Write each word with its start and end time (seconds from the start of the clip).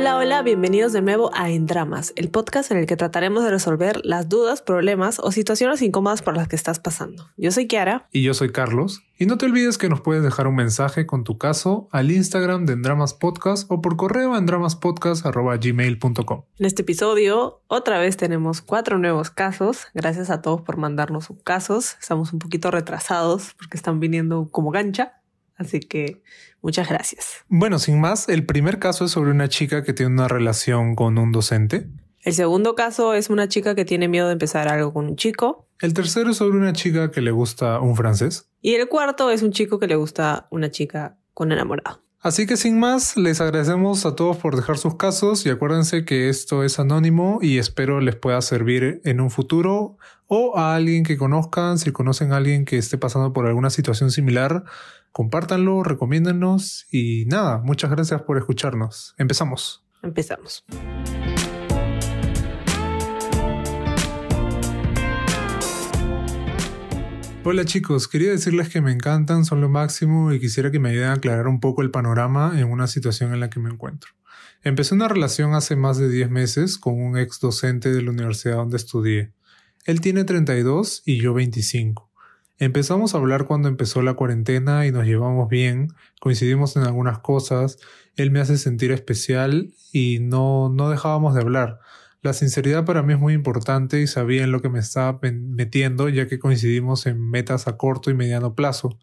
Hola, 0.00 0.16
hola, 0.16 0.42
bienvenidos 0.42 0.92
de 0.92 1.02
nuevo 1.02 1.32
a 1.34 1.50
En 1.50 1.66
Dramas, 1.66 2.12
el 2.14 2.30
podcast 2.30 2.70
en 2.70 2.76
el 2.76 2.86
que 2.86 2.96
trataremos 2.96 3.42
de 3.42 3.50
resolver 3.50 4.00
las 4.04 4.28
dudas, 4.28 4.62
problemas 4.62 5.18
o 5.18 5.32
situaciones 5.32 5.82
incómodas 5.82 6.22
por 6.22 6.36
las 6.36 6.46
que 6.46 6.54
estás 6.54 6.78
pasando. 6.78 7.26
Yo 7.36 7.50
soy 7.50 7.66
Kiara. 7.66 8.06
Y 8.12 8.22
yo 8.22 8.32
soy 8.32 8.52
Carlos. 8.52 9.02
Y 9.18 9.26
no 9.26 9.38
te 9.38 9.46
olvides 9.46 9.76
que 9.76 9.88
nos 9.88 10.00
puedes 10.00 10.22
dejar 10.22 10.46
un 10.46 10.54
mensaje 10.54 11.04
con 11.04 11.24
tu 11.24 11.36
caso 11.36 11.88
al 11.90 12.12
Instagram 12.12 12.64
de 12.64 12.74
Endramas 12.74 13.12
Podcast 13.12 13.68
o 13.72 13.80
por 13.80 13.96
correo 13.96 14.34
a 14.34 14.38
endramaspodcast.gmail.com. 14.38 16.42
En 16.60 16.64
este 16.64 16.82
episodio, 16.82 17.62
otra 17.66 17.98
vez 17.98 18.16
tenemos 18.16 18.62
cuatro 18.62 18.98
nuevos 18.98 19.30
casos. 19.30 19.88
Gracias 19.94 20.30
a 20.30 20.42
todos 20.42 20.60
por 20.60 20.76
mandarnos 20.76 21.24
sus 21.24 21.42
casos. 21.42 21.96
Estamos 22.00 22.32
un 22.32 22.38
poquito 22.38 22.70
retrasados 22.70 23.54
porque 23.58 23.76
están 23.76 23.98
viniendo 23.98 24.46
como 24.52 24.70
gancha. 24.70 25.17
Así 25.58 25.80
que 25.80 26.22
muchas 26.62 26.88
gracias. 26.88 27.44
Bueno, 27.48 27.78
sin 27.78 28.00
más, 28.00 28.28
el 28.28 28.46
primer 28.46 28.78
caso 28.78 29.04
es 29.04 29.10
sobre 29.10 29.32
una 29.32 29.48
chica 29.48 29.82
que 29.82 29.92
tiene 29.92 30.12
una 30.12 30.28
relación 30.28 30.94
con 30.94 31.18
un 31.18 31.32
docente. 31.32 31.88
El 32.22 32.32
segundo 32.32 32.74
caso 32.74 33.12
es 33.12 33.28
una 33.28 33.48
chica 33.48 33.74
que 33.74 33.84
tiene 33.84 34.08
miedo 34.08 34.28
de 34.28 34.34
empezar 34.34 34.68
algo 34.68 34.92
con 34.92 35.06
un 35.06 35.16
chico. 35.16 35.68
El 35.80 35.94
tercero 35.94 36.30
es 36.30 36.36
sobre 36.36 36.58
una 36.58 36.72
chica 36.72 37.10
que 37.10 37.20
le 37.20 37.32
gusta 37.32 37.80
un 37.80 37.96
francés. 37.96 38.48
Y 38.60 38.74
el 38.74 38.88
cuarto 38.88 39.30
es 39.30 39.42
un 39.42 39.52
chico 39.52 39.78
que 39.78 39.86
le 39.86 39.96
gusta 39.96 40.46
una 40.50 40.70
chica 40.70 41.18
con 41.34 41.52
enamorado. 41.52 42.02
Así 42.20 42.46
que 42.46 42.56
sin 42.56 42.80
más, 42.80 43.16
les 43.16 43.40
agradecemos 43.40 44.04
a 44.04 44.16
todos 44.16 44.36
por 44.38 44.56
dejar 44.56 44.76
sus 44.76 44.96
casos 44.96 45.46
y 45.46 45.50
acuérdense 45.50 46.04
que 46.04 46.28
esto 46.28 46.64
es 46.64 46.80
anónimo 46.80 47.38
y 47.40 47.58
espero 47.58 48.00
les 48.00 48.16
pueda 48.16 48.42
servir 48.42 49.00
en 49.04 49.20
un 49.20 49.30
futuro 49.30 49.96
o 50.26 50.58
a 50.58 50.74
alguien 50.74 51.04
que 51.04 51.16
conozcan, 51.16 51.78
si 51.78 51.92
conocen 51.92 52.32
a 52.32 52.38
alguien 52.38 52.64
que 52.64 52.76
esté 52.76 52.98
pasando 52.98 53.32
por 53.32 53.46
alguna 53.46 53.70
situación 53.70 54.10
similar, 54.10 54.64
compártanlo, 55.12 55.82
recomiéndennos 55.82 56.86
y 56.90 57.24
nada, 57.26 57.58
muchas 57.58 57.90
gracias 57.90 58.22
por 58.22 58.38
escucharnos. 58.38 59.14
Empezamos. 59.18 59.84
Empezamos. 60.02 60.64
Hola 67.44 67.64
chicos, 67.64 68.08
quería 68.08 68.30
decirles 68.30 68.68
que 68.68 68.82
me 68.82 68.92
encantan, 68.92 69.46
son 69.46 69.62
lo 69.62 69.70
máximo 69.70 70.32
y 70.32 70.38
quisiera 70.38 70.70
que 70.70 70.78
me 70.78 70.90
ayuden 70.90 71.08
a 71.08 71.12
aclarar 71.14 71.48
un 71.48 71.60
poco 71.60 71.80
el 71.80 71.90
panorama 71.90 72.60
en 72.60 72.70
una 72.70 72.86
situación 72.86 73.32
en 73.32 73.40
la 73.40 73.48
que 73.48 73.58
me 73.58 73.70
encuentro. 73.70 74.10
Empecé 74.62 74.94
una 74.94 75.08
relación 75.08 75.54
hace 75.54 75.76
más 75.76 75.98
de 75.98 76.10
10 76.10 76.30
meses 76.30 76.76
con 76.78 77.00
un 77.00 77.16
ex 77.16 77.40
docente 77.40 77.90
de 77.90 78.02
la 78.02 78.10
universidad 78.10 78.56
donde 78.56 78.76
estudié. 78.76 79.32
Él 79.86 80.00
tiene 80.00 80.24
32 80.24 81.02
y 81.06 81.20
yo 81.22 81.32
25. 81.32 82.07
Empezamos 82.60 83.14
a 83.14 83.18
hablar 83.18 83.44
cuando 83.44 83.68
empezó 83.68 84.02
la 84.02 84.14
cuarentena 84.14 84.84
y 84.84 84.90
nos 84.90 85.06
llevamos 85.06 85.48
bien, 85.48 85.92
coincidimos 86.20 86.76
en 86.76 86.82
algunas 86.82 87.20
cosas, 87.20 87.78
él 88.16 88.32
me 88.32 88.40
hace 88.40 88.58
sentir 88.58 88.90
especial 88.90 89.72
y 89.92 90.18
no, 90.18 90.68
no 90.68 90.90
dejábamos 90.90 91.34
de 91.34 91.40
hablar. 91.40 91.78
La 92.20 92.32
sinceridad 92.32 92.84
para 92.84 93.04
mí 93.04 93.12
es 93.12 93.20
muy 93.20 93.32
importante 93.32 94.00
y 94.00 94.08
sabía 94.08 94.42
en 94.42 94.50
lo 94.50 94.60
que 94.60 94.68
me 94.68 94.80
estaba 94.80 95.20
metiendo 95.22 96.08
ya 96.08 96.26
que 96.26 96.40
coincidimos 96.40 97.06
en 97.06 97.20
metas 97.30 97.68
a 97.68 97.76
corto 97.76 98.10
y 98.10 98.14
mediano 98.14 98.56
plazo. 98.56 98.98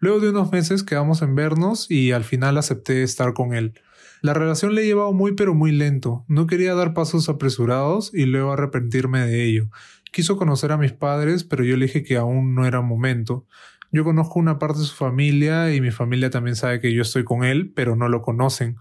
Luego 0.00 0.18
de 0.18 0.30
unos 0.30 0.50
meses 0.50 0.82
quedamos 0.82 1.22
en 1.22 1.36
vernos 1.36 1.88
y 1.88 2.10
al 2.10 2.24
final 2.24 2.58
acepté 2.58 3.04
estar 3.04 3.32
con 3.32 3.54
él. 3.54 3.74
La 4.22 4.34
relación 4.34 4.74
le 4.74 4.84
llevaba 4.84 5.12
muy 5.12 5.34
pero 5.34 5.54
muy 5.54 5.70
lento, 5.70 6.24
no 6.26 6.48
quería 6.48 6.74
dar 6.74 6.92
pasos 6.92 7.28
apresurados 7.28 8.12
y 8.12 8.24
luego 8.24 8.52
arrepentirme 8.52 9.24
de 9.24 9.44
ello. 9.44 9.70
Quiso 10.12 10.36
conocer 10.36 10.72
a 10.72 10.78
mis 10.78 10.92
padres, 10.92 11.44
pero 11.44 11.64
yo 11.64 11.76
le 11.76 11.86
dije 11.86 12.02
que 12.02 12.16
aún 12.16 12.54
no 12.54 12.66
era 12.66 12.80
momento. 12.80 13.46
Yo 13.90 14.04
conozco 14.04 14.38
una 14.38 14.58
parte 14.58 14.80
de 14.80 14.84
su 14.84 14.94
familia 14.94 15.74
y 15.74 15.80
mi 15.80 15.90
familia 15.90 16.30
también 16.30 16.56
sabe 16.56 16.80
que 16.80 16.92
yo 16.92 17.02
estoy 17.02 17.24
con 17.24 17.44
él, 17.44 17.72
pero 17.74 17.96
no 17.96 18.08
lo 18.08 18.20
conocen. 18.20 18.76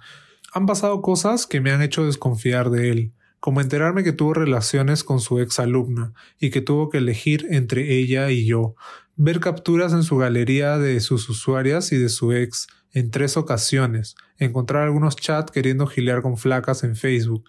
Han 0.54 0.66
pasado 0.66 1.02
cosas 1.02 1.48
que 1.48 1.62
me 1.62 1.72
han 1.72 1.82
hecho 1.82 2.06
desconfiar 2.06 2.70
de 2.70 2.90
él, 2.90 3.14
como 3.40 3.62
enterarme 3.62 4.04
que 4.04 4.14
tuvo 4.14 4.34
relaciones 4.34 5.04
con 5.04 5.20
su 5.20 5.40
ex 5.40 5.60
alumna 5.60 6.14
y 6.40 6.50
que 6.50 6.62
tuvo 6.62 6.90
que 6.90 6.98
elegir 6.98 7.46
entre 7.50 7.98
ella 7.98 8.32
y 8.32 8.46
yo, 8.46 8.76
ver 9.16 9.40
capturas 9.40 9.94
en 9.94 10.04
su 10.04 10.18
galería 10.18 10.78
de 10.78 11.00
sus 11.00 11.30
usuarias 11.30 11.92
y 11.92 11.98
de 11.98 12.10
su 12.10 12.34
ex 12.34 12.68
en 12.94 13.12
tres 13.12 13.38
ocasiones, 13.38 14.16
encontrar 14.38 14.84
algunos 14.84 15.16
chats 15.16 15.52
queriendo 15.52 15.88
gilear 15.88 16.22
con 16.22 16.38
flacas 16.38 16.84
en 16.84 16.96
Facebook, 16.96 17.44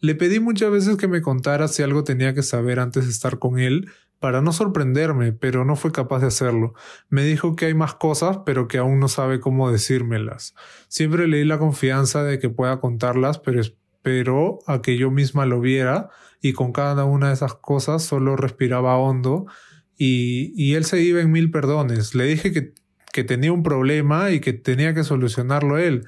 le 0.00 0.14
pedí 0.14 0.40
muchas 0.40 0.70
veces 0.70 0.96
que 0.96 1.08
me 1.08 1.22
contara 1.22 1.68
si 1.68 1.82
algo 1.82 2.04
tenía 2.04 2.34
que 2.34 2.42
saber 2.42 2.80
antes 2.80 3.04
de 3.04 3.10
estar 3.10 3.38
con 3.38 3.58
él, 3.58 3.88
para 4.18 4.40
no 4.40 4.52
sorprenderme, 4.52 5.32
pero 5.32 5.64
no 5.64 5.76
fue 5.76 5.92
capaz 5.92 6.20
de 6.20 6.28
hacerlo. 6.28 6.74
Me 7.08 7.24
dijo 7.24 7.54
que 7.54 7.66
hay 7.66 7.74
más 7.74 7.94
cosas, 7.94 8.38
pero 8.46 8.66
que 8.66 8.78
aún 8.78 8.98
no 8.98 9.08
sabe 9.08 9.40
cómo 9.40 9.70
decírmelas. 9.70 10.54
Siempre 10.88 11.28
le 11.28 11.38
di 11.38 11.44
la 11.44 11.58
confianza 11.58 12.22
de 12.22 12.38
que 12.38 12.48
pueda 12.48 12.80
contarlas, 12.80 13.38
pero 13.38 13.60
esperó 13.60 14.58
a 14.66 14.80
que 14.80 14.96
yo 14.96 15.10
misma 15.10 15.46
lo 15.46 15.60
viera, 15.60 16.08
y 16.40 16.52
con 16.54 16.72
cada 16.72 17.04
una 17.04 17.28
de 17.28 17.34
esas 17.34 17.54
cosas 17.54 18.02
solo 18.02 18.36
respiraba 18.36 18.96
hondo, 18.96 19.46
y, 19.98 20.74
él 20.74 20.84
se 20.84 21.00
iba 21.02 21.20
en 21.20 21.32
mil 21.32 21.50
perdones. 21.50 22.14
Le 22.14 22.24
dije 22.24 22.72
que 23.12 23.24
tenía 23.24 23.52
un 23.52 23.62
problema 23.62 24.30
y 24.30 24.40
que 24.40 24.52
tenía 24.52 24.94
que 24.94 25.04
solucionarlo 25.04 25.78
él, 25.78 26.06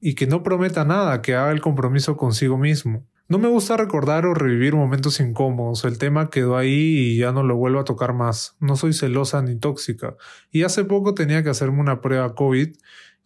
y 0.00 0.14
que 0.14 0.26
no 0.26 0.42
prometa 0.42 0.84
nada, 0.84 1.22
que 1.22 1.34
haga 1.34 1.52
el 1.52 1.60
compromiso 1.60 2.16
consigo 2.16 2.58
mismo. 2.58 3.06
No 3.28 3.38
me 3.38 3.48
gusta 3.48 3.76
recordar 3.76 4.24
o 4.24 4.34
revivir 4.34 4.76
momentos 4.76 5.18
incómodos, 5.18 5.84
el 5.84 5.98
tema 5.98 6.30
quedó 6.30 6.56
ahí 6.56 6.70
y 6.70 7.16
ya 7.16 7.32
no 7.32 7.42
lo 7.42 7.56
vuelvo 7.56 7.80
a 7.80 7.84
tocar 7.84 8.12
más. 8.14 8.54
No 8.60 8.76
soy 8.76 8.92
celosa 8.92 9.42
ni 9.42 9.56
tóxica. 9.56 10.14
Y 10.52 10.62
hace 10.62 10.84
poco 10.84 11.12
tenía 11.12 11.42
que 11.42 11.50
hacerme 11.50 11.80
una 11.80 12.00
prueba 12.00 12.36
COVID 12.36 12.76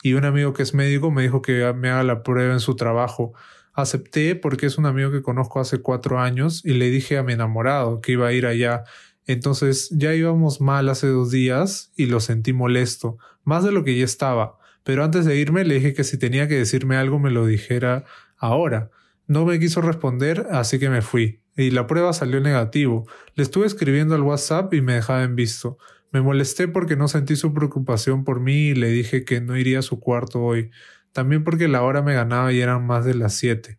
y 0.03 0.15
un 0.15 0.25
amigo 0.25 0.55
que 0.55 0.63
es 0.63 0.73
médico 0.73 1.11
me 1.11 1.23
dijo 1.23 1.43
que 1.43 1.71
me 1.75 1.91
haga 1.91 2.03
la 2.03 2.23
prueba 2.23 2.55
en 2.55 2.61
su 2.61 2.77
trabajo. 2.77 3.35
Acepté 3.75 4.37
porque 4.37 4.65
es 4.65 4.79
un 4.79 4.87
amigo 4.87 5.11
que 5.11 5.21
conozco 5.21 5.61
hace 5.61 5.83
cuatro 5.83 6.19
años 6.19 6.65
y 6.65 6.73
le 6.73 6.89
dije 6.89 7.19
a 7.19 7.23
mi 7.23 7.35
enamorado 7.35 8.01
que 8.01 8.13
iba 8.13 8.27
a 8.27 8.33
ir 8.33 8.47
allá. 8.47 8.85
Entonces 9.27 9.91
ya 9.91 10.15
íbamos 10.15 10.63
mal 10.63 10.89
hace 10.89 11.09
dos 11.09 11.31
días 11.31 11.93
y 11.95 12.07
lo 12.07 12.21
sentí 12.21 12.55
molesto, 12.55 13.19
más 13.45 13.65
de 13.65 13.73
lo 13.73 13.85
que 13.85 13.99
ya 13.99 14.07
estaba. 14.07 14.57
Pero 14.83 15.05
antes 15.05 15.27
de 15.27 15.37
irme 15.37 15.63
le 15.67 15.75
dije 15.75 15.93
que 15.93 16.05
si 16.05 16.17
tenía 16.17 16.49
que 16.49 16.57
decirme 16.57 16.97
algo 16.97 17.19
me 17.19 17.31
lo 17.31 17.45
dijera 17.45 18.07
ahora. 18.39 18.91
No 19.31 19.45
me 19.45 19.61
quiso 19.61 19.81
responder, 19.81 20.49
así 20.51 20.81
que 20.81 20.91
me 20.91 21.03
fui. 21.03 21.41
Y 21.57 21.71
la 21.71 21.87
prueba 21.87 22.13
salió 22.13 22.41
negativo. 22.41 23.07
Le 23.37 23.45
estuve 23.45 23.65
escribiendo 23.65 24.17
al 24.17 24.23
WhatsApp 24.23 24.75
y 24.75 24.81
me 24.81 24.95
dejaba 24.95 25.23
en 25.23 25.37
visto. 25.37 25.79
Me 26.11 26.21
molesté 26.21 26.67
porque 26.67 26.97
no 26.97 27.07
sentí 27.07 27.37
su 27.37 27.55
preocupación 27.55 28.25
por 28.25 28.41
mí 28.41 28.71
y 28.71 28.75
le 28.75 28.89
dije 28.89 29.25
que 29.25 29.41
no 29.41 29.57
iría 29.57 29.79
a 29.79 29.83
su 29.83 30.01
cuarto 30.01 30.41
hoy. 30.41 30.73
También 31.13 31.45
porque 31.45 31.69
la 31.69 31.83
hora 31.83 32.03
me 32.03 32.13
ganaba 32.13 32.53
y 32.53 32.61
eran 32.61 32.85
más 32.85 33.05
de 33.05 33.15
las 33.15 33.35
siete. 33.35 33.79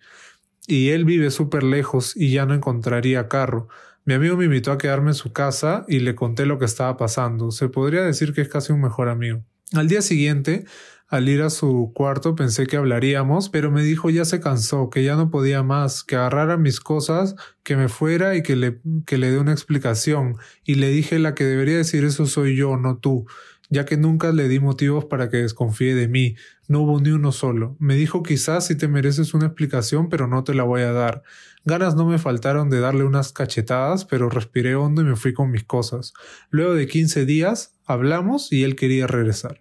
Y 0.68 0.92
él 0.92 1.04
vive 1.04 1.30
súper 1.32 1.64
lejos 1.64 2.16
y 2.16 2.32
ya 2.32 2.46
no 2.46 2.54
encontraría 2.54 3.28
carro. 3.28 3.68
Mi 4.06 4.14
amigo 4.14 4.38
me 4.38 4.46
invitó 4.46 4.72
a 4.72 4.78
quedarme 4.78 5.10
en 5.10 5.16
su 5.16 5.34
casa 5.34 5.84
y 5.90 6.00
le 6.00 6.16
conté 6.16 6.46
lo 6.46 6.60
que 6.60 6.66
estaba 6.66 6.96
pasando. 6.96 7.52
Se 7.52 7.68
podría 7.68 8.04
decir 8.04 8.32
que 8.32 8.40
es 8.40 8.48
casi 8.48 8.72
un 8.72 8.80
mejor 8.80 9.10
amigo. 9.10 9.44
Al 9.74 9.90
día 9.90 10.02
siguiente 10.02 10.64
al 11.12 11.28
ir 11.28 11.42
a 11.42 11.50
su 11.50 11.92
cuarto 11.94 12.36
pensé 12.36 12.66
que 12.68 12.78
hablaríamos, 12.78 13.50
pero 13.50 13.70
me 13.70 13.84
dijo 13.84 14.10
ya 14.10 14.24
se 14.24 14.40
cansó, 14.40 14.90
que 14.90 15.04
ya 15.04 15.18
no 15.18 15.30
podía 15.30 15.62
más, 15.62 16.06
que 16.06 16.16
agarrara 16.16 16.56
mis 16.56 16.80
cosas, 16.80 17.36
que 17.64 17.76
me 17.76 17.90
fuera 17.90 18.38
y 18.38 18.44
que 18.44 18.56
le, 18.56 18.80
que 19.06 19.18
le 19.18 19.30
dé 19.30 19.38
una 19.38 19.52
explicación. 19.52 20.38
Y 20.64 20.76
le 20.76 20.88
dije 20.88 21.20
la 21.20 21.36
que 21.36 21.44
debería 21.44 21.76
decir 21.76 22.06
eso 22.06 22.28
soy 22.28 22.56
yo, 22.56 22.78
no 22.78 22.98
tú, 22.98 23.26
ya 23.70 23.84
que 23.84 23.98
nunca 23.98 24.32
le 24.32 24.48
di 24.48 24.62
motivos 24.62 25.04
para 25.04 25.30
que 25.30 25.38
desconfíe 25.38 25.96
de 25.96 26.08
mí. 26.08 26.36
No 26.70 26.80
hubo 26.84 27.02
ni 27.02 27.10
uno 27.10 27.34
solo. 27.34 27.76
Me 27.78 27.96
dijo 27.96 28.24
quizás 28.24 28.68
si 28.68 28.78
te 28.78 28.88
mereces 28.88 29.34
una 29.34 29.48
explicación, 29.48 30.08
pero 30.08 30.28
no 30.28 30.46
te 30.46 30.54
la 30.54 30.64
voy 30.64 30.84
a 30.84 30.94
dar. 30.94 31.24
Ganas 31.66 31.96
no 31.96 32.06
me 32.06 32.20
faltaron 32.20 32.70
de 32.70 32.80
darle 32.80 33.04
unas 33.04 33.34
cachetadas, 33.34 34.06
pero 34.06 34.30
respiré 34.30 34.76
hondo 34.76 35.02
y 35.02 35.06
me 35.06 35.18
fui 35.18 35.34
con 35.34 35.52
mis 35.52 35.66
cosas. 35.66 36.14
Luego 36.52 36.74
de 36.74 36.88
quince 36.88 37.26
días, 37.26 37.76
hablamos 37.86 38.54
y 38.54 38.64
él 38.64 38.78
quería 38.78 39.08
regresar. 39.08 39.61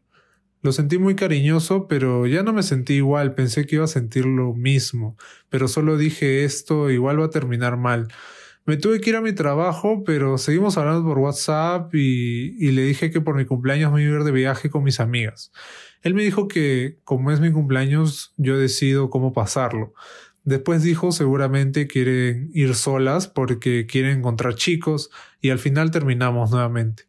Lo 0.62 0.72
sentí 0.72 0.98
muy 0.98 1.14
cariñoso, 1.14 1.88
pero 1.88 2.26
ya 2.26 2.42
no 2.42 2.52
me 2.52 2.62
sentí 2.62 2.94
igual, 2.94 3.34
pensé 3.34 3.66
que 3.66 3.76
iba 3.76 3.84
a 3.84 3.88
sentir 3.88 4.26
lo 4.26 4.52
mismo, 4.52 5.16
pero 5.48 5.68
solo 5.68 5.96
dije 5.96 6.44
esto 6.44 6.90
igual 6.90 7.20
va 7.20 7.26
a 7.26 7.30
terminar 7.30 7.78
mal. 7.78 8.08
Me 8.66 8.76
tuve 8.76 9.00
que 9.00 9.10
ir 9.10 9.16
a 9.16 9.22
mi 9.22 9.32
trabajo, 9.32 10.04
pero 10.04 10.36
seguimos 10.38 10.76
hablando 10.76 11.02
por 11.02 11.18
WhatsApp 11.18 11.94
y, 11.94 12.70
le 12.72 12.82
dije 12.82 13.10
que 13.10 13.22
por 13.22 13.36
mi 13.36 13.46
cumpleaños 13.46 13.90
me 13.92 14.02
iba 14.02 14.16
a 14.16 14.18
ir 14.18 14.24
de 14.24 14.32
viaje 14.32 14.68
con 14.70 14.84
mis 14.84 15.00
amigas. 15.00 15.50
Él 16.02 16.14
me 16.14 16.22
dijo 16.22 16.46
que 16.46 16.98
como 17.04 17.30
es 17.30 17.40
mi 17.40 17.50
cumpleaños 17.52 18.34
yo 18.36 18.58
decido 18.58 19.08
cómo 19.10 19.32
pasarlo. 19.32 19.94
Después 20.44 20.82
dijo 20.82 21.10
seguramente 21.10 21.86
quieren 21.86 22.50
ir 22.54 22.74
solas 22.74 23.28
porque 23.28 23.86
quieren 23.86 24.18
encontrar 24.18 24.54
chicos 24.54 25.10
y 25.40 25.50
al 25.50 25.58
final 25.58 25.90
terminamos 25.90 26.50
nuevamente. 26.50 27.04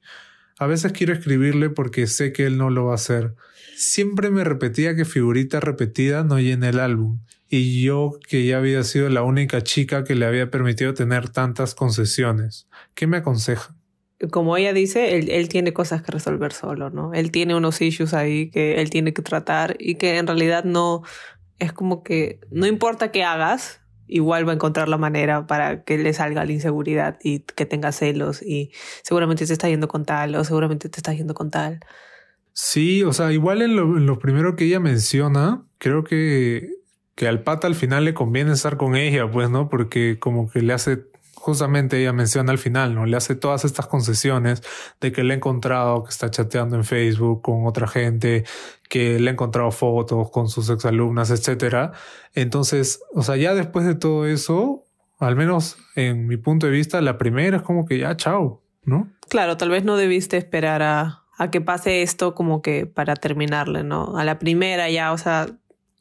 A 0.62 0.68
veces 0.68 0.92
quiero 0.92 1.12
escribirle 1.12 1.72
porque 1.72 2.06
sé 2.06 2.34
que 2.34 2.46
él 2.46 2.60
no 2.60 2.70
lo 2.70 2.86
va 2.86 2.92
a 2.92 2.96
hacer. 2.96 3.34
Siempre 3.76 4.30
me 4.30 4.44
repetía 4.44 4.96
que 4.96 5.06
figurita 5.06 5.60
repetida 5.60 6.24
no 6.24 6.40
llena 6.40 6.70
el 6.70 6.80
álbum, 6.80 7.18
y 7.50 7.82
yo 7.82 8.20
que 8.30 8.46
ya 8.46 8.60
había 8.60 8.84
sido 8.84 9.10
la 9.10 9.24
única 9.24 9.64
chica 9.64 10.04
que 10.04 10.14
le 10.14 10.28
había 10.28 10.52
permitido 10.52 10.94
tener 10.94 11.30
tantas 11.30 11.74
concesiones. 11.74 12.68
¿Qué 12.94 13.08
me 13.08 13.18
aconseja? 13.18 13.74
Como 14.30 14.56
ella 14.56 14.72
dice, 14.72 15.18
él, 15.18 15.50
tiene 15.50 15.74
cosas 15.74 16.04
que 16.04 16.12
resolver 16.12 16.54
solo, 16.54 16.92
¿no? 16.92 17.12
Él 17.16 17.32
tiene 17.32 17.56
unos 17.56 17.82
issues 17.82 18.14
ahí 18.14 18.52
que 18.52 18.76
él 18.76 18.92
tiene 18.92 19.16
que 19.16 19.24
tratar 19.24 19.78
y 19.80 19.96
que 19.96 20.20
en 20.20 20.28
realidad 20.28 20.64
no, 20.64 21.02
es 21.58 21.74
como 21.74 22.04
que 22.04 22.40
no 22.52 22.68
importa 22.68 23.12
qué 23.12 23.24
hagas, 23.24 23.81
igual 24.12 24.48
va 24.48 24.52
a 24.52 24.56
encontrar 24.56 24.90
la 24.90 24.98
manera 24.98 25.48
para 25.48 25.84
que 25.84 25.98
le 25.98 26.14
salga 26.14 26.46
la 26.46 26.52
inseguridad 26.52 27.18
y 27.24 27.40
que 27.40 27.66
tenga 27.66 27.92
celos 27.92 28.42
y 28.44 28.72
seguramente 29.04 29.48
te 29.48 29.54
está 29.54 29.70
yendo 29.70 29.88
con 29.88 30.06
tal 30.06 30.36
o 30.36 30.44
seguramente 30.44 30.90
te 30.90 30.98
está 30.98 31.14
yendo 31.14 31.34
con 31.34 31.50
tal. 31.50 31.80
Sí, 32.54 33.04
o 33.04 33.14
sea, 33.14 33.32
igual 33.32 33.62
en 33.62 33.76
lo, 33.76 34.20
primero 34.20 34.56
que 34.56 34.66
ella 34.66 34.82
menciona, 34.82 35.64
creo 35.78 36.04
que, 36.04 36.70
que 37.16 37.28
al 37.28 37.44
pata 37.44 37.68
al 37.68 37.76
final 37.76 38.04
le 38.04 38.14
conviene 38.14 38.52
estar 38.52 38.76
con 38.76 38.96
ella, 38.98 39.32
pues, 39.32 39.50
¿no? 39.50 39.70
Porque 39.70 40.20
como 40.20 40.50
que 40.50 40.62
le 40.62 40.74
hace 40.74 41.11
justamente 41.42 42.00
ella 42.00 42.14
menciona 42.14 42.52
al 42.52 42.60
final, 42.60 42.94
¿no? 42.94 43.08
Le 43.08 43.18
hace 43.18 43.36
todas 43.36 43.66
estas 43.66 43.88
concesiones 43.88 44.62
de 45.00 45.12
que 45.12 45.24
le 45.24 45.34
ha 45.34 45.38
encontrado 45.38 46.04
que 46.04 46.12
está 46.12 46.30
chateando 46.30 46.76
en 46.76 46.84
Facebook 46.84 47.42
con 47.42 47.66
otra 47.66 47.88
gente, 47.88 48.46
que 48.90 49.20
le 49.20 49.32
ha 49.32 49.34
encontrado 49.34 49.72
fotos 49.72 50.30
con 50.30 50.50
sus 50.50 50.70
exalumnas, 50.70 51.32
etcétera. 51.32 51.94
Entonces, 52.36 53.02
o 53.14 53.24
sea, 53.24 53.38
ya 53.38 53.56
después 53.56 53.86
de 53.86 53.96
todo 53.96 54.28
eso, 54.28 54.84
al 55.20 55.36
menos 55.36 55.78
en 55.96 56.28
mi 56.28 56.38
punto 56.38 56.68
de 56.68 56.72
vista, 56.74 57.02
la 57.02 57.18
primera 57.18 57.58
es 57.58 57.64
como 57.64 57.88
que 57.88 57.98
ya, 57.98 58.16
chao, 58.16 58.62
¿no? 58.84 59.10
Claro, 59.28 59.58
tal 59.58 59.72
vez 59.72 59.84
no 59.84 59.98
debiste 59.98 60.38
esperar 60.38 60.84
a, 60.84 61.24
a 61.40 61.50
que 61.50 61.60
pase 61.60 62.04
esto 62.04 62.36
como 62.36 62.62
que 62.62 62.86
para 62.86 63.16
terminarle, 63.16 63.84
¿no? 63.84 64.16
A 64.16 64.24
la 64.24 64.38
primera 64.38 64.92
ya, 64.92 65.12
o 65.12 65.18
sea, 65.18 65.48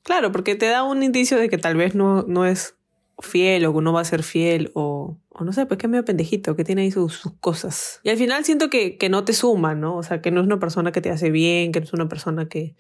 claro, 0.02 0.32
porque 0.32 0.54
te 0.54 0.66
da 0.66 0.82
un 0.82 1.02
indicio 1.02 1.38
de 1.38 1.48
que 1.48 1.56
tal 1.56 1.76
vez 1.76 1.94
no, 1.94 2.24
no 2.24 2.44
es 2.44 2.74
fiel 3.20 3.66
o 3.66 3.74
que 3.74 3.80
no 3.80 3.92
va 3.92 4.00
a 4.00 4.04
ser 4.04 4.22
fiel 4.22 4.70
o, 4.74 5.16
o 5.30 5.44
no 5.44 5.52
sé, 5.52 5.64
pues 5.66 5.78
que 5.78 5.86
es 5.86 5.90
medio 5.90 6.04
pendejito, 6.04 6.56
que 6.56 6.64
tiene 6.64 6.82
ahí 6.82 6.90
sus, 6.90 7.22
cosas. 7.40 8.00
Y 8.02 8.10
al 8.10 8.16
final 8.16 8.44
siento 8.44 8.68
que, 8.68 8.98
que, 8.98 9.08
no 9.08 9.24
te 9.24 9.32
suma, 9.32 9.74
¿no? 9.74 9.96
O 9.96 10.02
sea, 10.02 10.20
que 10.20 10.30
no 10.30 10.40
es 10.40 10.46
una 10.46 10.58
persona 10.58 10.92
que 10.92 11.00
te 11.00 11.10
hace 11.10 11.30
bien, 11.30 11.72
que 11.72 11.80
no 11.80 11.84
es 11.84 11.92
una 11.92 12.08
persona 12.08 12.48
que, 12.48 12.74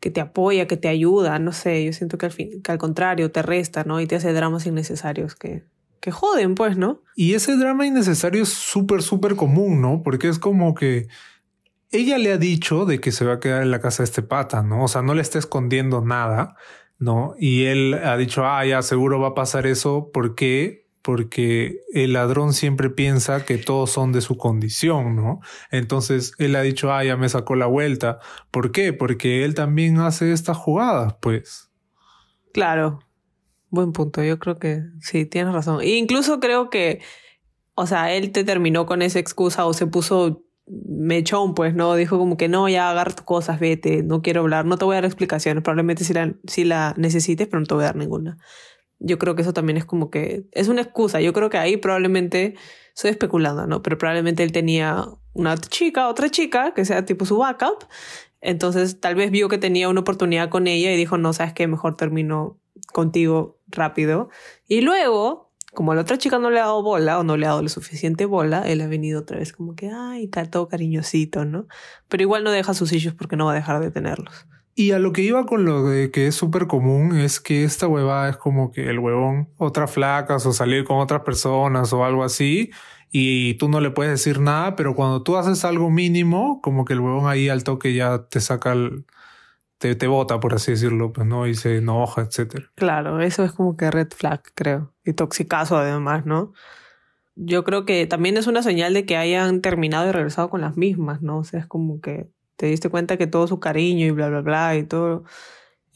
que 0.00 0.10
te 0.10 0.20
apoya, 0.20 0.66
que 0.66 0.76
te 0.76 0.88
ayuda, 0.88 1.38
no 1.38 1.52
sé, 1.52 1.84
yo 1.84 1.92
siento 1.92 2.18
que 2.18 2.26
al, 2.26 2.32
fin, 2.32 2.62
que 2.62 2.72
al 2.72 2.78
contrario 2.78 3.30
te 3.30 3.42
resta, 3.42 3.84
¿no? 3.84 4.00
Y 4.00 4.06
te 4.06 4.16
hace 4.16 4.32
dramas 4.32 4.66
innecesarios 4.66 5.36
que, 5.36 5.64
que 6.00 6.10
joden, 6.10 6.54
pues, 6.56 6.76
¿no? 6.76 7.02
Y 7.14 7.34
ese 7.34 7.56
drama 7.56 7.86
innecesario 7.86 8.42
es 8.42 8.48
súper, 8.48 9.02
súper 9.02 9.36
común, 9.36 9.80
¿no? 9.80 10.02
Porque 10.02 10.28
es 10.28 10.38
como 10.38 10.74
que 10.74 11.06
ella 11.92 12.18
le 12.18 12.32
ha 12.32 12.36
dicho 12.36 12.84
de 12.84 13.00
que 13.00 13.12
se 13.12 13.24
va 13.24 13.34
a 13.34 13.40
quedar 13.40 13.62
en 13.62 13.70
la 13.70 13.80
casa 13.80 14.02
de 14.02 14.06
este 14.06 14.22
pata, 14.22 14.62
¿no? 14.62 14.84
O 14.84 14.88
sea, 14.88 15.02
no 15.02 15.14
le 15.14 15.22
está 15.22 15.38
escondiendo 15.38 16.00
nada. 16.00 16.56
¿no? 17.00 17.34
Y 17.38 17.64
él 17.64 17.94
ha 17.94 18.16
dicho, 18.16 18.44
ah, 18.44 18.64
ya 18.64 18.82
seguro 18.82 19.18
va 19.18 19.28
a 19.28 19.34
pasar 19.34 19.66
eso. 19.66 20.10
¿Por 20.12 20.34
qué? 20.34 20.86
Porque 21.02 21.80
el 21.92 22.12
ladrón 22.12 22.52
siempre 22.52 22.90
piensa 22.90 23.44
que 23.44 23.56
todos 23.56 23.90
son 23.90 24.12
de 24.12 24.20
su 24.20 24.36
condición, 24.36 25.16
¿no? 25.16 25.40
Entonces 25.70 26.32
él 26.38 26.54
ha 26.56 26.62
dicho, 26.62 26.92
ah, 26.92 27.02
ya 27.04 27.16
me 27.16 27.28
sacó 27.28 27.56
la 27.56 27.66
vuelta. 27.66 28.18
¿Por 28.50 28.70
qué? 28.70 28.92
Porque 28.92 29.44
él 29.44 29.54
también 29.54 29.98
hace 29.98 30.32
estas 30.32 30.56
jugadas, 30.56 31.16
pues. 31.20 31.70
Claro, 32.52 33.00
buen 33.70 33.92
punto. 33.92 34.22
Yo 34.22 34.38
creo 34.38 34.58
que 34.58 34.82
sí, 35.00 35.24
tienes 35.24 35.54
razón. 35.54 35.80
E 35.80 35.96
incluso 35.96 36.40
creo 36.40 36.68
que, 36.68 37.00
o 37.74 37.86
sea, 37.86 38.12
él 38.12 38.32
te 38.32 38.44
terminó 38.44 38.86
con 38.86 39.02
esa 39.02 39.18
excusa 39.18 39.64
o 39.64 39.72
se 39.72 39.86
puso 39.86 40.44
mechón, 40.70 41.54
pues, 41.54 41.74
¿no? 41.74 41.94
Dijo 41.94 42.18
como 42.18 42.36
que 42.36 42.48
no, 42.48 42.68
ya 42.68 42.90
agarra 42.90 43.14
cosas, 43.24 43.58
vete, 43.60 44.02
no 44.02 44.22
quiero 44.22 44.40
hablar, 44.40 44.66
no 44.66 44.78
te 44.78 44.84
voy 44.84 44.94
a 44.94 44.96
dar 44.98 45.04
explicaciones, 45.04 45.62
probablemente 45.62 46.04
si 46.04 46.12
la, 46.12 46.34
si 46.46 46.64
la 46.64 46.94
necesites, 46.96 47.48
pero 47.48 47.60
no 47.60 47.66
te 47.66 47.74
voy 47.74 47.84
a 47.84 47.86
dar 47.86 47.96
ninguna. 47.96 48.38
Yo 49.00 49.18
creo 49.18 49.34
que 49.34 49.42
eso 49.42 49.52
también 49.52 49.76
es 49.76 49.84
como 49.84 50.10
que 50.10 50.44
es 50.52 50.68
una 50.68 50.82
excusa. 50.82 51.20
Yo 51.20 51.32
creo 51.32 51.50
que 51.50 51.58
ahí 51.58 51.76
probablemente, 51.76 52.54
estoy 52.94 53.10
especulando, 53.10 53.66
¿no? 53.66 53.82
Pero 53.82 53.98
probablemente 53.98 54.42
él 54.42 54.52
tenía 54.52 55.06
una 55.32 55.56
chica, 55.56 56.08
otra 56.08 56.30
chica, 56.30 56.72
que 56.74 56.84
sea 56.84 57.04
tipo 57.04 57.24
su 57.24 57.38
backup. 57.38 57.84
Entonces 58.40 59.00
tal 59.00 59.14
vez 59.16 59.30
vio 59.30 59.48
que 59.48 59.58
tenía 59.58 59.88
una 59.88 60.00
oportunidad 60.00 60.48
con 60.50 60.66
ella 60.66 60.92
y 60.92 60.96
dijo, 60.96 61.18
no, 61.18 61.32
sabes 61.32 61.52
qué, 61.52 61.66
mejor 61.66 61.96
termino 61.96 62.58
contigo 62.92 63.58
rápido. 63.68 64.28
Y 64.68 64.82
luego 64.82 65.50
como 65.72 65.94
la 65.94 66.00
otra 66.00 66.18
chica 66.18 66.38
no 66.38 66.50
le 66.50 66.58
ha 66.58 66.64
dado 66.64 66.82
bola 66.82 67.18
o 67.18 67.22
no 67.22 67.36
le 67.36 67.46
ha 67.46 67.50
dado 67.50 67.62
lo 67.62 67.68
suficiente 67.68 68.24
bola, 68.24 68.62
él 68.62 68.80
ha 68.80 68.88
venido 68.88 69.20
otra 69.20 69.38
vez 69.38 69.52
como 69.52 69.74
que, 69.76 69.90
ay, 69.90 70.24
está 70.24 70.44
todo 70.44 70.68
cariñosito, 70.68 71.44
¿no? 71.44 71.66
Pero 72.08 72.22
igual 72.22 72.42
no 72.44 72.50
deja 72.50 72.74
sus 72.74 72.92
hijos 72.92 73.14
porque 73.14 73.36
no 73.36 73.46
va 73.46 73.52
a 73.52 73.56
dejar 73.56 73.80
de 73.80 73.90
tenerlos. 73.90 74.46
Y 74.80 74.92
a 74.92 74.98
lo 74.98 75.12
que 75.12 75.20
iba 75.20 75.44
con 75.44 75.66
lo 75.66 75.84
de 75.84 76.10
que 76.10 76.26
es 76.26 76.34
súper 76.34 76.66
común 76.66 77.14
es 77.14 77.38
que 77.38 77.64
esta 77.64 77.86
huevada 77.86 78.30
es 78.30 78.38
como 78.38 78.72
que 78.72 78.88
el 78.88 78.98
huevón, 78.98 79.50
otras 79.58 79.90
flacas 79.90 80.46
o 80.46 80.54
salir 80.54 80.84
con 80.84 81.00
otras 81.00 81.20
personas 81.20 81.92
o 81.92 82.02
algo 82.02 82.24
así, 82.24 82.70
y 83.10 83.58
tú 83.58 83.68
no 83.68 83.82
le 83.82 83.90
puedes 83.90 84.10
decir 84.10 84.40
nada, 84.40 84.76
pero 84.76 84.94
cuando 84.94 85.22
tú 85.22 85.36
haces 85.36 85.66
algo 85.66 85.90
mínimo, 85.90 86.62
como 86.62 86.86
que 86.86 86.94
el 86.94 87.00
huevón 87.00 87.28
ahí 87.28 87.50
al 87.50 87.62
toque 87.62 87.92
ya 87.92 88.26
te 88.30 88.40
saca 88.40 88.72
el, 88.72 89.04
te, 89.76 89.96
te 89.96 90.06
bota, 90.06 90.40
por 90.40 90.54
así 90.54 90.70
decirlo, 90.70 91.12
pues 91.12 91.26
no, 91.26 91.46
y 91.46 91.52
se 91.52 91.76
enoja, 91.76 92.22
etcétera. 92.22 92.72
Claro, 92.74 93.20
eso 93.20 93.44
es 93.44 93.52
como 93.52 93.76
que 93.76 93.90
red 93.90 94.08
flag, 94.08 94.40
creo. 94.54 94.94
Y 95.04 95.12
toxicazo 95.12 95.76
además, 95.76 96.24
¿no? 96.24 96.54
Yo 97.36 97.64
creo 97.64 97.84
que 97.84 98.06
también 98.06 98.38
es 98.38 98.46
una 98.46 98.62
señal 98.62 98.94
de 98.94 99.04
que 99.04 99.18
hayan 99.18 99.60
terminado 99.60 100.08
y 100.08 100.12
regresado 100.12 100.48
con 100.48 100.62
las 100.62 100.78
mismas, 100.78 101.20
¿no? 101.20 101.36
O 101.36 101.44
sea, 101.44 101.60
es 101.60 101.66
como 101.66 102.00
que 102.00 102.30
te 102.60 102.66
diste 102.66 102.90
cuenta 102.90 103.16
que 103.16 103.26
todo 103.26 103.46
su 103.46 103.58
cariño 103.58 104.04
y 104.04 104.10
bla, 104.10 104.28
bla, 104.28 104.42
bla 104.42 104.76
y 104.76 104.84
todo 104.84 105.24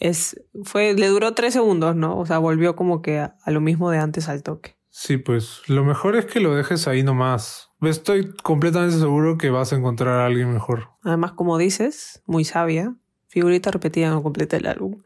es, 0.00 0.42
fue, 0.62 0.94
le 0.94 1.08
duró 1.08 1.34
tres 1.34 1.52
segundos, 1.52 1.94
¿no? 1.94 2.18
O 2.18 2.24
sea, 2.24 2.38
volvió 2.38 2.74
como 2.74 3.02
que 3.02 3.18
a, 3.18 3.36
a 3.44 3.50
lo 3.50 3.60
mismo 3.60 3.90
de 3.90 3.98
antes 3.98 4.30
al 4.30 4.42
toque. 4.42 4.78
Sí, 4.88 5.18
pues 5.18 5.60
lo 5.66 5.84
mejor 5.84 6.16
es 6.16 6.24
que 6.24 6.40
lo 6.40 6.54
dejes 6.54 6.88
ahí 6.88 7.02
nomás. 7.02 7.68
Estoy 7.82 8.32
completamente 8.42 8.96
seguro 8.96 9.36
que 9.36 9.50
vas 9.50 9.74
a 9.74 9.76
encontrar 9.76 10.20
a 10.20 10.26
alguien 10.26 10.54
mejor. 10.54 10.88
Además, 11.02 11.32
como 11.32 11.58
dices, 11.58 12.22
muy 12.24 12.46
sabia, 12.46 12.94
figurita 13.28 13.70
repetida 13.70 14.08
no 14.08 14.22
completa 14.22 14.56
el 14.56 14.66
álbum. 14.66 15.02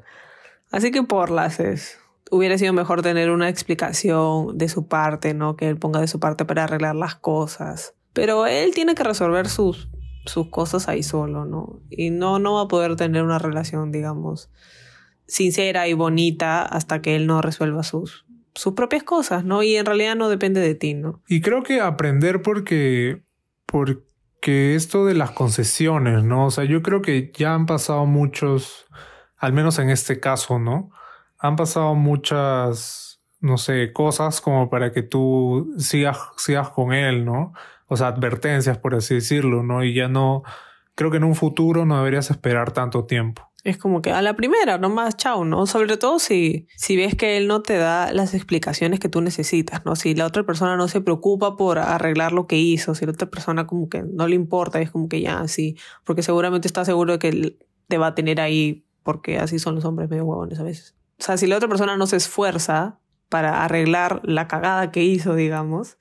Así 0.70 0.92
que 0.92 1.02
por 1.02 1.30
las 1.30 1.58
es. 1.58 1.98
Hubiera 2.30 2.56
sido 2.56 2.72
mejor 2.72 3.02
tener 3.02 3.30
una 3.30 3.48
explicación 3.48 4.56
de 4.56 4.68
su 4.68 4.86
parte, 4.86 5.34
¿no? 5.34 5.56
Que 5.56 5.68
él 5.68 5.76
ponga 5.76 6.00
de 6.00 6.06
su 6.06 6.20
parte 6.20 6.44
para 6.44 6.64
arreglar 6.64 6.94
las 6.94 7.16
cosas. 7.16 7.94
Pero 8.12 8.46
él 8.46 8.74
tiene 8.74 8.94
que 8.94 9.02
resolver 9.02 9.48
sus, 9.48 9.88
sus 10.28 10.48
cosas 10.48 10.88
ahí 10.88 11.02
solo, 11.02 11.44
¿no? 11.44 11.80
Y 11.90 12.10
no, 12.10 12.38
no 12.38 12.54
va 12.54 12.62
a 12.62 12.68
poder 12.68 12.96
tener 12.96 13.22
una 13.22 13.38
relación, 13.38 13.92
digamos, 13.92 14.50
sincera 15.26 15.88
y 15.88 15.94
bonita 15.94 16.62
hasta 16.62 17.02
que 17.02 17.16
él 17.16 17.26
no 17.26 17.42
resuelva 17.42 17.82
sus, 17.82 18.26
sus 18.54 18.74
propias 18.74 19.02
cosas, 19.02 19.44
¿no? 19.44 19.62
Y 19.62 19.76
en 19.76 19.86
realidad 19.86 20.16
no 20.16 20.28
depende 20.28 20.60
de 20.60 20.74
ti, 20.74 20.94
¿no? 20.94 21.22
Y 21.28 21.40
creo 21.40 21.62
que 21.62 21.80
aprender 21.80 22.42
porque, 22.42 23.22
porque 23.66 24.08
que 24.40 24.74
esto 24.74 25.04
de 25.04 25.14
las 25.14 25.32
concesiones, 25.32 26.22
¿no? 26.22 26.46
O 26.46 26.50
sea, 26.50 26.64
yo 26.64 26.82
creo 26.82 27.02
que 27.02 27.32
ya 27.34 27.54
han 27.54 27.66
pasado 27.66 28.06
muchos, 28.06 28.86
al 29.36 29.52
menos 29.52 29.78
en 29.78 29.90
este 29.90 30.20
caso, 30.20 30.58
¿no? 30.58 30.90
Han 31.38 31.56
pasado 31.56 31.94
muchas, 31.94 33.20
no 33.40 33.58
sé, 33.58 33.92
cosas 33.92 34.40
como 34.40 34.70
para 34.70 34.92
que 34.92 35.02
tú 35.02 35.74
sigas, 35.78 36.18
sigas 36.36 36.70
con 36.70 36.92
él, 36.92 37.24
¿no? 37.24 37.52
O 37.88 37.96
sea, 37.96 38.08
advertencias, 38.08 38.78
por 38.78 38.94
así 38.94 39.16
decirlo, 39.16 39.62
¿no? 39.62 39.82
Y 39.82 39.94
ya 39.94 40.08
no, 40.08 40.42
creo 40.94 41.10
que 41.10 41.16
en 41.16 41.24
un 41.24 41.34
futuro 41.34 41.86
no 41.86 41.96
deberías 41.98 42.30
esperar 42.30 42.72
tanto 42.72 43.04
tiempo. 43.04 43.48
Es 43.64 43.76
como 43.76 44.02
que 44.02 44.12
a 44.12 44.22
la 44.22 44.34
primera, 44.34 44.78
nomás 44.78 45.16
chao, 45.16 45.44
¿no? 45.44 45.66
Sobre 45.66 45.96
todo 45.96 46.18
si, 46.18 46.68
si 46.76 46.96
ves 46.96 47.14
que 47.14 47.36
él 47.36 47.48
no 47.48 47.62
te 47.62 47.76
da 47.76 48.12
las 48.12 48.34
explicaciones 48.34 49.00
que 49.00 49.08
tú 49.08 49.20
necesitas, 49.20 49.84
¿no? 49.84 49.96
Si 49.96 50.14
la 50.14 50.26
otra 50.26 50.44
persona 50.44 50.76
no 50.76 50.88
se 50.88 51.00
preocupa 51.00 51.56
por 51.56 51.78
arreglar 51.78 52.32
lo 52.32 52.46
que 52.46 52.56
hizo, 52.56 52.94
si 52.94 53.04
la 53.04 53.12
otra 53.12 53.28
persona 53.30 53.66
como 53.66 53.88
que 53.88 54.02
no 54.02 54.26
le 54.26 54.36
importa, 54.36 54.80
es 54.80 54.90
como 54.90 55.08
que 55.08 55.20
ya, 55.20 55.46
sí, 55.48 55.76
porque 56.04 56.22
seguramente 56.22 56.68
está 56.68 56.84
seguro 56.84 57.14
de 57.14 57.18
que 57.18 57.56
te 57.88 57.98
va 57.98 58.08
a 58.08 58.14
tener 58.14 58.40
ahí, 58.40 58.84
porque 59.02 59.38
así 59.38 59.58
son 59.58 59.74
los 59.74 59.84
hombres 59.84 60.08
medio 60.08 60.24
huevones 60.24 60.58
a 60.58 60.62
veces. 60.62 60.96
O 61.18 61.22
sea, 61.22 61.36
si 61.36 61.46
la 61.46 61.56
otra 61.56 61.68
persona 61.68 61.96
no 61.96 62.06
se 62.06 62.16
esfuerza 62.16 63.00
para 63.28 63.64
arreglar 63.64 64.20
la 64.24 64.48
cagada 64.48 64.90
que 64.90 65.02
hizo, 65.02 65.34
digamos, 65.34 65.98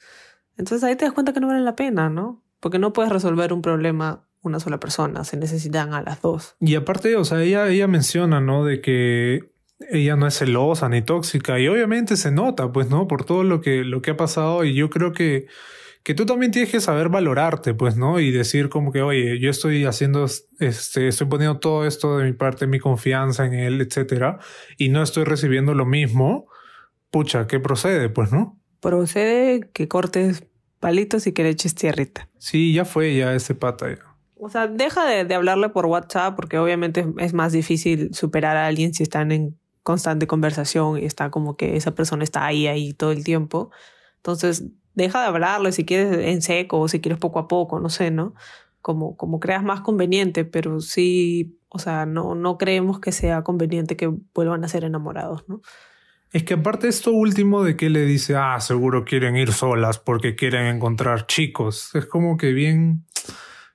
entonces 0.58 0.84
ahí 0.84 0.96
te 0.96 1.06
das 1.06 1.14
cuenta 1.14 1.34
que 1.34 1.40
no 1.40 1.48
vale 1.48 1.62
la 1.62 1.76
pena, 1.76 2.10
¿no? 2.10 2.44
Porque 2.60 2.80
no 2.80 2.94
puedes 2.94 3.12
resolver 3.12 3.54
un 3.54 3.62
problema 3.62 4.28
una 4.44 4.60
sola 4.60 4.80
persona, 4.80 5.24
se 5.24 5.38
necesitan 5.38 5.94
a 5.94 6.02
las 6.02 6.22
dos. 6.22 6.56
Y 6.60 6.76
aparte, 6.76 7.16
o 7.16 7.26
sea, 7.26 7.44
ella, 7.44 7.68
ella 7.68 7.88
menciona, 7.88 8.40
¿no? 8.40 8.66
De 8.66 8.82
que 8.82 9.52
ella 9.92 10.16
no 10.16 10.26
es 10.26 10.38
celosa 10.38 10.90
ni 10.90 11.02
tóxica 11.02 11.60
y 11.60 11.68
obviamente 11.68 12.18
se 12.18 12.32
nota, 12.32 12.72
pues, 12.72 12.90
¿no? 12.90 13.08
Por 13.08 13.26
todo 13.26 13.44
lo 13.44 13.62
que, 13.62 13.84
lo 13.84 14.02
que 14.02 14.12
ha 14.12 14.18
pasado 14.18 14.64
y 14.64 14.74
yo 14.74 14.90
creo 14.90 15.14
que, 15.14 15.48
que 16.04 16.14
tú 16.14 16.26
también 16.26 16.52
tienes 16.52 16.72
que 16.72 16.80
saber 16.80 17.10
valorarte, 17.10 17.74
pues, 17.74 17.96
¿no? 17.96 18.20
Y 18.20 18.32
decir 18.32 18.70
como 18.70 18.92
que, 18.92 19.02
oye, 19.02 19.40
yo 19.40 19.50
estoy 19.50 19.86
haciendo, 19.86 20.26
este, 20.60 21.08
estoy 21.08 21.28
poniendo 21.28 21.60
todo 21.60 21.86
esto 21.86 22.18
de 22.18 22.26
mi 22.26 22.34
parte, 22.34 22.66
mi 22.66 22.80
confianza 22.80 23.46
en 23.46 23.54
él, 23.54 23.82
etcétera, 23.82 24.40
y 24.78 24.90
no 24.90 25.04
estoy 25.04 25.26
recibiendo 25.26 25.76
lo 25.76 25.86
mismo, 25.86 26.48
pucha, 27.12 27.46
¿qué 27.46 27.60
procede, 27.60 28.10
pues, 28.10 28.32
no? 28.32 28.57
Procede 28.80 29.70
que 29.74 29.88
cortes 29.88 30.44
palitos 30.80 31.28
y 31.28 31.34
que 31.34 31.44
le 31.44 31.50
eches 31.50 31.76
tierrita. 31.76 32.30
Sí, 32.38 32.74
ya 32.74 32.86
fue 32.86 33.16
ya 33.16 33.34
ese 33.34 33.56
pata 33.56 33.90
ya. 33.90 34.04
O 34.40 34.50
sea, 34.50 34.68
deja 34.68 35.06
de, 35.06 35.34
hablarle 35.34 35.70
por 35.70 35.88
WhatsApp 35.88 36.36
porque 36.36 36.60
obviamente 36.60 37.08
es 37.18 37.34
más 37.34 37.52
difícil 37.52 38.14
superar 38.14 38.56
a 38.56 38.68
alguien 38.68 38.94
si 38.94 39.04
están 39.04 39.32
en 39.32 39.58
constante 39.82 40.28
conversación 40.28 41.00
y 41.00 41.06
está 41.06 41.32
como 41.32 41.58
que 41.58 41.76
esa 41.76 41.96
persona 41.96 42.24
está 42.24 42.46
ahí, 42.46 42.68
ahí 42.68 42.94
todo 42.94 43.12
el 43.12 43.24
tiempo. 43.24 43.72
Entonces, 44.18 44.66
deja 44.94 45.22
de 45.22 45.28
hablarle 45.28 45.72
si 45.72 45.86
quieres 45.86 46.16
en 46.28 46.42
seco 46.42 46.80
o 46.80 46.88
si 46.88 47.00
quieres 47.02 47.20
poco 47.20 47.40
a 47.40 47.48
poco, 47.48 47.80
no 47.80 47.90
sé, 47.90 48.12
¿no? 48.12 48.36
como, 48.88 49.18
como 49.18 49.42
creas 49.42 49.64
más 49.64 49.82
conveniente, 49.82 50.46
pero 50.46 50.80
sí, 50.80 51.60
o 51.68 51.78
sea, 51.78 52.06
no, 52.06 52.36
no 52.36 52.58
creemos 52.58 53.02
que 53.02 53.12
sea 53.12 53.44
conveniente 53.44 53.98
que 53.98 54.08
vuelvan 54.34 54.64
a 54.64 54.70
ser 54.70 54.86
enamorados, 54.86 55.44
¿no? 55.50 55.62
Es 56.34 56.44
que 56.44 56.56
aparte 56.56 56.88
esto 56.88 57.12
último 57.12 57.64
de 57.64 57.78
que 57.78 57.90
le 57.90 58.02
dice, 58.02 58.36
ah, 58.36 58.60
seguro 58.60 59.06
quieren 59.06 59.38
ir 59.38 59.54
solas 59.54 59.98
porque 59.98 60.36
quieren 60.36 60.66
encontrar 60.66 61.26
chicos. 61.26 61.96
Es 61.96 62.06
como 62.06 62.36
que 62.38 62.52
bien, 62.52 63.06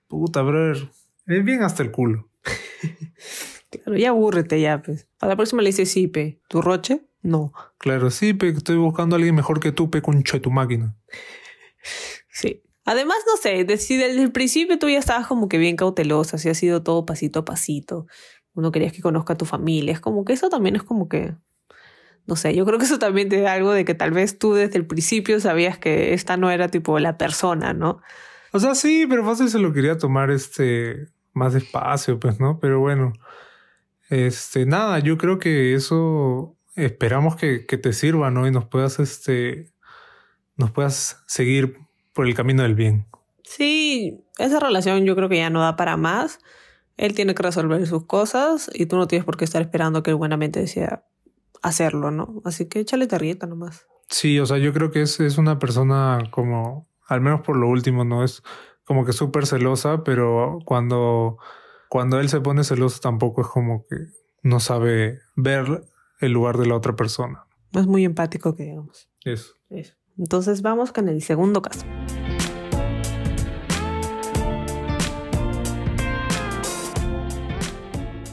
puta, 0.07 0.43
brother, 0.43 0.89
es 1.27 1.45
bien 1.45 1.63
hasta 1.63 1.83
el 1.83 1.91
culo. 1.91 2.29
claro, 3.71 3.97
ya 3.97 4.11
aburrete 4.11 4.61
ya, 4.61 4.83
pues. 4.83 5.09
A 5.21 5.27
la 5.27 5.37
próxima 5.37 5.63
le 5.63 5.71
dice 5.71 5.87
sí, 5.87 6.09
pe. 6.09 6.41
¿Tu 6.49 6.61
roche? 6.61 7.07
No. 7.23 7.53
Claro, 7.79 8.11
sí, 8.11 8.35
pe, 8.35 8.49
estoy 8.49 8.77
buscando 8.77 9.15
a 9.15 9.19
alguien 9.19 9.35
mejor 9.35 9.61
que 9.61 9.73
tú, 9.73 9.91
pe, 9.91 10.03
concha 10.03 10.37
de 10.37 10.41
tu 10.41 10.51
máquina. 10.51 10.97
Sí. 12.35 12.63
Además, 12.85 13.19
no 13.27 13.37
sé, 13.37 13.77
si 13.77 13.97
desde 13.97 14.23
el 14.23 14.33
principio 14.33 14.79
tú 14.79 14.89
ya 14.89 14.99
estabas 14.99 15.27
como 15.27 15.49
que 15.49 15.59
bien 15.59 15.77
cautelosa, 15.77 16.39
si 16.39 16.49
ha 16.49 16.55
sido 16.55 16.83
todo 16.83 17.05
pasito 17.05 17.41
a 17.41 17.45
pasito, 17.45 18.07
uno 18.55 18.73
querías 18.73 18.93
que 18.93 19.03
conozca 19.03 19.35
a 19.35 19.37
tu 19.37 19.45
familia, 19.45 19.93
es 19.93 20.01
como 20.01 20.25
que 20.25 20.33
eso 20.33 20.49
también 20.49 20.77
es 20.77 20.83
como 20.83 21.09
que 21.09 21.35
no 22.27 22.37
sé, 22.37 22.55
yo 22.55 22.65
creo 22.65 22.79
que 22.79 22.85
eso 22.85 22.99
también 22.99 23.29
te 23.29 23.41
da 23.41 23.53
algo 23.53 23.73
de 23.73 23.85
que 23.85 23.95
tal 23.95 24.13
vez 24.13 24.39
tú 24.39 24.55
desde 24.55 24.79
el 24.79 24.87
principio 24.87 25.41
sabías 25.41 25.79
que 25.79 26.15
esta 26.15 26.37
no 26.37 26.51
era 26.51 26.69
tipo 26.69 26.99
la 26.99 27.19
persona, 27.19 27.73
¿no? 27.73 28.01
O 28.53 28.61
sea, 28.61 28.75
sí, 28.75 29.07
pero 29.09 29.25
fácil 29.25 29.49
se 29.49 29.59
lo 29.59 29.73
quería 29.73 29.99
tomar 29.99 30.31
este 30.31 31.09
más 31.33 31.55
despacio, 31.55 32.21
pues, 32.21 32.39
¿no? 32.39 32.61
Pero 32.61 32.81
bueno, 32.81 33.13
este, 34.11 34.67
nada, 34.67 34.99
yo 34.99 35.17
creo 35.17 35.39
que 35.39 35.75
eso 35.75 36.57
esperamos 36.77 37.37
que, 37.37 37.67
que 37.67 37.79
te 37.79 37.93
sirva, 37.93 38.31
¿no? 38.31 38.47
Y 38.47 38.51
nos 38.51 38.67
puedas, 38.67 38.99
este, 38.99 39.73
nos 40.57 40.71
puedas 40.71 41.23
seguir 41.27 41.79
por 42.13 42.27
el 42.27 42.35
camino 42.35 42.63
del 42.63 42.75
bien. 42.75 43.07
Sí, 43.43 44.25
esa 44.39 44.61
relación 44.61 45.05
yo 45.05 45.17
creo 45.17 45.29
que 45.29 45.39
ya 45.39 45.51
no 45.51 45.61
da 45.61 45.77
para 45.77 45.97
más. 45.97 46.39
Él 46.97 47.15
tiene 47.15 47.35
que 47.35 47.43
resolver 47.43 47.87
sus 47.87 48.07
cosas 48.07 48.71
y 48.75 48.87
tú 48.87 48.97
no 48.97 49.09
tienes 49.09 49.25
por 49.25 49.37
qué 49.37 49.45
estar 49.45 49.63
esperando 49.63 50.03
que 50.03 50.11
él 50.11 50.17
buenamente 50.17 50.61
decida 50.61 51.07
hacerlo, 51.63 52.11
¿no? 52.11 52.43
Así 52.45 52.69
que 52.69 52.81
échale 52.81 53.07
tarjeta 53.07 53.47
nomás. 53.47 53.87
Sí, 54.09 54.39
o 54.41 54.47
sea, 54.47 54.59
yo 54.59 54.73
creo 54.73 54.91
que 54.91 55.03
es, 55.03 55.21
es 55.21 55.39
una 55.39 55.59
persona 55.59 56.19
como, 56.31 56.89
al 57.07 57.21
menos 57.21 57.41
por 57.41 57.57
lo 57.57 57.69
último, 57.69 58.05
¿no? 58.05 58.25
Es 58.25 58.43
como 58.85 59.05
que 59.05 59.13
súper 59.13 59.47
celosa, 59.47 60.05
pero 60.05 60.59
cuando, 60.65 61.39
cuando 61.89 62.21
él 62.21 62.29
se 62.29 62.41
pone 62.41 62.65
celoso 62.65 63.01
tampoco 63.01 63.41
es 63.43 63.47
como 63.47 63.87
que 63.87 63.97
no 64.43 64.61
sabe 64.61 65.21
ver 65.37 65.85
el 66.21 66.33
lugar 66.33 66.59
de 66.59 66.67
la 66.67 66.77
otra 66.77 66.95
persona. 66.95 67.47
No 67.73 67.81
es 67.81 67.87
muy 67.87 68.05
empático 68.05 68.55
que 68.55 68.65
digamos. 68.65 69.09
Eso. 69.25 69.55
Eso. 69.71 69.95
Entonces 70.19 70.63
vamos 70.63 70.93
con 70.93 71.09
el 71.09 71.23
segundo 71.23 71.63
caso. 71.63 71.87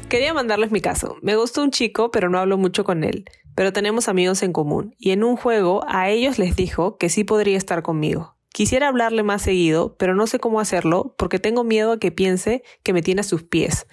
Quería 0.10 0.34
mandarles 0.34 0.72
mi 0.72 0.82
caso. 0.82 1.18
Me 1.22 1.36
gustó 1.36 1.62
un 1.62 1.70
chico, 1.70 2.10
pero 2.10 2.30
no 2.30 2.40
hablo 2.40 2.58
mucho 2.58 2.84
con 2.84 3.04
él. 3.04 3.26
Pero 3.54 3.72
tenemos 3.72 4.08
amigos 4.08 4.42
en 4.42 4.54
común. 4.54 4.96
Y 4.98 5.12
en 5.12 5.24
un 5.24 5.36
juego 5.36 5.86
a 5.88 6.10
ellos 6.10 6.40
les 6.40 6.56
dijo 6.56 6.98
que 6.98 7.10
sí 7.10 7.24
podría 7.24 7.58
estar 7.58 7.84
conmigo. 7.84 8.36
Quisiera 8.52 8.88
hablarle 8.88 9.22
más 9.22 9.44
seguido, 9.44 9.96
pero 9.98 10.16
no 10.16 10.26
sé 10.26 10.40
cómo 10.40 10.60
hacerlo 10.60 11.14
porque 11.16 11.38
tengo 11.38 11.64
miedo 11.64 11.92
a 11.92 12.00
que 12.00 12.12
piense 12.12 12.64
que 12.82 12.92
me 12.92 13.04
tiene 13.04 13.22
a 13.22 13.24
sus 13.24 13.44
pies. 13.44 13.86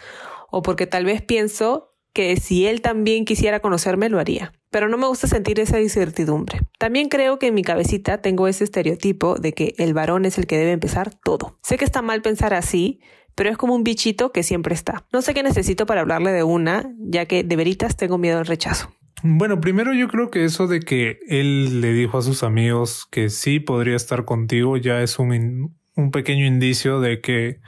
O 0.50 0.62
porque 0.62 0.87
tal 0.87 1.04
vez 1.04 1.20
pienso 1.20 1.92
que 2.14 2.37
si 2.37 2.66
él 2.66 2.80
también 2.80 3.26
quisiera 3.26 3.61
conocerme 3.61 4.08
lo 4.08 4.18
haría. 4.18 4.54
Pero 4.70 4.88
no 4.88 4.96
me 4.96 5.06
gusta 5.06 5.26
sentir 5.26 5.61
esa 5.61 5.82
incertidumbre. 5.82 6.61
También 6.78 7.11
creo 7.11 7.38
que 7.38 7.49
en 7.49 7.54
mi 7.54 7.62
cabecita 7.62 8.23
tengo 8.23 8.49
ese 8.49 8.64
estereotipo 8.64 9.35
de 9.35 9.52
que 9.52 9.75
el 9.76 9.92
varón 9.92 10.25
es 10.25 10.38
el 10.38 10.46
que 10.46 10.56
debe 10.56 10.73
empezar 10.73 11.14
todo. 11.14 11.58
Sé 11.62 11.76
que 11.76 11.85
está 11.85 12.00
mal 12.00 12.23
pensar 12.23 12.54
así, 12.54 13.00
pero 13.36 13.50
es 13.50 13.56
como 13.56 13.74
un 13.74 13.84
bichito 13.84 14.32
que 14.32 14.42
siempre 14.42 14.74
está. 14.74 15.04
No 15.12 15.22
sé 15.22 15.34
qué 15.34 15.44
necesito 15.44 15.86
para 15.86 16.00
hablarle 16.00 16.32
de 16.32 16.42
una, 16.42 16.90
ya 16.98 17.26
que 17.26 17.44
de 17.44 17.54
veritas 17.54 17.96
tengo 17.96 18.18
miedo 18.18 18.38
al 18.38 18.46
rechazo. 18.46 18.90
Bueno, 19.22 19.60
primero 19.60 19.94
yo 19.94 20.08
creo 20.08 20.30
que 20.30 20.44
eso 20.44 20.66
de 20.66 20.80
que 20.80 21.20
él 21.28 21.80
le 21.80 21.92
dijo 21.92 22.18
a 22.18 22.22
sus 22.22 22.42
amigos 22.42 23.06
que 23.10 23.30
sí 23.30 23.60
podría 23.60 23.96
estar 23.96 24.24
contigo 24.24 24.76
ya 24.76 25.02
es 25.02 25.18
un, 25.18 25.74
un 25.94 26.10
pequeño 26.10 26.46
indicio 26.46 27.00
de 27.00 27.20
que, 27.20 27.60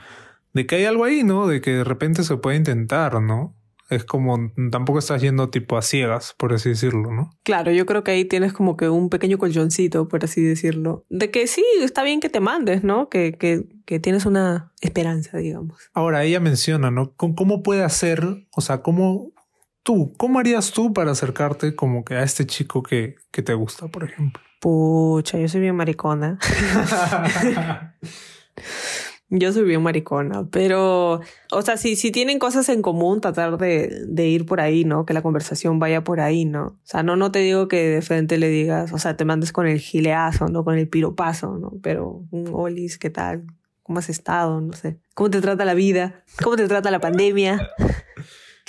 de 0.53 0.65
que 0.65 0.75
hay 0.75 0.85
algo 0.85 1.05
ahí, 1.05 1.23
¿no? 1.23 1.47
De 1.47 1.61
que 1.61 1.71
de 1.71 1.83
repente 1.83 2.23
se 2.23 2.37
puede 2.37 2.57
intentar, 2.57 3.21
¿no? 3.21 3.55
Es 3.89 4.05
como 4.05 4.51
tampoco 4.71 4.99
estás 4.99 5.21
yendo 5.21 5.49
tipo 5.49 5.77
a 5.77 5.81
ciegas, 5.81 6.35
por 6.37 6.53
así 6.53 6.69
decirlo, 6.69 7.11
¿no? 7.11 7.31
Claro, 7.43 7.71
yo 7.71 7.85
creo 7.85 8.03
que 8.03 8.11
ahí 8.11 8.25
tienes 8.25 8.53
como 8.53 8.77
que 8.77 8.89
un 8.89 9.09
pequeño 9.09 9.37
colchoncito, 9.37 10.07
por 10.07 10.23
así 10.23 10.41
decirlo, 10.41 11.05
de 11.09 11.31
que 11.31 11.47
sí, 11.47 11.63
está 11.81 12.03
bien 12.03 12.19
que 12.19 12.29
te 12.29 12.39
mandes, 12.39 12.83
¿no? 12.83 13.09
Que, 13.09 13.33
que, 13.33 13.65
que 13.85 13.99
tienes 13.99 14.25
una 14.25 14.71
esperanza, 14.81 15.37
digamos. 15.37 15.89
Ahora, 15.93 16.23
ella 16.23 16.39
menciona, 16.39 16.91
¿no? 16.91 17.13
¿Cómo 17.15 17.63
puede 17.63 17.83
hacer, 17.83 18.47
o 18.55 18.61
sea, 18.61 18.81
cómo 18.81 19.31
tú, 19.83 20.13
cómo 20.17 20.39
harías 20.39 20.71
tú 20.71 20.93
para 20.93 21.11
acercarte 21.11 21.75
como 21.75 22.05
que 22.05 22.15
a 22.15 22.23
este 22.23 22.45
chico 22.45 22.83
que, 22.83 23.15
que 23.31 23.41
te 23.41 23.55
gusta, 23.55 23.87
por 23.87 24.03
ejemplo? 24.03 24.41
Pucha, 24.59 25.39
yo 25.39 25.47
soy 25.47 25.61
bien 25.61 25.75
maricona. 25.75 26.37
Yo 29.31 29.53
soy 29.53 29.63
bien 29.63 29.83
maricona, 29.83 30.47
pero, 30.49 31.21
o 31.51 31.61
sea, 31.61 31.77
si, 31.77 31.95
si 31.95 32.11
tienen 32.11 32.39
cosas 32.39 32.67
en 32.69 32.81
común, 32.81 33.21
tratar 33.21 33.57
de, 33.59 34.05
de, 34.07 34.27
ir 34.27 34.47
por 34.47 34.59
ahí, 34.59 34.85
¿no? 34.85 35.05
Que 35.05 35.13
la 35.13 35.21
conversación 35.21 35.77
vaya 35.77 36.03
por 36.03 36.19
ahí, 36.19 36.45
¿no? 36.45 36.65
O 36.65 36.79
sea, 36.83 37.03
no, 37.03 37.15
no 37.15 37.31
te 37.31 37.39
digo 37.39 37.67
que 37.67 37.89
de 37.89 38.01
frente 38.01 38.39
le 38.39 38.49
digas, 38.49 38.91
o 38.91 38.97
sea, 38.97 39.15
te 39.15 39.25
mandes 39.25 39.51
con 39.51 39.67
el 39.67 39.79
gileazo, 39.79 40.47
¿no? 40.47 40.63
Con 40.63 40.79
el 40.79 40.89
piropazo, 40.89 41.59
¿no? 41.59 41.73
Pero, 41.83 42.23
olis, 42.51 42.97
¿qué 42.97 43.11
tal? 43.11 43.45
¿Cómo 43.83 43.99
has 43.99 44.09
estado? 44.09 44.61
No 44.61 44.73
sé. 44.73 44.99
¿Cómo 45.13 45.29
te 45.29 45.41
trata 45.41 45.63
la 45.63 45.75
vida? 45.75 46.23
¿Cómo 46.43 46.55
te 46.55 46.67
trata 46.67 46.89
la 46.89 46.99
pandemia? 46.99 47.69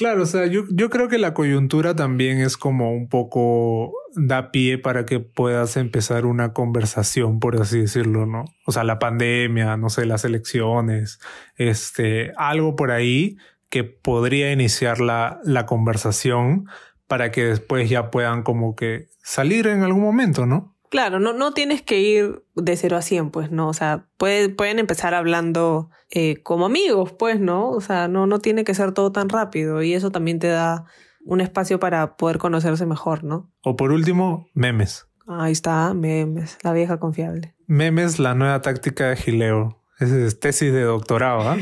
Claro, 0.00 0.22
o 0.22 0.26
sea, 0.26 0.46
yo, 0.46 0.62
yo 0.70 0.88
creo 0.88 1.08
que 1.08 1.18
la 1.18 1.34
coyuntura 1.34 1.94
también 1.94 2.40
es 2.40 2.56
como 2.56 2.90
un 2.90 3.10
poco 3.10 3.92
da 4.14 4.50
pie 4.50 4.78
para 4.78 5.04
que 5.04 5.20
puedas 5.20 5.76
empezar 5.76 6.24
una 6.24 6.54
conversación, 6.54 7.38
por 7.38 7.60
así 7.60 7.80
decirlo, 7.80 8.24
¿no? 8.24 8.46
O 8.64 8.72
sea, 8.72 8.82
la 8.82 8.98
pandemia, 8.98 9.76
no 9.76 9.90
sé, 9.90 10.06
las 10.06 10.24
elecciones, 10.24 11.20
este, 11.56 12.32
algo 12.38 12.76
por 12.76 12.92
ahí 12.92 13.36
que 13.68 13.84
podría 13.84 14.50
iniciar 14.52 15.00
la, 15.00 15.38
la 15.44 15.66
conversación 15.66 16.64
para 17.06 17.30
que 17.30 17.44
después 17.44 17.90
ya 17.90 18.10
puedan 18.10 18.42
como 18.42 18.74
que 18.74 19.08
salir 19.22 19.66
en 19.66 19.82
algún 19.82 20.00
momento, 20.00 20.46
¿no? 20.46 20.74
Claro, 20.90 21.20
no, 21.20 21.32
no 21.32 21.52
tienes 21.52 21.82
que 21.82 22.00
ir 22.00 22.42
de 22.56 22.76
cero 22.76 22.96
a 22.96 23.02
cien, 23.02 23.30
pues, 23.30 23.52
¿no? 23.52 23.68
O 23.68 23.72
sea, 23.72 24.08
pueden 24.16 24.80
empezar 24.80 25.14
hablando 25.14 25.88
eh, 26.10 26.42
como 26.42 26.66
amigos, 26.66 27.12
pues, 27.12 27.38
¿no? 27.38 27.70
O 27.70 27.80
sea, 27.80 28.08
no, 28.08 28.26
no 28.26 28.40
tiene 28.40 28.64
que 28.64 28.74
ser 28.74 28.92
todo 28.92 29.12
tan 29.12 29.28
rápido 29.28 29.82
y 29.84 29.94
eso 29.94 30.10
también 30.10 30.40
te 30.40 30.48
da 30.48 30.86
un 31.24 31.40
espacio 31.40 31.78
para 31.78 32.16
poder 32.16 32.38
conocerse 32.38 32.86
mejor, 32.86 33.22
¿no? 33.22 33.52
O 33.62 33.76
por 33.76 33.92
último, 33.92 34.48
memes. 34.52 35.06
Ahí 35.28 35.52
está, 35.52 35.94
memes, 35.94 36.58
la 36.64 36.72
vieja 36.72 36.98
confiable. 36.98 37.54
Memes, 37.68 38.18
la 38.18 38.34
nueva 38.34 38.60
táctica 38.60 39.10
de 39.10 39.16
Gileo. 39.16 39.80
Es 40.00 40.40
tesis 40.40 40.72
de 40.72 40.82
doctorado, 40.82 41.42
¿ah? 41.42 41.56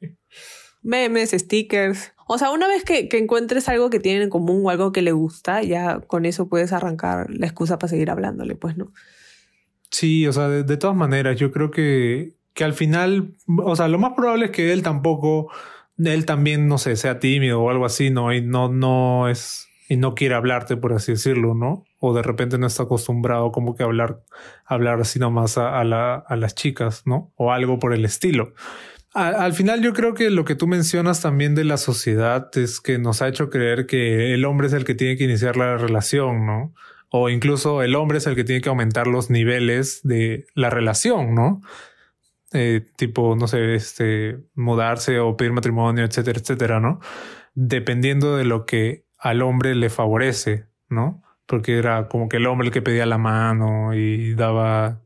memes, 0.82 1.32
stickers. 1.32 2.13
O 2.26 2.38
sea, 2.38 2.50
una 2.50 2.66
vez 2.68 2.84
que, 2.84 3.08
que, 3.08 3.18
encuentres 3.18 3.68
algo 3.68 3.90
que 3.90 4.00
tienen 4.00 4.22
en 4.22 4.30
común 4.30 4.62
o 4.64 4.70
algo 4.70 4.92
que 4.92 5.02
le 5.02 5.12
gusta, 5.12 5.62
ya 5.62 6.00
con 6.00 6.24
eso 6.24 6.48
puedes 6.48 6.72
arrancar 6.72 7.28
la 7.30 7.46
excusa 7.46 7.78
para 7.78 7.90
seguir 7.90 8.10
hablándole, 8.10 8.54
pues, 8.54 8.76
¿no? 8.76 8.92
Sí, 9.90 10.26
o 10.26 10.32
sea, 10.32 10.48
de, 10.48 10.76
todas 10.76 10.96
maneras, 10.96 11.36
yo 11.36 11.52
creo 11.52 11.70
que, 11.70 12.34
que 12.52 12.64
al 12.64 12.72
final, 12.72 13.36
o 13.46 13.76
sea, 13.76 13.88
lo 13.88 13.98
más 13.98 14.14
probable 14.16 14.46
es 14.46 14.50
que 14.50 14.72
él 14.72 14.82
tampoco, 14.82 15.52
él 15.98 16.26
también, 16.26 16.66
no 16.66 16.78
sé, 16.78 16.96
sea 16.96 17.20
tímido 17.20 17.62
o 17.62 17.70
algo 17.70 17.84
así, 17.84 18.10
¿no? 18.10 18.32
Y 18.32 18.42
no, 18.42 18.68
no 18.68 19.28
es, 19.28 19.68
y 19.88 19.96
no 19.96 20.16
quiere 20.16 20.34
hablarte, 20.34 20.76
por 20.76 20.94
así 20.94 21.12
decirlo, 21.12 21.54
¿no? 21.54 21.84
O 22.00 22.12
de 22.12 22.22
repente 22.22 22.58
no 22.58 22.66
está 22.66 22.84
acostumbrado 22.84 23.52
como 23.52 23.76
que 23.76 23.84
hablar, 23.84 24.24
hablar 24.64 25.00
así 25.00 25.20
nomás 25.20 25.58
a, 25.58 25.84
la, 25.84 26.16
a 26.16 26.36
las 26.36 26.56
chicas, 26.56 27.02
¿no? 27.06 27.32
O 27.36 27.52
algo 27.52 27.78
por 27.78 27.94
el 27.94 28.04
estilo 28.04 28.54
al 29.14 29.52
final 29.52 29.80
yo 29.80 29.92
creo 29.92 30.14
que 30.14 30.28
lo 30.30 30.44
que 30.44 30.56
tú 30.56 30.66
mencionas 30.66 31.20
también 31.20 31.54
de 31.54 31.62
la 31.64 31.76
sociedad 31.76 32.50
es 32.58 32.80
que 32.80 32.98
nos 32.98 33.22
ha 33.22 33.28
hecho 33.28 33.48
creer 33.48 33.86
que 33.86 34.34
el 34.34 34.44
hombre 34.44 34.66
es 34.66 34.72
el 34.72 34.84
que 34.84 34.96
tiene 34.96 35.16
que 35.16 35.24
iniciar 35.24 35.56
la 35.56 35.76
relación, 35.76 36.44
¿no? 36.46 36.74
O 37.10 37.28
incluso 37.28 37.82
el 37.82 37.94
hombre 37.94 38.18
es 38.18 38.26
el 38.26 38.34
que 38.34 38.42
tiene 38.42 38.60
que 38.60 38.70
aumentar 38.70 39.06
los 39.06 39.30
niveles 39.30 40.00
de 40.02 40.46
la 40.54 40.68
relación, 40.68 41.32
¿no? 41.32 41.62
Eh, 42.52 42.84
tipo, 42.96 43.36
no 43.36 43.46
sé, 43.46 43.76
este, 43.76 44.38
mudarse 44.54 45.20
o 45.20 45.36
pedir 45.36 45.52
matrimonio, 45.52 46.04
etcétera, 46.04 46.40
etcétera, 46.40 46.80
¿no? 46.80 46.98
Dependiendo 47.54 48.36
de 48.36 48.44
lo 48.44 48.66
que 48.66 49.04
al 49.16 49.42
hombre 49.42 49.76
le 49.76 49.90
favorece, 49.90 50.66
¿no? 50.88 51.22
Porque 51.46 51.78
era 51.78 52.08
como 52.08 52.28
que 52.28 52.38
el 52.38 52.46
hombre 52.46 52.66
el 52.66 52.72
que 52.72 52.82
pedía 52.82 53.06
la 53.06 53.18
mano 53.18 53.94
y 53.94 54.34
daba 54.34 55.03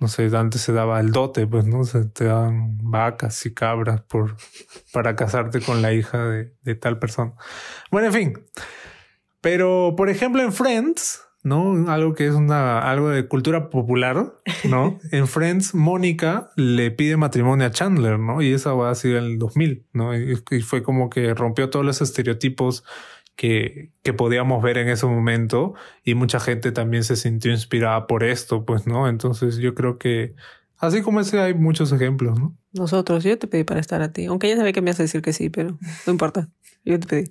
no 0.00 0.08
sé, 0.08 0.34
antes 0.34 0.62
se 0.62 0.72
daba 0.72 0.98
el 0.98 1.12
dote, 1.12 1.46
pues, 1.46 1.66
¿no? 1.66 1.84
Se 1.84 2.06
te 2.06 2.24
daban 2.24 2.78
vacas 2.82 3.44
y 3.46 3.52
cabras 3.52 4.00
por, 4.00 4.36
para 4.92 5.14
casarte 5.14 5.60
con 5.60 5.82
la 5.82 5.92
hija 5.92 6.26
de, 6.26 6.54
de 6.62 6.74
tal 6.74 6.98
persona. 6.98 7.34
Bueno, 7.90 8.08
en 8.08 8.12
fin. 8.12 8.44
Pero, 9.40 9.94
por 9.96 10.10
ejemplo, 10.10 10.42
en 10.42 10.52
Friends, 10.52 11.22
¿no? 11.42 11.90
Algo 11.90 12.14
que 12.14 12.26
es 12.26 12.34
una, 12.34 12.80
algo 12.80 13.08
de 13.08 13.26
cultura 13.26 13.70
popular, 13.70 14.34
¿no? 14.64 14.98
en 15.10 15.26
Friends, 15.26 15.74
Mónica 15.74 16.50
le 16.56 16.90
pide 16.90 17.16
matrimonio 17.16 17.66
a 17.66 17.70
Chandler, 17.70 18.18
¿no? 18.18 18.42
Y 18.42 18.52
esa 18.52 18.74
va 18.74 18.90
a 18.90 18.94
ser 18.94 19.16
en 19.16 19.24
el 19.24 19.38
2000, 19.38 19.86
¿no? 19.92 20.16
Y, 20.16 20.36
fue 20.62 20.82
como 20.82 21.08
que 21.08 21.32
rompió 21.34 21.70
todos 21.70 21.84
los 21.84 22.02
estereotipos 22.02 22.84
que, 23.40 23.90
que 24.02 24.12
podíamos 24.12 24.62
ver 24.62 24.76
en 24.76 24.90
ese 24.90 25.06
momento 25.06 25.72
y 26.04 26.14
mucha 26.14 26.40
gente 26.40 26.72
también 26.72 27.04
se 27.04 27.16
sintió 27.16 27.50
inspirada 27.50 28.06
por 28.06 28.22
esto, 28.22 28.66
pues, 28.66 28.86
¿no? 28.86 29.08
Entonces 29.08 29.56
yo 29.56 29.74
creo 29.74 29.96
que 29.96 30.34
así 30.76 31.00
como 31.00 31.20
ese 31.20 31.40
hay 31.40 31.54
muchos 31.54 31.90
ejemplos, 31.90 32.38
¿no? 32.38 32.54
Nosotros, 32.74 33.24
yo 33.24 33.38
te 33.38 33.46
pedí 33.46 33.64
para 33.64 33.80
estar 33.80 34.02
a 34.02 34.12
ti, 34.12 34.26
aunque 34.26 34.48
ella 34.48 34.58
sabe 34.58 34.74
que 34.74 34.82
me 34.82 34.90
hace 34.90 35.04
decir 35.04 35.22
que 35.22 35.32
sí, 35.32 35.48
pero 35.48 35.78
no 36.06 36.12
importa, 36.12 36.50
yo 36.84 37.00
te 37.00 37.06
pedí. 37.06 37.30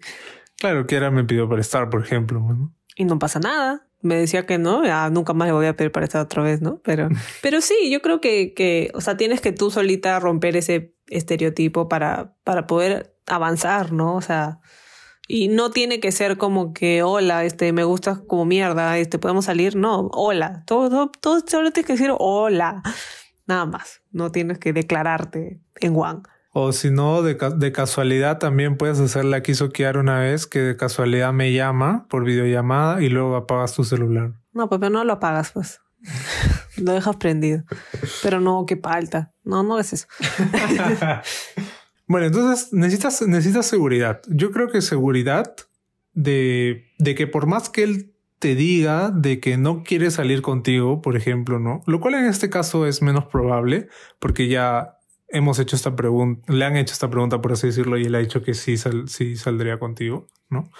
Claro, 0.57 0.87
que 0.87 0.95
era 0.95 1.11
me 1.11 1.25
pidió 1.25 1.47
para 1.47 1.61
estar, 1.61 1.91
por 1.91 2.01
ejemplo, 2.01 2.39
¿no? 2.39 2.73
Y 2.95 3.05
no 3.05 3.19
pasa 3.19 3.39
nada 3.39 3.85
me 4.01 4.15
decía 4.15 4.45
que 4.45 4.57
no, 4.57 4.85
ya 4.85 5.09
nunca 5.09 5.33
más 5.33 5.47
le 5.47 5.51
voy 5.51 5.65
a 5.65 5.75
pedir 5.75 5.91
para 5.91 6.05
estar 6.05 6.21
otra 6.21 6.41
vez, 6.41 6.61
¿no? 6.61 6.81
Pero, 6.83 7.09
pero 7.41 7.61
sí, 7.61 7.91
yo 7.91 8.01
creo 8.01 8.21
que, 8.21 8.53
que, 8.53 8.91
o 8.93 9.01
sea, 9.01 9.17
tienes 9.17 9.41
que 9.41 9.51
tú 9.51 9.71
solita 9.71 10.19
romper 10.19 10.55
ese 10.55 10.95
estereotipo 11.07 11.89
para, 11.89 12.33
para 12.43 12.65
poder 12.67 13.15
avanzar, 13.27 13.91
¿no? 13.91 14.15
O 14.15 14.21
sea, 14.21 14.59
y 15.31 15.47
no 15.47 15.69
tiene 15.69 15.99
que 15.99 16.11
ser 16.11 16.37
como 16.37 16.73
que, 16.73 17.03
hola, 17.03 17.45
este, 17.45 17.71
me 17.71 17.83
gustas 17.83 18.19
como 18.19 18.45
mierda, 18.45 18.97
este, 18.97 19.19
podemos 19.19 19.45
salir, 19.45 19.75
no, 19.75 20.09
hola, 20.11 20.63
todo, 20.65 20.89
todo, 20.89 21.11
todo 21.21 21.39
solo 21.47 21.71
tienes 21.71 21.85
que 21.85 21.93
decir 21.93 22.11
hola, 22.17 22.81
nada 23.45 23.67
más, 23.67 24.01
no 24.11 24.31
tienes 24.31 24.57
que 24.57 24.73
declararte 24.73 25.61
en 25.81 25.95
One. 25.95 26.23
O 26.51 26.71
si 26.71 26.89
no, 26.89 27.21
de, 27.21 27.35
de, 27.35 27.71
casualidad 27.71 28.39
también 28.39 28.75
puedes 28.75 28.99
hacer 28.99 29.23
la 29.23 29.43
Kiara 29.43 29.99
una 29.99 30.17
vez, 30.17 30.47
que 30.47 30.59
de 30.59 30.75
casualidad 30.75 31.31
me 31.31 31.53
llama 31.53 32.07
por 32.09 32.23
videollamada 32.23 32.99
y 33.03 33.09
luego 33.09 33.35
apagas 33.35 33.75
tu 33.75 33.83
celular. 33.83 34.31
No, 34.51 34.67
pues 34.67 34.79
pero 34.79 34.89
no 34.89 35.03
lo 35.03 35.13
apagas, 35.13 35.51
pues. 35.51 35.79
lo 36.77 36.93
dejas 36.93 37.17
prendido. 37.17 37.63
Pero 38.23 38.39
no, 38.39 38.65
qué 38.65 38.77
falta. 38.77 39.31
No, 39.43 39.61
no 39.61 39.77
es 39.77 39.93
eso. 39.93 40.07
bueno, 42.09 42.25
entonces 42.25 42.73
necesitas, 42.73 43.21
necesitas 43.21 43.67
seguridad. 43.67 44.21
Yo 44.27 44.51
creo 44.51 44.67
que 44.67 44.81
seguridad 44.81 45.55
de, 46.13 46.87
de 46.97 47.15
que 47.15 47.27
por 47.27 47.45
más 47.45 47.69
que 47.69 47.83
él 47.83 48.13
te 48.39 48.55
diga 48.55 49.11
de 49.11 49.39
que 49.39 49.57
no 49.57 49.83
quiere 49.83 50.09
salir 50.09 50.41
contigo, 50.41 51.01
por 51.01 51.15
ejemplo, 51.15 51.59
¿no? 51.59 51.83
Lo 51.85 51.99
cual 51.99 52.15
en 52.15 52.25
este 52.25 52.49
caso 52.49 52.87
es 52.87 53.03
menos 53.03 53.25
probable 53.25 53.89
porque 54.17 54.47
ya 54.47 54.97
hemos 55.27 55.59
hecho 55.59 55.75
esta 55.75 55.95
pregunta, 55.95 56.51
le 56.51 56.65
han 56.65 56.77
hecho 56.77 56.93
esta 56.93 57.11
pregunta, 57.11 57.41
por 57.41 57.53
así 57.53 57.67
decirlo, 57.67 57.95
y 57.97 58.05
él 58.05 58.15
ha 58.15 58.19
dicho 58.19 58.41
que 58.41 58.55
sí, 58.55 58.75
sí 59.05 59.35
saldría 59.35 59.77
contigo, 59.77 60.25
¿no? 60.49 60.71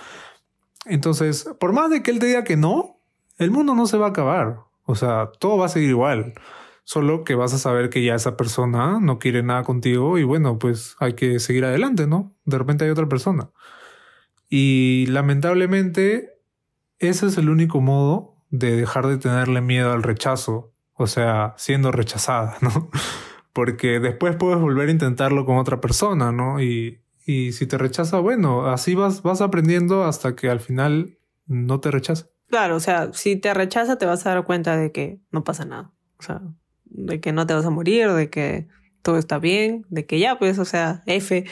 Entonces, 0.86 1.48
por 1.60 1.74
más 1.74 1.92
de 1.92 2.02
que 2.02 2.10
él 2.10 2.18
te 2.18 2.26
diga 2.26 2.44
que 2.44 2.58
no, 2.58 3.00
el 3.38 3.52
mundo 3.52 3.76
no 3.76 3.86
se 3.86 3.98
va 3.98 4.08
a 4.08 4.10
acabar. 4.10 4.62
O 4.86 4.96
sea, 4.96 5.30
todo 5.38 5.58
va 5.60 5.68
a 5.68 5.70
seguir 5.70 5.90
igual. 5.90 6.34
Solo 6.89 7.24
que 7.24 7.36
vas 7.36 7.53
a 7.53 7.60
saber 7.60 7.91
que 7.91 8.03
ya 8.03 8.15
esa 8.15 8.36
persona 8.36 8.98
no 9.00 9.19
quiere 9.19 9.43
nada 9.43 9.62
contigo 9.62 10.17
y 10.17 10.24
bueno, 10.24 10.58
pues 10.58 10.96
hay 10.98 11.13
que 11.13 11.38
seguir 11.38 11.63
adelante, 11.63 12.08
¿no? 12.08 12.34
De 12.46 12.58
repente 12.58 12.84
hay 12.84 12.89
otra 12.89 13.08
persona. 13.08 13.51
Y 14.50 15.05
lamentablemente, 15.05 16.39
ese 16.98 17.27
es 17.27 17.38
el 17.38 17.50
único 17.50 17.79
modo 17.79 18.38
de 18.50 18.75
dejar 18.75 19.05
de 19.05 19.19
tenerle 19.19 19.62
miedo 19.62 19.91
al 19.91 20.01
rechazo. 20.01 20.74
O 20.93 21.05
sea, 21.05 21.53
siendo 21.58 21.91
rechazada, 21.91 22.58
¿no? 22.62 22.89
porque 23.53 24.00
después 24.00 24.36
puedes 24.36 24.60
volver 24.60 24.89
a 24.89 24.91
intentarlo 24.91 25.46
con 25.46 25.58
otra 25.58 25.79
persona, 25.79 26.31
¿no? 26.31 26.60
Y, 26.60 27.03
y 27.24 27.51
si 27.51 27.67
te 27.67 27.77
rechaza, 27.77 28.17
bueno, 28.17 28.65
así 28.65 28.96
vas, 28.96 29.22
vas 29.22 29.41
aprendiendo 29.41 30.05
hasta 30.05 30.36
que 30.36 30.50
al 30.50 30.60
final 30.60 31.19
no 31.46 31.81
te 31.81 31.91
rechaza. 31.91 32.25
Claro, 32.48 32.77
o 32.77 32.79
sea, 32.79 33.13
si 33.13 33.36
te 33.36 33.53
rechaza 33.53 34.00
te 34.00 34.08
vas 34.08 34.25
a 34.25 34.31
dar 34.31 34.43
cuenta 34.43 34.75
de 34.75 34.91
que 34.91 35.19
no 35.29 35.43
pasa 35.43 35.65
nada. 35.65 35.91
O 36.17 36.24
sea, 36.24 36.41
de 37.06 37.20
que 37.20 37.32
no 37.32 37.46
te 37.48 37.53
vas 37.53 37.65
a 37.65 37.70
morir, 37.70 38.12
de 38.12 38.29
que 38.29 38.68
todo 39.01 39.18
está 39.18 39.39
bien, 39.39 39.86
de 39.89 40.06
que 40.06 40.20
ya, 40.20 40.38
pues, 40.38 40.60
o 40.60 40.65
sea, 40.65 41.04
F, 41.06 41.45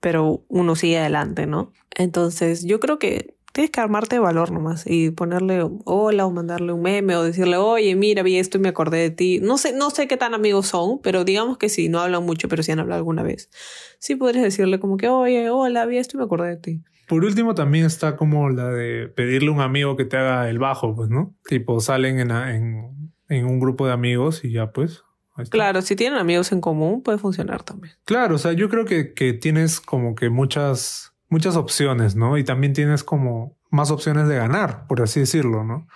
pero 0.00 0.44
uno 0.48 0.76
sigue 0.76 0.98
adelante, 0.98 1.46
¿no? 1.46 1.72
Entonces, 1.96 2.64
yo 2.64 2.80
creo 2.80 2.98
que 2.98 3.34
tienes 3.52 3.70
que 3.70 3.80
armarte 3.80 4.16
de 4.16 4.20
valor 4.20 4.52
nomás 4.52 4.84
y 4.86 5.10
ponerle 5.10 5.68
hola 5.84 6.26
o 6.26 6.30
mandarle 6.30 6.72
un 6.72 6.82
meme 6.82 7.16
o 7.16 7.24
decirle, 7.24 7.56
oye, 7.56 7.94
mira, 7.96 8.22
vi 8.22 8.36
esto 8.36 8.58
y 8.58 8.60
me 8.60 8.68
acordé 8.68 8.98
de 8.98 9.10
ti. 9.10 9.40
No 9.42 9.58
sé, 9.58 9.72
no 9.72 9.90
sé 9.90 10.06
qué 10.06 10.16
tan 10.16 10.34
amigos 10.34 10.68
son, 10.68 11.00
pero 11.02 11.24
digamos 11.24 11.58
que 11.58 11.68
sí, 11.68 11.88
no 11.88 12.00
hablan 12.00 12.24
mucho, 12.24 12.48
pero 12.48 12.62
sí 12.62 12.72
han 12.72 12.78
hablado 12.78 12.98
alguna 12.98 13.22
vez. 13.22 13.50
Sí 13.98 14.14
podrías 14.14 14.44
decirle 14.44 14.78
como 14.78 14.96
que, 14.96 15.08
oye, 15.08 15.50
hola, 15.50 15.86
vi 15.86 15.98
esto 15.98 16.16
y 16.16 16.18
me 16.18 16.24
acordé 16.24 16.50
de 16.50 16.56
ti. 16.56 16.82
Por 17.08 17.24
último, 17.24 17.54
también 17.54 17.86
está 17.86 18.16
como 18.16 18.50
la 18.50 18.68
de 18.68 19.08
pedirle 19.08 19.48
a 19.48 19.52
un 19.52 19.60
amigo 19.60 19.96
que 19.96 20.04
te 20.04 20.18
haga 20.18 20.48
el 20.50 20.58
bajo, 20.58 20.94
pues, 20.94 21.08
¿no? 21.08 21.34
Tipo, 21.48 21.80
salen 21.80 22.20
en, 22.20 22.30
en, 22.30 23.07
en 23.28 23.46
un 23.46 23.60
grupo 23.60 23.86
de 23.86 23.92
amigos 23.92 24.44
y 24.44 24.52
ya, 24.52 24.72
pues, 24.72 25.02
Claro, 25.50 25.82
si 25.82 25.94
tienen 25.94 26.18
amigos 26.18 26.50
en 26.50 26.60
común, 26.60 27.00
puede 27.00 27.16
funcionar 27.16 27.62
también. 27.62 27.94
Claro, 28.04 28.34
o 28.34 28.38
sea, 28.38 28.54
yo 28.54 28.68
creo 28.68 28.84
que, 28.84 29.14
que 29.14 29.32
tienes 29.32 29.80
como 29.80 30.16
que 30.16 30.30
muchas 30.30 31.12
muchas 31.28 31.56
opciones, 31.56 32.16
¿no? 32.16 32.38
Y 32.38 32.44
también 32.44 32.72
tienes 32.72 33.04
como 33.04 33.56
más 33.70 33.90
opciones 33.90 34.28
de 34.28 34.36
ganar, 34.36 34.86
por 34.86 35.02
así 35.02 35.20
decirlo, 35.20 35.64
¿no? 35.64 35.86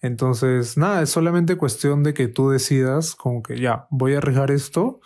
Entonces, 0.00 0.76
nada, 0.76 1.02
es 1.02 1.10
solamente 1.10 1.56
cuestión 1.56 2.04
de 2.04 2.14
que 2.14 2.28
tú 2.28 2.50
decidas 2.50 3.16
como 3.16 3.42
que 3.42 3.58
ya, 3.58 3.86
voy 3.90 4.14
a 4.14 4.18
arriesgar 4.18 4.50
esto. 4.50 5.00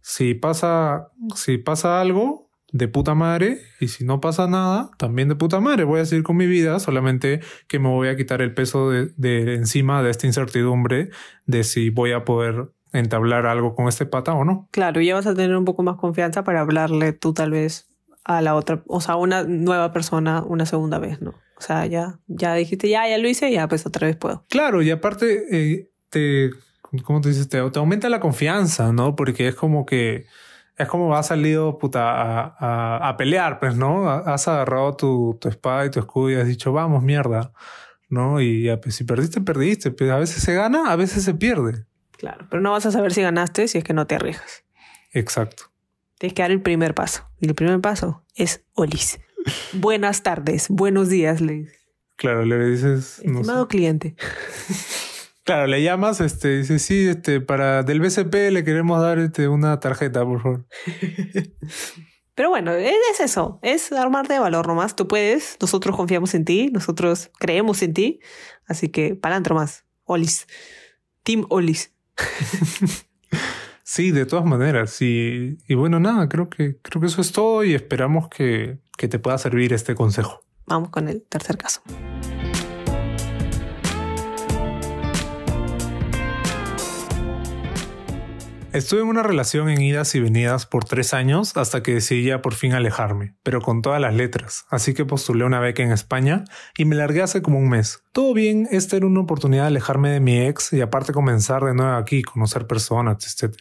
Si 0.00 0.34
pasa, 0.34 1.08
si 1.36 1.58
pasa 1.58 2.00
algo, 2.00 2.43
de 2.74 2.88
puta 2.88 3.14
madre, 3.14 3.60
y 3.78 3.86
si 3.86 4.04
no 4.04 4.20
pasa 4.20 4.48
nada, 4.48 4.90
también 4.98 5.28
de 5.28 5.36
puta 5.36 5.60
madre. 5.60 5.84
Voy 5.84 6.00
a 6.00 6.04
seguir 6.04 6.24
con 6.24 6.36
mi 6.36 6.46
vida, 6.46 6.80
solamente 6.80 7.38
que 7.68 7.78
me 7.78 7.88
voy 7.88 8.08
a 8.08 8.16
quitar 8.16 8.42
el 8.42 8.52
peso 8.52 8.90
de, 8.90 9.12
de 9.16 9.54
encima 9.54 10.02
de 10.02 10.10
esta 10.10 10.26
incertidumbre 10.26 11.10
de 11.46 11.62
si 11.62 11.90
voy 11.90 12.10
a 12.10 12.24
poder 12.24 12.72
entablar 12.92 13.46
algo 13.46 13.76
con 13.76 13.86
este 13.86 14.06
pata 14.06 14.34
o 14.34 14.44
no. 14.44 14.68
Claro, 14.72 15.00
ya 15.00 15.14
vas 15.14 15.28
a 15.28 15.36
tener 15.36 15.56
un 15.56 15.64
poco 15.64 15.84
más 15.84 15.98
confianza 15.98 16.42
para 16.42 16.62
hablarle 16.62 17.12
tú 17.12 17.32
tal 17.32 17.52
vez 17.52 17.88
a 18.24 18.42
la 18.42 18.56
otra, 18.56 18.82
o 18.88 19.00
sea, 19.00 19.14
una 19.14 19.44
nueva 19.44 19.92
persona 19.92 20.42
una 20.42 20.66
segunda 20.66 20.98
vez, 20.98 21.22
¿no? 21.22 21.30
O 21.56 21.60
sea, 21.60 21.86
ya, 21.86 22.18
ya 22.26 22.54
dijiste, 22.54 22.88
ya, 22.88 23.08
ya 23.08 23.18
lo 23.18 23.28
hice, 23.28 23.52
ya 23.52 23.68
pues 23.68 23.86
otra 23.86 24.08
vez 24.08 24.16
puedo. 24.16 24.44
Claro, 24.48 24.82
y 24.82 24.90
aparte, 24.90 25.44
eh, 25.52 25.90
te, 26.10 26.50
¿cómo 27.04 27.20
te 27.20 27.28
dices? 27.28 27.48
Te, 27.48 27.58
aumenta 27.58 28.08
la 28.08 28.18
confianza, 28.18 28.92
¿no? 28.92 29.14
Porque 29.14 29.46
es 29.46 29.54
como 29.54 29.86
que, 29.86 30.26
es 30.76 30.88
como 30.88 31.14
has 31.14 31.28
salido 31.28 31.78
puta, 31.78 32.02
a, 32.02 33.08
a, 33.08 33.16
pelear, 33.16 33.60
pues, 33.60 33.76
¿no? 33.76 34.08
Has 34.10 34.48
agarrado 34.48 34.96
tu, 34.96 35.38
tu, 35.40 35.48
espada 35.48 35.86
y 35.86 35.90
tu 35.90 36.00
escudo 36.00 36.30
y 36.30 36.34
has 36.34 36.46
dicho, 36.46 36.72
vamos, 36.72 37.02
mierda, 37.02 37.52
¿no? 38.08 38.40
Y 38.40 38.64
ya, 38.64 38.80
pues 38.80 38.96
si 38.96 39.04
perdiste, 39.04 39.40
perdiste. 39.40 39.90
Pues 39.90 40.10
a 40.10 40.16
veces 40.16 40.42
se 40.42 40.54
gana, 40.54 40.90
a 40.90 40.96
veces 40.96 41.22
se 41.22 41.34
pierde. 41.34 41.86
Claro, 42.12 42.46
pero 42.50 42.62
no 42.62 42.72
vas 42.72 42.86
a 42.86 42.90
saber 42.90 43.12
si 43.12 43.22
ganaste 43.22 43.68
si 43.68 43.78
es 43.78 43.84
que 43.84 43.92
no 43.92 44.06
te 44.06 44.16
arriesgas. 44.16 44.64
Exacto. 45.12 45.64
Tienes 46.18 46.34
que 46.34 46.42
dar 46.42 46.50
el 46.50 46.62
primer 46.62 46.94
paso. 46.94 47.28
Y 47.40 47.48
el 47.48 47.54
primer 47.54 47.80
paso 47.80 48.24
es 48.34 48.64
Olis. 48.74 49.20
Buenas 49.74 50.22
tardes, 50.22 50.68
buenos 50.68 51.08
días, 51.08 51.40
le 51.40 51.68
Claro, 52.16 52.44
le 52.44 52.64
dices. 52.70 53.18
Estimado 53.18 53.68
cliente. 53.68 54.16
Claro, 55.44 55.66
le 55.66 55.82
llamas, 55.82 56.20
este, 56.20 56.58
dice, 56.58 56.78
sí, 56.78 57.06
este, 57.06 57.40
para 57.40 57.82
del 57.82 58.00
BCP 58.00 58.50
le 58.50 58.64
queremos 58.64 59.00
dar 59.00 59.18
este, 59.18 59.46
una 59.48 59.78
tarjeta, 59.78 60.24
por 60.24 60.40
favor. 60.40 60.66
Pero 62.34 62.48
bueno, 62.48 62.72
es 62.72 63.20
eso, 63.20 63.60
es 63.62 63.92
armarte 63.92 64.32
de 64.32 64.38
valor 64.40 64.66
nomás. 64.66 64.96
Tú 64.96 65.06
puedes, 65.06 65.56
nosotros 65.60 65.94
confiamos 65.94 66.34
en 66.34 66.44
ti, 66.44 66.70
nosotros 66.72 67.30
creemos 67.38 67.82
en 67.82 67.94
ti. 67.94 68.20
Así 68.66 68.88
que, 68.88 69.14
palantro 69.14 69.54
más. 69.54 69.84
Olis. 70.04 70.46
Team 71.22 71.46
Olis. 71.48 71.92
Sí, 73.86 74.12
de 74.12 74.24
todas 74.24 74.46
maneras. 74.46 75.00
Y, 75.02 75.58
y, 75.68 75.74
bueno, 75.74 76.00
nada, 76.00 76.26
creo 76.28 76.48
que, 76.48 76.78
creo 76.80 77.02
que 77.02 77.06
eso 77.06 77.20
es 77.20 77.32
todo 77.32 77.62
y 77.64 77.74
esperamos 77.74 78.28
que, 78.28 78.78
que 78.96 79.08
te 79.08 79.18
pueda 79.18 79.36
servir 79.36 79.74
este 79.74 79.94
consejo. 79.94 80.40
Vamos 80.66 80.88
con 80.88 81.06
el 81.06 81.22
tercer 81.22 81.58
caso. 81.58 81.82
Estuve 88.74 89.02
en 89.02 89.06
una 89.06 89.22
relación 89.22 89.68
en 89.68 89.80
idas 89.80 90.16
y 90.16 90.20
venidas 90.20 90.66
por 90.66 90.84
tres 90.84 91.14
años 91.14 91.56
hasta 91.56 91.80
que 91.80 91.94
decidí 91.94 92.24
ya 92.24 92.42
por 92.42 92.54
fin 92.54 92.72
alejarme, 92.72 93.36
pero 93.44 93.60
con 93.60 93.82
todas 93.82 94.00
las 94.00 94.12
letras, 94.12 94.64
así 94.68 94.94
que 94.94 95.04
postulé 95.04 95.44
una 95.44 95.60
beca 95.60 95.84
en 95.84 95.92
España 95.92 96.42
y 96.76 96.84
me 96.84 96.96
largué 96.96 97.22
hace 97.22 97.40
como 97.40 97.60
un 97.60 97.68
mes. 97.68 98.02
Todo 98.10 98.34
bien, 98.34 98.66
esta 98.72 98.96
era 98.96 99.06
una 99.06 99.20
oportunidad 99.20 99.62
de 99.62 99.68
alejarme 99.68 100.10
de 100.10 100.18
mi 100.18 100.40
ex 100.40 100.72
y 100.72 100.80
aparte 100.80 101.12
comenzar 101.12 101.62
de 101.62 101.72
nuevo 101.72 101.92
aquí, 101.92 102.22
conocer 102.22 102.66
personas, 102.66 103.40
etc. 103.40 103.54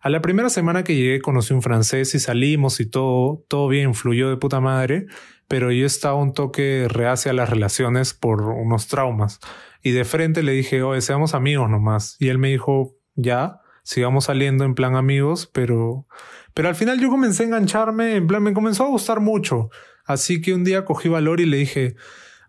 A 0.00 0.10
la 0.10 0.22
primera 0.22 0.50
semana 0.50 0.82
que 0.82 0.96
llegué 0.96 1.20
conocí 1.20 1.54
un 1.54 1.62
francés 1.62 2.12
y 2.16 2.18
salimos 2.18 2.80
y 2.80 2.86
todo, 2.86 3.44
todo 3.46 3.68
bien, 3.68 3.94
fluyó 3.94 4.28
de 4.28 4.38
puta 4.38 4.58
madre, 4.58 5.06
pero 5.46 5.70
yo 5.70 5.86
estaba 5.86 6.16
un 6.16 6.34
toque 6.34 6.88
reacia 6.88 7.30
a 7.30 7.34
las 7.34 7.48
relaciones 7.48 8.12
por 8.12 8.42
unos 8.42 8.88
traumas. 8.88 9.38
Y 9.84 9.92
de 9.92 10.04
frente 10.04 10.42
le 10.42 10.50
dije, 10.50 10.82
oye, 10.82 11.00
seamos 11.00 11.34
amigos 11.34 11.70
nomás. 11.70 12.16
Y 12.18 12.26
él 12.26 12.38
me 12.38 12.48
dijo, 12.48 12.96
ya 13.14 13.60
sigamos 13.88 14.26
saliendo 14.26 14.64
en 14.64 14.74
plan 14.74 14.96
amigos, 14.96 15.48
pero, 15.50 16.06
pero 16.52 16.68
al 16.68 16.74
final 16.74 17.00
yo 17.00 17.08
comencé 17.08 17.44
a 17.44 17.46
engancharme, 17.46 18.16
en 18.16 18.26
plan 18.26 18.42
me 18.42 18.52
comenzó 18.52 18.84
a 18.84 18.88
gustar 18.88 19.20
mucho. 19.20 19.70
Así 20.04 20.42
que 20.42 20.52
un 20.52 20.62
día 20.62 20.84
cogí 20.84 21.08
valor 21.08 21.40
y 21.40 21.46
le 21.46 21.56
dije, 21.56 21.96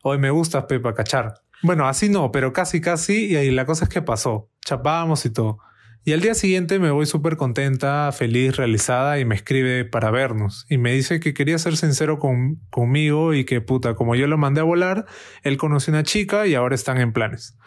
hoy 0.03 0.17
me 0.17 0.31
gustas, 0.31 0.65
Pepa, 0.65 0.93
cachar. 0.93 1.35
Bueno, 1.63 1.87
así 1.87 2.09
no, 2.09 2.33
pero 2.33 2.51
casi, 2.51 2.81
casi. 2.81 3.27
Y 3.27 3.37
ahí 3.37 3.51
la 3.51 3.65
cosa 3.65 3.85
es 3.85 3.89
que 3.89 4.01
pasó. 4.01 4.49
Chapábamos 4.65 5.25
y 5.25 5.29
todo. 5.29 5.59
Y 6.03 6.11
al 6.11 6.19
día 6.19 6.33
siguiente 6.33 6.77
me 6.77 6.91
voy 6.91 7.05
súper 7.05 7.37
contenta, 7.37 8.11
feliz, 8.11 8.57
realizada 8.57 9.17
y 9.17 9.23
me 9.23 9.35
escribe 9.35 9.85
para 9.85 10.11
vernos. 10.11 10.65
Y 10.69 10.77
me 10.77 10.91
dice 10.91 11.21
que 11.21 11.33
quería 11.33 11.57
ser 11.57 11.77
sincero 11.77 12.19
con, 12.19 12.59
conmigo 12.69 13.33
y 13.33 13.45
que 13.45 13.61
puta, 13.61 13.95
como 13.95 14.15
yo 14.15 14.27
lo 14.27 14.37
mandé 14.37 14.59
a 14.59 14.65
volar, 14.65 15.05
él 15.43 15.55
conoció 15.55 15.93
una 15.93 16.03
chica 16.03 16.47
y 16.47 16.55
ahora 16.55 16.75
están 16.75 16.97
en 16.97 17.13
planes. 17.13 17.57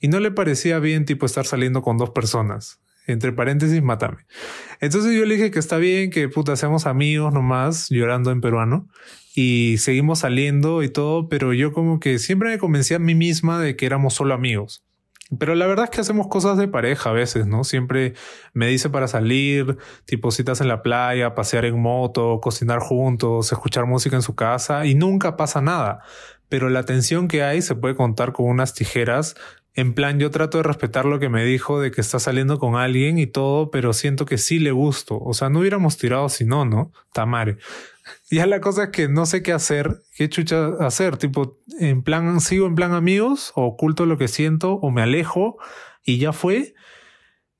Y 0.00 0.08
no 0.08 0.18
le 0.18 0.32
parecía 0.32 0.80
bien 0.80 1.04
tipo 1.04 1.24
estar 1.24 1.46
saliendo 1.46 1.82
con 1.82 1.98
dos 1.98 2.10
personas. 2.10 2.81
Entre 3.06 3.32
paréntesis, 3.32 3.82
mátame. 3.82 4.18
Entonces 4.80 5.14
yo 5.14 5.24
le 5.24 5.34
dije 5.34 5.50
que 5.50 5.58
está 5.58 5.76
bien, 5.78 6.10
que 6.10 6.28
puta, 6.28 6.56
seamos 6.56 6.86
amigos 6.86 7.32
nomás, 7.32 7.88
llorando 7.90 8.30
en 8.30 8.40
peruano. 8.40 8.88
Y 9.34 9.78
seguimos 9.78 10.20
saliendo 10.20 10.82
y 10.82 10.90
todo, 10.90 11.28
pero 11.28 11.54
yo 11.54 11.72
como 11.72 12.00
que 12.00 12.18
siempre 12.18 12.50
me 12.50 12.58
convencí 12.58 12.94
a 12.94 12.98
mí 12.98 13.14
misma 13.14 13.60
de 13.60 13.76
que 13.76 13.86
éramos 13.86 14.14
solo 14.14 14.34
amigos. 14.34 14.84
Pero 15.38 15.54
la 15.54 15.66
verdad 15.66 15.84
es 15.84 15.90
que 15.90 16.00
hacemos 16.02 16.28
cosas 16.28 16.58
de 16.58 16.68
pareja 16.68 17.10
a 17.10 17.12
veces, 17.14 17.46
¿no? 17.46 17.64
Siempre 17.64 18.12
me 18.52 18.66
dice 18.66 18.90
para 18.90 19.08
salir, 19.08 19.78
tipo 20.04 20.30
citas 20.30 20.60
en 20.60 20.68
la 20.68 20.82
playa, 20.82 21.34
pasear 21.34 21.64
en 21.64 21.80
moto, 21.80 22.38
cocinar 22.42 22.80
juntos, 22.80 23.50
escuchar 23.50 23.86
música 23.86 24.16
en 24.16 24.22
su 24.22 24.34
casa 24.34 24.84
y 24.84 24.94
nunca 24.94 25.36
pasa 25.36 25.62
nada. 25.62 26.00
Pero 26.50 26.68
la 26.68 26.84
tensión 26.84 27.28
que 27.28 27.42
hay 27.42 27.62
se 27.62 27.74
puede 27.74 27.94
contar 27.94 28.32
con 28.32 28.46
unas 28.46 28.74
tijeras. 28.74 29.34
En 29.74 29.94
plan, 29.94 30.18
yo 30.18 30.30
trato 30.30 30.58
de 30.58 30.64
respetar 30.64 31.06
lo 31.06 31.18
que 31.18 31.30
me 31.30 31.44
dijo 31.44 31.80
de 31.80 31.90
que 31.90 32.02
está 32.02 32.18
saliendo 32.18 32.58
con 32.58 32.76
alguien 32.76 33.18
y 33.18 33.26
todo, 33.26 33.70
pero 33.70 33.94
siento 33.94 34.26
que 34.26 34.36
sí 34.36 34.58
le 34.58 34.70
gusto. 34.70 35.18
O 35.18 35.32
sea, 35.32 35.48
no 35.48 35.60
hubiéramos 35.60 35.96
tirado 35.96 36.28
si 36.28 36.44
no, 36.44 36.64
¿no? 36.64 36.92
Tamare. 37.12 37.58
Ya 38.32 38.46
la 38.46 38.60
cosa 38.60 38.84
es 38.84 38.90
que 38.90 39.08
no 39.08 39.26
sé 39.26 39.44
qué 39.44 39.52
hacer, 39.52 40.02
qué 40.16 40.28
chucha 40.28 40.70
hacer, 40.80 41.18
tipo, 41.18 41.60
en 41.78 42.02
plan, 42.02 42.40
sigo 42.40 42.66
en 42.66 42.74
plan 42.74 42.94
amigos, 42.94 43.52
o 43.54 43.64
oculto 43.64 44.06
lo 44.06 44.18
que 44.18 44.26
siento, 44.26 44.72
o 44.72 44.90
me 44.90 45.02
alejo, 45.02 45.56
y 46.04 46.18
ya 46.18 46.32
fue. 46.32 46.74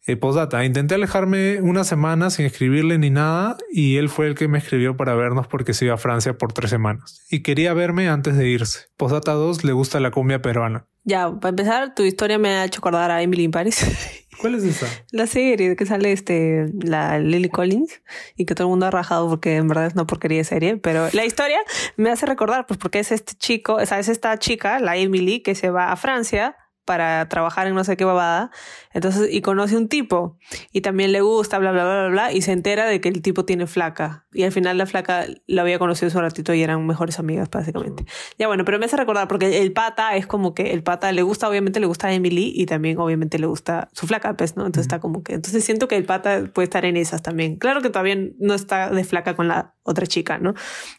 Eh, 0.05 0.17
posdata, 0.17 0.65
intenté 0.65 0.97
alejarme 0.97 1.61
una 1.61 1.85
semana 1.85 2.31
sin 2.31 2.45
escribirle 2.45 2.99
ni 2.99 3.11
nada, 3.11 3.57
y 3.71 3.99
él 3.99 4.09
fue 4.09 4.27
el 4.27 4.35
que 4.35 4.49
me 4.49 4.59
escribió 4.59 4.97
para 4.97 5.15
vernos 5.15 5.47
porque 5.47 5.75
se 5.75 5.85
iba 5.85 5.95
a 5.95 5.99
Francia 5.99 6.37
por 6.37 6.53
tres 6.53 6.71
semanas. 6.71 7.25
Y 7.31 7.43
quería 7.43 7.73
verme 7.73 8.09
antes 8.09 8.37
de 8.37 8.49
irse. 8.49 8.89
Posdata 8.97 9.33
2 9.33 9.63
le 9.63 9.73
gusta 9.73 10.01
la 10.01 10.11
cumbia 10.11 10.43
peruana. 10.43 10.87
Ya, 11.05 11.31
para 11.41 11.51
empezar, 11.51 11.95
tu 11.95 12.03
historia 12.03 12.39
me 12.39 12.49
ha 12.49 12.65
hecho 12.65 12.81
acordar 12.81 13.13
a 13.13 13.23
Emily 13.23 13.45
in 13.45 13.51
Paris. 13.53 13.85
¿Cuál 14.41 14.57
es 14.57 14.65
esa? 14.65 14.87
La 15.13 15.29
serie 15.29 15.77
que 15.77 15.87
sale 15.87 16.11
este, 16.11 16.67
la 16.81 17.21
Lily 17.21 17.49
Collins 17.49 18.03
y 18.37 18.45
que 18.45 18.57
todo 18.57 18.67
el 18.67 18.71
mundo 18.71 18.87
ha 18.87 18.91
rajado 18.91 19.29
porque 19.29 19.57
en 19.57 19.69
verdad 19.69 19.87
es 19.87 19.95
una 19.95 20.07
porquería 20.07 20.39
de 20.39 20.45
serie, 20.45 20.77
pero 20.79 21.09
la 21.13 21.25
historia 21.25 21.59
me 21.97 22.11
hace 22.11 22.27
recordar, 22.27 22.67
pues 22.67 22.79
porque 22.79 22.99
es 22.99 23.13
este 23.13 23.35
chico, 23.35 23.75
o 23.75 23.87
sea, 23.87 24.01
es 24.01 24.09
esta 24.09 24.37
chica, 24.39 24.81
la 24.81 24.97
Emily, 24.97 25.41
que 25.41 25.55
se 25.55 25.71
va 25.71 25.93
a 25.93 25.97
Francia 25.97 26.57
para 26.85 27.29
trabajar 27.29 27.67
en 27.67 27.75
no 27.75 27.85
sé 27.85 27.97
qué 27.97 28.05
babada. 28.05 28.51
Entonces, 28.93 29.29
y 29.33 29.41
conoce 29.41 29.77
un 29.77 29.89
tipo 29.89 30.39
y 30.73 30.81
también 30.81 31.13
le 31.13 31.21
gusta, 31.21 31.59
bla, 31.59 31.73
bla, 31.73 31.85
bla, 31.85 32.01
bla, 32.01 32.09
bla, 32.09 32.33
y 32.33 32.43
se 32.43 32.53
entera 32.53 32.87
de 32.87 33.01
que 33.01 33.09
el 33.09 33.23
tipo 33.23 33.45
tiene 33.45 33.67
flaca. 33.67 34.27
Y 34.33 34.43
al 34.43 34.53
final 34.53 34.79
la 34.79 34.87
flaca 34.87 35.27
la 35.47 35.63
había 35.63 35.79
conocido 35.79 36.09
hace 36.09 36.17
un 36.17 36.25
ratito 36.25 36.55
y 36.55 36.63
eran 36.63 36.87
mejores 36.87 37.19
amigas, 37.19 37.49
básicamente. 37.51 38.05
Ya 38.39 38.47
bueno, 38.49 38.65
pero 38.65 38.79
me 38.79 38.87
hace 38.87 38.97
recordar 38.97 39.29
porque 39.29 39.63
el 39.63 39.73
pata 39.73 40.17
es 40.17 40.27
como 40.27 40.55
que 40.55 40.73
el 40.73 40.83
pata 40.83 41.13
le 41.13 41.23
gusta, 41.23 41.49
obviamente 41.49 41.81
le 41.81 41.87
gusta 41.87 42.09
a 42.09 42.13
Emily 42.13 42.53
y 42.55 42.67
también 42.67 42.99
obviamente 42.99 43.39
le 43.39 43.47
gusta 43.47 43.89
su 43.93 44.07
flaca, 44.07 44.37
pues, 44.37 44.57
¿no? 44.57 44.67
Entonces 44.67 44.87
está 44.87 45.01
como 45.01 45.23
que, 45.23 45.35
entonces 45.35 45.65
siento 45.65 45.89
que 45.89 45.97
el 45.97 46.05
pata 46.05 46.51
puede 46.53 46.65
estar 46.65 46.85
en 46.85 46.97
esas 46.97 47.23
también. 47.23 47.57
Claro 47.57 47.81
que 47.81 47.91
todavía 47.91 48.17
no 48.39 48.55
está 48.55 48.91
de 48.91 49.05
flaca 49.05 49.35
con 49.37 49.49
la 49.49 49.75
otra 49.85 50.07
chica, 50.07 50.39
¿no? 50.39 50.55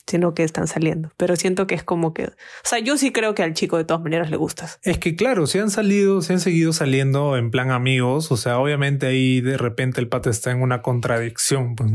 Sino 0.08 0.34
que 0.34 0.43
están 0.43 0.67
saliendo. 0.67 1.12
Pero 1.17 1.36
siento 1.36 1.67
que 1.67 1.76
es 1.76 1.84
como 1.84 2.13
que, 2.13 2.26
o 2.26 2.32
sea, 2.63 2.80
yo 2.80 2.98
sí 2.98 3.12
creo 3.12 3.34
que 3.34 3.43
al 3.43 3.54
chico 3.54 3.78
de 3.78 3.86
todas 3.86 4.04
maneras 4.04 4.30
le 4.30 4.38
gustas. 4.38 4.80
Es 4.84 4.98
que 4.98 5.15
claro, 5.15 5.48
se 5.48 5.60
han 5.60 5.69
salido, 5.73 6.21
se 6.21 6.33
han 6.33 6.39
seguido 6.39 6.71
saliendo 6.71 7.36
en 7.36 7.51
plan 7.51 7.71
amigos, 7.71 8.31
o 8.31 8.38
sea, 8.38 8.57
obviamente 8.59 9.05
ahí 9.07 9.41
de 9.41 9.57
repente 9.57 9.99
el 9.99 10.07
pata 10.07 10.29
está 10.29 10.51
en 10.51 10.62
una 10.62 10.81
contradicción, 10.81 11.75
pues. 11.75 11.91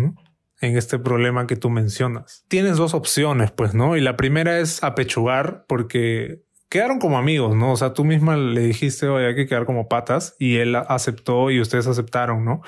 En 0.60 0.76
este 0.76 0.98
problema 0.98 1.46
que 1.46 1.56
tú 1.56 1.70
mencionas. 1.70 2.44
Tienes 2.48 2.76
dos 2.76 2.92
opciones, 2.92 3.52
pues, 3.52 3.74
¿no? 3.74 3.96
Y 3.96 4.00
la 4.00 4.16
primera 4.16 4.58
es 4.58 4.82
apechugar 4.82 5.64
porque 5.68 6.42
quedaron 6.68 6.98
como 6.98 7.16
amigos, 7.16 7.56
¿no? 7.56 7.72
O 7.72 7.76
sea, 7.76 7.94
tú 7.94 8.04
misma 8.04 8.36
le 8.36 8.62
dijiste, 8.62 9.08
oye, 9.08 9.28
hay 9.28 9.34
que 9.34 9.46
quedar 9.46 9.66
como 9.66 9.88
patas 9.88 10.34
y 10.38 10.56
él 10.56 10.74
aceptó 10.76 11.50
y 11.50 11.60
ustedes 11.60 11.86
aceptaron, 11.86 12.44
¿no? 12.44 12.60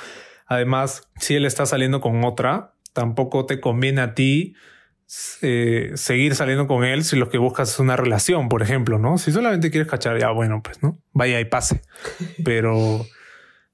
Además, 0.46 1.08
si 1.18 1.34
él 1.34 1.44
está 1.44 1.66
saliendo 1.66 2.00
con 2.00 2.24
otra, 2.24 2.74
tampoco 2.92 3.46
te 3.46 3.60
conviene 3.60 4.00
a 4.00 4.14
ti 4.14 4.54
eh, 5.42 5.90
seguir 5.94 6.36
saliendo 6.36 6.66
con 6.66 6.84
él 6.84 7.02
si 7.02 7.16
lo 7.16 7.30
que 7.30 7.38
buscas 7.38 7.70
es 7.70 7.78
una 7.80 7.96
relación, 7.96 8.48
por 8.48 8.62
ejemplo, 8.62 8.98
¿no? 8.98 9.18
Si 9.18 9.32
solamente 9.32 9.70
quieres 9.70 9.90
cachar, 9.90 10.18
ya 10.18 10.30
bueno, 10.30 10.62
pues, 10.62 10.82
¿no? 10.82 10.98
Vaya 11.12 11.40
y 11.40 11.44
pase. 11.44 11.82
Pero, 12.44 13.04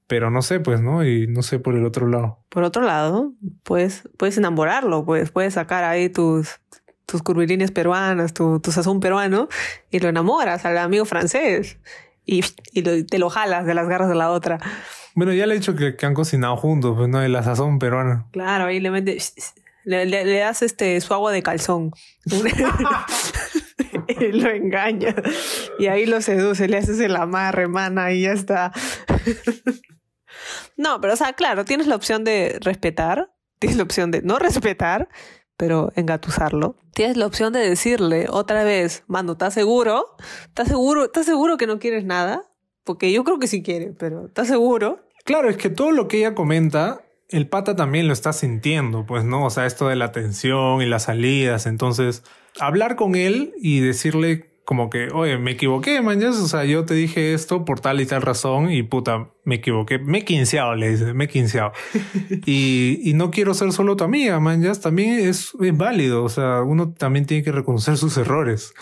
pero 0.07 0.31
no 0.31 0.41
sé, 0.41 0.61
pues, 0.61 0.81
¿no? 0.81 1.05
Y 1.05 1.27
no 1.27 1.43
sé 1.43 1.59
por 1.59 1.75
el 1.75 1.85
otro 1.85 2.07
lado. 2.07 2.39
Por 2.49 2.63
otro 2.63 2.81
lado, 2.81 3.33
puedes, 3.63 4.07
puedes 4.17 4.37
enamorarlo, 4.37 5.05
pues, 5.05 5.31
puedes 5.31 5.55
sacar 5.55 5.83
ahí 5.83 6.07
tus, 6.09 6.59
tus 7.05 7.21
curvilíneas 7.21 7.71
peruanas, 7.71 8.33
tu, 8.33 8.61
tu 8.61 8.71
sazón 8.71 9.01
peruano 9.01 9.49
y 9.91 9.99
lo 9.99 10.07
enamoras 10.07 10.63
al 10.65 10.77
amigo 10.77 11.03
francés 11.03 11.77
y, 12.25 12.43
y 12.71 12.83
te 13.03 13.19
lo 13.19 13.29
jalas 13.29 13.65
de 13.65 13.73
las 13.73 13.89
garras 13.89 14.07
de 14.07 14.15
la 14.15 14.31
otra. 14.31 14.59
Bueno, 15.13 15.33
ya 15.33 15.45
le 15.45 15.55
he 15.55 15.57
dicho 15.57 15.75
que, 15.75 15.97
que 15.97 16.05
han 16.05 16.13
cocinado 16.13 16.55
juntos, 16.55 16.95
pues, 16.95 17.09
¿no? 17.09 17.19
De 17.19 17.27
la 17.27 17.43
sazón 17.43 17.77
peruana. 17.77 18.27
Claro, 18.31 18.65
ahí 18.65 18.79
le 18.79 18.91
metes 18.91 19.33
le, 19.87 20.05
le, 20.05 20.37
das 20.37 20.61
este 20.61 20.99
su 20.99 21.13
agua 21.13 21.31
de 21.31 21.41
calzón. 21.41 21.91
y 24.07 24.31
lo 24.33 24.49
engaña. 24.49 25.15
Y 25.79 25.87
ahí 25.87 26.05
lo 26.05 26.21
seduce, 26.21 26.67
le 26.67 26.77
haces 26.77 26.99
el 26.99 27.15
amarre, 27.15 27.67
mana, 27.67 28.11
y 28.11 28.23
ya 28.23 28.33
está. 28.33 28.73
no, 30.77 30.99
pero 30.99 31.13
o 31.13 31.15
sea, 31.15 31.33
claro, 31.33 31.63
tienes 31.63 31.87
la 31.87 31.95
opción 31.95 32.25
de 32.25 32.59
respetar, 32.61 33.31
tienes 33.59 33.77
la 33.77 33.83
opción 33.83 34.11
de 34.11 34.21
no 34.21 34.39
respetar, 34.39 35.07
pero 35.55 35.93
engatusarlo. 35.95 36.75
Tienes 36.93 37.15
la 37.15 37.25
opción 37.25 37.53
de 37.53 37.59
decirle 37.59 38.27
otra 38.29 38.65
vez, 38.65 39.03
mano, 39.07 39.31
¿estás 39.33 39.53
seguro? 39.53 40.17
¿Estás 40.47 40.67
seguro? 40.67 41.05
¿Estás 41.05 41.25
seguro 41.25 41.55
que 41.55 41.65
no 41.65 41.79
quieres 41.79 42.03
nada? 42.03 42.43
Porque 42.83 43.13
yo 43.13 43.23
creo 43.23 43.39
que 43.39 43.47
sí 43.47 43.63
quiere, 43.63 43.93
pero 43.97 44.27
¿estás 44.27 44.47
seguro? 44.47 45.07
Claro, 45.23 45.49
es 45.49 45.55
que 45.55 45.69
todo 45.69 45.91
lo 45.91 46.09
que 46.09 46.19
ella 46.19 46.35
comenta 46.35 47.01
el 47.29 47.47
pata 47.47 47.75
también 47.75 48.07
lo 48.07 48.13
está 48.13 48.33
sintiendo, 48.33 49.05
pues, 49.05 49.23
¿no? 49.23 49.45
O 49.45 49.49
sea, 49.49 49.65
esto 49.65 49.87
de 49.87 49.95
la 49.95 50.11
tensión 50.11 50.81
y 50.81 50.85
las 50.85 51.03
salidas. 51.03 51.65
Entonces, 51.65 52.23
hablar 52.59 52.95
con 52.95 53.15
él 53.15 53.53
y 53.59 53.79
decirle 53.79 54.49
como 54.67 54.89
que, 54.89 55.07
oye, 55.13 55.37
me 55.37 55.51
equivoqué, 55.51 56.01
man, 56.01 56.21
o 56.21 56.33
sea, 56.33 56.65
yo 56.65 56.83
te 56.83 56.93
dije 56.93 57.33
esto 57.33 57.63
por 57.63 57.79
tal 57.79 58.01
y 58.01 58.05
tal 58.05 58.21
razón 58.21 58.69
y 58.69 58.83
puta, 58.83 59.29
me 59.45 59.55
equivoqué, 59.55 59.97
me 59.97 60.17
he 60.17 60.25
quinceado, 60.25 60.75
le 60.75 60.89
dice, 60.89 61.13
me 61.13 61.23
he 61.23 61.27
quinceado. 61.29 61.71
y, 62.45 62.99
y 63.01 63.13
no 63.13 63.31
quiero 63.31 63.53
ser 63.53 63.71
solo 63.71 63.95
tu 63.95 64.03
amiga, 64.03 64.41
man, 64.41 64.61
también 64.81 65.19
es, 65.19 65.53
es 65.57 65.77
válido, 65.77 66.21
o 66.21 66.27
sea, 66.27 66.63
uno 66.63 66.91
también 66.91 67.25
tiene 67.25 67.45
que 67.45 67.53
reconocer 67.53 67.95
sus 67.95 68.17
errores. 68.17 68.73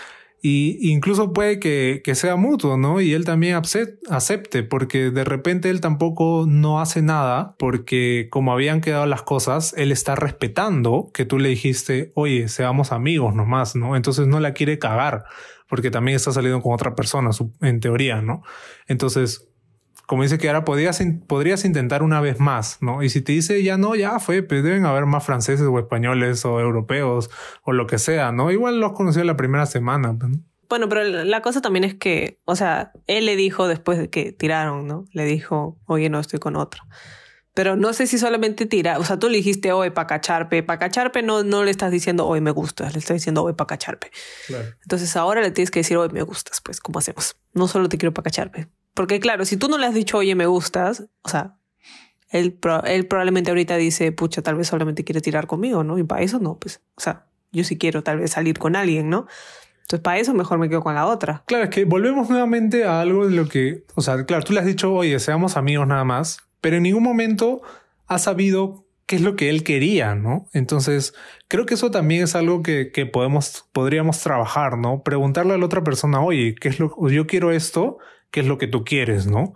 Y 0.48 0.92
incluso 0.92 1.34
puede 1.34 1.60
que, 1.60 2.02
que, 2.04 2.14
sea 2.14 2.36
mutuo, 2.36 2.78
¿no? 2.78 3.02
Y 3.02 3.14
él 3.14 3.26
también 3.26 3.60
acepte, 4.12 4.62
porque 4.62 5.10
de 5.10 5.24
repente 5.24 5.72
él 5.72 5.82
tampoco 5.82 6.46
no 6.48 6.80
hace 6.80 7.02
nada, 7.02 7.56
porque 7.58 8.28
como 8.30 8.54
habían 8.54 8.80
quedado 8.80 9.08
las 9.08 9.24
cosas, 9.24 9.74
él 9.76 9.92
está 9.92 10.14
respetando 10.14 11.10
que 11.16 11.26
tú 11.26 11.40
le 11.40 11.50
dijiste, 11.50 12.12
oye, 12.14 12.48
seamos 12.48 12.92
amigos 12.92 13.34
nomás, 13.34 13.76
¿no? 13.76 13.96
Entonces 13.96 14.28
no 14.28 14.40
la 14.40 14.54
quiere 14.54 14.78
cagar, 14.78 15.24
porque 15.68 15.90
también 15.90 16.16
está 16.16 16.32
saliendo 16.32 16.62
con 16.62 16.76
otra 16.76 16.94
persona, 16.94 17.32
en 17.62 17.80
teoría, 17.80 18.22
¿no? 18.22 18.44
Entonces, 18.88 19.50
como 20.06 20.24
dice 20.24 20.38
que 20.38 20.48
ahora 20.48 20.66
podrías, 20.66 21.02
podrías 21.28 21.66
intentar 21.66 22.04
una 22.04 22.22
vez 22.22 22.40
más, 22.40 22.78
¿no? 22.82 23.04
Y 23.04 23.10
si 23.10 23.22
te 23.22 23.32
dice 23.32 23.64
ya 23.64 23.78
no, 23.78 23.96
ya 23.96 24.20
fue, 24.20 24.44
pues 24.44 24.64
deben 24.64 24.86
haber 24.86 25.06
más 25.06 25.26
franceses 25.26 25.66
o 25.68 25.80
españoles 25.80 26.46
o 26.46 26.60
europeos 26.60 27.30
o 27.64 27.74
lo 27.74 27.88
que 27.88 27.98
sea, 27.98 28.32
¿no? 28.32 28.52
Igual 28.52 28.80
los 28.80 28.94
conocí 28.94 29.24
la 29.24 29.38
primera 29.38 29.66
semana. 29.66 30.16
Pues, 30.18 30.32
bueno, 30.70 30.90
pero 30.90 31.04
la 31.04 31.42
cosa 31.42 31.62
también 31.62 31.84
es 31.84 31.96
que, 31.96 32.40
o 32.46 32.56
sea, 32.56 32.92
él 33.08 33.26
le 33.26 33.36
dijo 33.36 33.68
después 33.68 33.98
de 33.98 34.10
que 34.10 34.32
tiraron, 34.32 34.88
¿no? 34.88 35.06
Le 35.12 35.26
dijo, 35.26 35.78
oye, 35.86 36.10
no 36.10 36.20
estoy 36.20 36.40
con 36.40 36.56
otro. 36.56 36.84
Pero 37.54 37.78
no 37.78 37.94
sé 37.94 38.06
si 38.06 38.18
solamente 38.18 38.66
tira, 38.66 39.00
o 39.00 39.06
sea, 39.06 39.18
tú 39.18 39.30
le 39.30 39.38
dijiste, 39.38 39.72
oye, 39.72 39.90
pa' 39.90 40.08
cacharpe. 40.08 40.62
Pa' 40.64 40.78
cacharpe 40.78 41.24
no, 41.24 41.44
no 41.44 41.64
le 41.64 41.72
estás 41.72 41.90
diciendo, 41.92 42.28
oye, 42.28 42.42
me 42.42 42.52
gustas, 42.52 42.94
le 42.94 43.00
estás 43.00 43.16
diciendo, 43.16 43.44
oye, 43.44 43.54
pa' 43.54 43.66
cacharpe. 43.66 44.12
Claro. 44.48 44.66
Entonces 44.82 45.16
ahora 45.16 45.42
le 45.42 45.52
tienes 45.52 45.72
que 45.72 45.80
decir, 45.80 45.96
oye, 45.98 46.12
me 46.12 46.22
gustas, 46.24 46.60
pues, 46.62 46.82
¿cómo 46.82 47.00
hacemos? 47.00 47.38
No 47.54 47.68
solo 47.68 47.88
te 47.88 47.98
quiero 47.98 48.14
pa' 48.14 48.24
cacharpe. 48.24 48.68
Porque 48.96 49.20
claro, 49.20 49.46
si 49.46 49.58
tú 49.58 49.68
no 49.68 49.78
le 49.78 49.86
has 49.86 49.94
dicho, 49.94 50.18
oye, 50.18 50.34
me 50.34 50.48
gustas, 50.48 51.06
o 51.22 51.30
sea, 51.30 51.58
él, 52.30 52.58
él 52.86 53.08
probablemente 53.08 53.52
ahorita 53.52 53.76
dice, 53.76 54.12
pucha, 54.12 54.42
tal 54.42 54.56
vez 54.56 54.68
solamente 54.68 55.04
quiere 55.04 55.22
tirar 55.22 55.46
conmigo, 55.46 55.84
¿no? 55.84 56.00
Y 56.00 56.04
para 56.04 56.24
eso 56.24 56.40
no, 56.40 56.58
pues, 56.58 56.82
o 56.96 57.02
sea, 57.02 57.28
yo 57.52 57.64
sí 57.64 57.78
quiero 57.78 58.04
tal 58.04 58.20
vez 58.20 58.32
salir 58.32 58.58
con 58.58 58.76
alguien, 58.76 59.10
¿no? 59.10 59.28
Entonces, 59.82 60.00
para 60.00 60.18
eso 60.18 60.34
mejor 60.34 60.58
me 60.58 60.68
quedo 60.68 60.82
con 60.82 60.96
la 60.96 61.06
otra. 61.06 61.44
Claro, 61.46 61.66
es 61.66 61.70
que 61.70 61.86
volvemos 61.86 62.30
nuevamente 62.30 62.86
a 62.86 63.02
algo 63.02 63.28
de 63.28 63.36
lo 63.36 63.48
que, 63.48 63.84
o 63.94 64.02
sea, 64.02 64.26
claro, 64.26 64.44
tú 64.44 64.54
le 64.54 64.62
has 64.62 64.66
dicho, 64.66 64.92
oye, 64.92 65.20
seamos 65.20 65.58
amigos 65.58 65.86
nada 65.88 66.04
más, 66.04 66.40
pero 66.62 66.78
en 66.78 66.84
ningún 66.84 67.04
momento 67.04 67.62
has 68.08 68.24
sabido 68.24 68.86
qué 69.06 69.18
es 69.18 69.22
lo 69.22 69.36
que 69.36 69.50
él 69.50 69.64
quería, 69.64 70.16
¿no? 70.16 70.48
Entonces, 70.54 71.14
creo 71.48 71.66
que 71.66 71.76
eso 71.76 71.92
también 71.92 72.24
es 72.24 72.34
algo 72.36 72.64
que, 72.64 72.92
que 72.92 73.06
podemos, 73.06 73.66
podríamos 73.74 74.20
trabajar, 74.22 74.78
¿no? 74.78 75.04
Preguntarle 75.04 75.54
a 75.54 75.58
la 75.58 75.66
otra 75.66 75.84
persona, 75.84 76.22
oye, 76.22 76.56
¿qué 76.60 76.70
es 76.70 76.80
lo, 76.80 76.96
yo 77.10 77.28
quiero 77.28 77.52
esto, 77.52 78.00
¿qué 78.32 78.42
es 78.42 78.48
lo 78.48 78.58
que 78.58 78.68
tú 78.68 78.84
quieres, 78.84 79.28
¿no? 79.28 79.54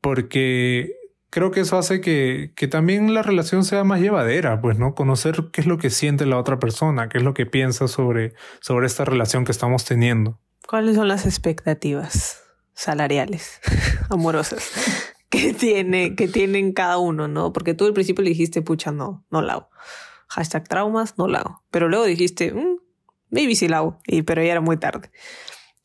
Porque 0.00 0.94
creo 1.30 1.50
que 1.50 1.60
eso 1.60 1.78
hace 1.78 2.00
que, 2.00 2.52
que 2.56 2.68
también 2.68 3.12
la 3.14 3.22
relación 3.22 3.64
sea 3.64 3.84
más 3.84 4.00
llevadera, 4.00 4.60
pues, 4.60 4.78
¿no? 4.78 4.94
Conocer 4.94 5.48
qué 5.52 5.60
es 5.60 5.66
lo 5.66 5.78
que 5.78 5.90
siente 5.90 6.26
la 6.26 6.38
otra 6.38 6.58
persona, 6.58 7.08
qué 7.08 7.18
es 7.18 7.24
lo 7.24 7.34
que 7.34 7.46
piensa 7.46 7.88
sobre, 7.88 8.34
sobre 8.60 8.86
esta 8.86 9.04
relación 9.04 9.44
que 9.44 9.52
estamos 9.52 9.84
teniendo. 9.84 10.38
¿Cuáles 10.66 10.96
son 10.96 11.08
las 11.08 11.26
expectativas 11.26 12.42
salariales, 12.74 13.60
amorosas? 14.10 14.70
que 15.28 15.52
tiene, 15.54 16.14
que 16.14 16.28
tienen 16.28 16.72
cada 16.72 16.98
uno, 16.98 17.28
¿no? 17.28 17.52
Porque 17.52 17.74
tú 17.74 17.86
al 17.86 17.92
principio 17.92 18.22
le 18.22 18.30
dijiste, 18.30 18.62
pucha, 18.62 18.92
no, 18.92 19.24
no 19.30 19.42
la 19.42 19.54
hago. 19.54 19.70
Hashtag 20.28 20.68
traumas, 20.68 21.18
no 21.18 21.28
la 21.28 21.40
hago. 21.40 21.62
Pero 21.70 21.88
luego 21.88 22.04
dijiste, 22.04 22.52
mm, 22.52 22.78
maybe 23.30 23.54
sí 23.54 23.68
la 23.68 23.78
hago. 23.78 23.98
Y, 24.06 24.22
pero 24.22 24.42
ya 24.42 24.52
era 24.52 24.60
muy 24.60 24.76
tarde. 24.76 25.10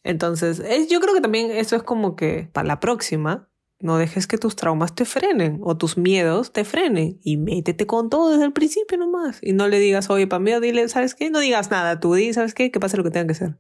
Entonces, 0.03 0.59
es, 0.59 0.89
yo 0.89 0.99
creo 0.99 1.13
que 1.13 1.21
también 1.21 1.51
eso 1.51 1.75
es 1.75 1.83
como 1.83 2.15
que 2.15 2.49
para 2.51 2.67
la 2.67 2.79
próxima, 2.79 3.47
no 3.81 3.97
dejes 3.97 4.27
que 4.27 4.37
tus 4.37 4.55
traumas 4.55 4.93
te 4.93 5.05
frenen 5.05 5.59
o 5.63 5.75
tus 5.75 5.97
miedos 5.97 6.51
te 6.51 6.63
frenen 6.63 7.19
y 7.23 7.37
métete 7.37 7.85
con 7.85 8.09
todo 8.09 8.31
desde 8.31 8.45
el 8.45 8.53
principio 8.53 8.97
nomás. 8.97 9.39
Y 9.41 9.53
no 9.53 9.67
le 9.67 9.79
digas, 9.79 10.09
oye, 10.09 10.27
para 10.27 10.39
mí, 10.39 10.51
dile, 10.61 10.87
¿sabes 10.87 11.15
qué? 11.15 11.29
No 11.29 11.39
digas 11.39 11.71
nada, 11.71 11.99
tú 11.99 12.13
di, 12.13 12.33
¿sabes 12.33 12.53
qué? 12.53 12.71
Que 12.71 12.79
pase 12.79 12.97
lo 12.97 13.03
que 13.03 13.11
tenga 13.11 13.27
que 13.27 13.33
ser. 13.33 13.57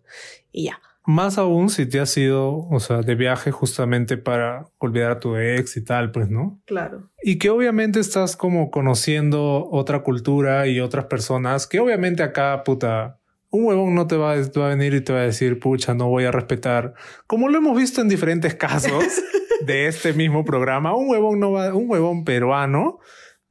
Y 0.51 0.65
ya. 0.65 0.79
Más 1.03 1.39
aún 1.39 1.69
si 1.69 1.87
te 1.87 1.99
has 1.99 2.15
ido, 2.15 2.67
o 2.69 2.79
sea, 2.79 3.01
de 3.01 3.15
viaje 3.15 3.49
justamente 3.49 4.17
para 4.17 4.67
olvidar 4.77 5.11
a 5.11 5.19
tu 5.19 5.35
ex 5.35 5.75
y 5.75 5.83
tal, 5.83 6.11
pues, 6.11 6.29
¿no? 6.29 6.61
Claro. 6.65 7.09
Y 7.23 7.39
que 7.39 7.49
obviamente 7.49 7.99
estás 7.99 8.37
como 8.37 8.69
conociendo 8.69 9.67
otra 9.71 10.03
cultura 10.03 10.67
y 10.67 10.79
otras 10.79 11.05
personas, 11.05 11.65
que 11.65 11.79
obviamente 11.79 12.21
acá, 12.21 12.63
puta, 12.63 13.19
un 13.51 13.65
huevón 13.65 13.93
no 13.93 14.07
te 14.07 14.15
va, 14.15 14.35
va, 14.35 14.65
a 14.65 14.69
venir 14.69 14.93
y 14.93 15.01
te 15.01 15.13
va 15.13 15.19
a 15.19 15.23
decir, 15.23 15.59
pucha, 15.59 15.93
no 15.93 16.07
voy 16.07 16.23
a 16.23 16.31
respetar. 16.31 16.93
Como 17.27 17.49
lo 17.49 17.57
hemos 17.57 17.77
visto 17.77 18.01
en 18.01 18.07
diferentes 18.07 18.55
casos 18.55 19.03
de 19.65 19.87
este 19.87 20.13
mismo 20.13 20.43
programa, 20.45 20.95
un 20.95 21.09
huevón 21.09 21.39
no 21.39 21.51
va, 21.51 21.73
un 21.73 21.89
huevón 21.89 22.23
peruano, 22.23 22.99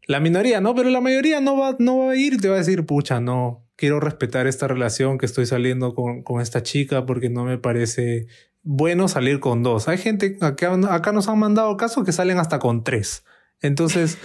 la 0.07 0.19
minoría 0.19 0.61
no, 0.61 0.75
pero 0.75 0.91
la 0.91 1.01
mayoría 1.01 1.41
no 1.41 1.57
va, 1.59 1.77
no 1.79 1.99
va 1.99 2.13
a 2.13 2.17
ir 2.17 2.35
y 2.35 2.39
te 2.39 2.49
va 2.49 2.57
a 2.57 2.59
decir, 2.59 2.85
pucha, 2.87 3.21
no, 3.21 3.67
quiero 3.77 4.01
respetar 4.01 4.47
esta 4.47 4.67
relación 4.67 5.19
que 5.19 5.27
estoy 5.27 5.47
saliendo 5.47 5.95
con, 5.95 6.23
con 6.23 6.41
esta 6.41 6.63
chica 6.63 7.07
porque 7.07 7.29
no 7.29 7.45
me 7.45 7.59
parece 7.59 8.27
bueno 8.63 9.07
salir 9.07 9.39
con 9.39 9.63
dos. 9.63 9.87
Hay 9.87 9.99
gente, 9.99 10.39
acá, 10.41 10.79
acá 10.91 11.13
nos 11.13 11.29
han 11.29 11.39
mandado 11.39 11.77
casos 11.77 12.05
que 12.05 12.13
salen 12.13 12.39
hasta 12.39 12.59
con 12.59 12.85
tres. 12.85 13.25
Entonces, 13.61 14.19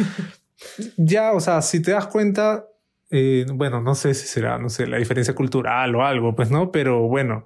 ya, 0.98 1.34
o 1.34 1.40
sea, 1.40 1.62
si 1.62 1.82
te 1.82 1.92
das 1.92 2.08
cuenta, 2.08 2.66
eh, 3.18 3.46
bueno, 3.54 3.82
no 3.82 3.96
sé 3.96 4.14
si 4.14 4.28
será, 4.28 4.58
no 4.58 4.68
sé, 4.68 4.88
la 4.88 4.98
diferencia 4.98 5.34
cultural 5.34 5.96
o 5.96 6.04
algo, 6.04 6.36
pues 6.36 6.52
no, 6.52 6.70
pero 6.70 7.08
bueno, 7.08 7.46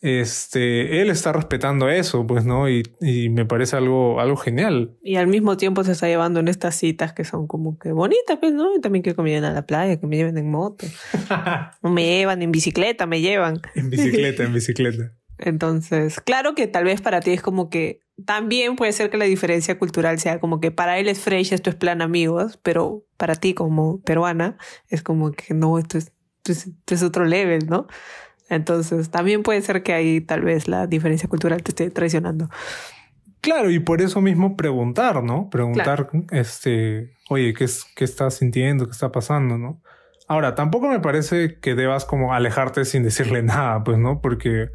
este, 0.00 1.00
él 1.00 1.10
está 1.10 1.32
respetando 1.32 1.88
eso, 1.88 2.26
pues, 2.26 2.44
¿no? 2.44 2.68
Y, 2.68 2.82
y, 3.00 3.28
me 3.28 3.46
parece 3.46 3.76
algo, 3.76 4.20
algo 4.20 4.36
genial. 4.36 4.96
Y 5.00 5.14
al 5.14 5.28
mismo 5.28 5.56
tiempo 5.56 5.84
se 5.84 5.92
está 5.92 6.08
llevando 6.08 6.40
en 6.40 6.48
estas 6.48 6.74
citas 6.74 7.12
que 7.12 7.24
son 7.24 7.46
como 7.46 7.78
que 7.78 7.92
bonitas, 7.92 8.36
pues, 8.40 8.52
¿no? 8.52 8.76
Y 8.76 8.80
también 8.80 9.02
quiero 9.04 9.14
que 9.14 9.22
me 9.22 9.30
lleven 9.30 9.44
a 9.44 9.52
la 9.52 9.64
playa, 9.64 9.98
que 9.98 10.06
me 10.08 10.16
lleven 10.16 10.36
en 10.36 10.50
moto. 10.50 10.86
no 11.82 11.90
me 11.90 12.04
llevan 12.04 12.42
en 12.42 12.50
bicicleta, 12.50 13.06
me 13.06 13.20
llevan. 13.20 13.62
En 13.76 13.90
bicicleta, 13.90 14.42
en 14.42 14.52
bicicleta. 14.52 15.12
Entonces, 15.38 16.20
claro 16.20 16.54
que 16.54 16.66
tal 16.66 16.84
vez 16.84 17.00
para 17.00 17.20
ti 17.20 17.32
es 17.32 17.42
como 17.42 17.68
que 17.70 18.00
también 18.24 18.76
puede 18.76 18.92
ser 18.92 19.10
que 19.10 19.16
la 19.16 19.24
diferencia 19.24 19.78
cultural 19.78 20.18
sea 20.20 20.38
como 20.38 20.60
que 20.60 20.70
para 20.70 20.98
él 20.98 21.08
es 21.08 21.20
fresh, 21.20 21.52
esto 21.52 21.70
es 21.70 21.76
plan 21.76 22.00
amigos, 22.00 22.58
pero 22.62 23.04
para 23.16 23.34
ti 23.34 23.54
como 23.54 24.00
peruana 24.02 24.56
es 24.88 25.02
como 25.02 25.32
que 25.32 25.52
no, 25.54 25.78
esto 25.78 25.98
es, 25.98 26.12
esto 26.46 26.94
es 26.94 27.02
otro 27.02 27.24
level, 27.24 27.66
¿no? 27.68 27.86
Entonces, 28.48 29.10
también 29.10 29.42
puede 29.42 29.62
ser 29.62 29.82
que 29.82 29.94
ahí 29.94 30.20
tal 30.20 30.42
vez 30.42 30.68
la 30.68 30.86
diferencia 30.86 31.28
cultural 31.28 31.62
te 31.62 31.70
esté 31.70 31.90
traicionando. 31.90 32.48
Claro, 33.40 33.70
y 33.70 33.78
por 33.78 34.00
eso 34.00 34.20
mismo 34.20 34.56
preguntar, 34.56 35.22
¿no? 35.22 35.50
Preguntar, 35.50 36.08
claro. 36.08 36.26
este, 36.30 37.12
oye, 37.28 37.52
¿qué, 37.52 37.64
es, 37.64 37.84
¿qué 37.96 38.04
estás 38.04 38.36
sintiendo? 38.36 38.86
¿Qué 38.86 38.92
está 38.92 39.12
pasando? 39.12 39.58
¿No? 39.58 39.82
Ahora, 40.26 40.54
tampoco 40.54 40.88
me 40.88 41.00
parece 41.00 41.58
que 41.60 41.74
debas 41.74 42.06
como 42.06 42.32
alejarte 42.32 42.84
sin 42.84 43.02
decirle 43.02 43.42
nada, 43.42 43.84
pues, 43.84 43.98
¿no? 43.98 44.20
Porque, 44.20 44.70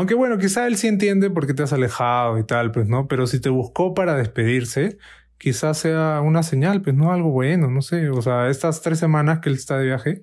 aunque 0.00 0.14
bueno, 0.14 0.38
quizá 0.38 0.66
él 0.66 0.76
sí 0.76 0.88
entiende 0.88 1.30
por 1.30 1.46
qué 1.46 1.54
te 1.54 1.62
has 1.62 1.72
alejado 1.72 2.38
y 2.38 2.44
tal, 2.44 2.72
pues, 2.72 2.88
¿no? 2.88 3.06
Pero 3.08 3.26
si 3.26 3.40
te 3.40 3.48
buscó 3.50 3.94
para 3.94 4.16
despedirse, 4.16 4.98
quizás 5.38 5.78
sea 5.78 6.20
una 6.22 6.42
señal, 6.42 6.82
pues, 6.82 6.96
¿no? 6.96 7.12
Algo 7.12 7.30
bueno, 7.30 7.70
no 7.70 7.82
sé. 7.82 8.10
O 8.10 8.22
sea, 8.22 8.48
estas 8.50 8.82
tres 8.82 8.98
semanas 8.98 9.40
que 9.40 9.48
él 9.48 9.54
está 9.54 9.78
de 9.78 9.86
viaje, 9.86 10.22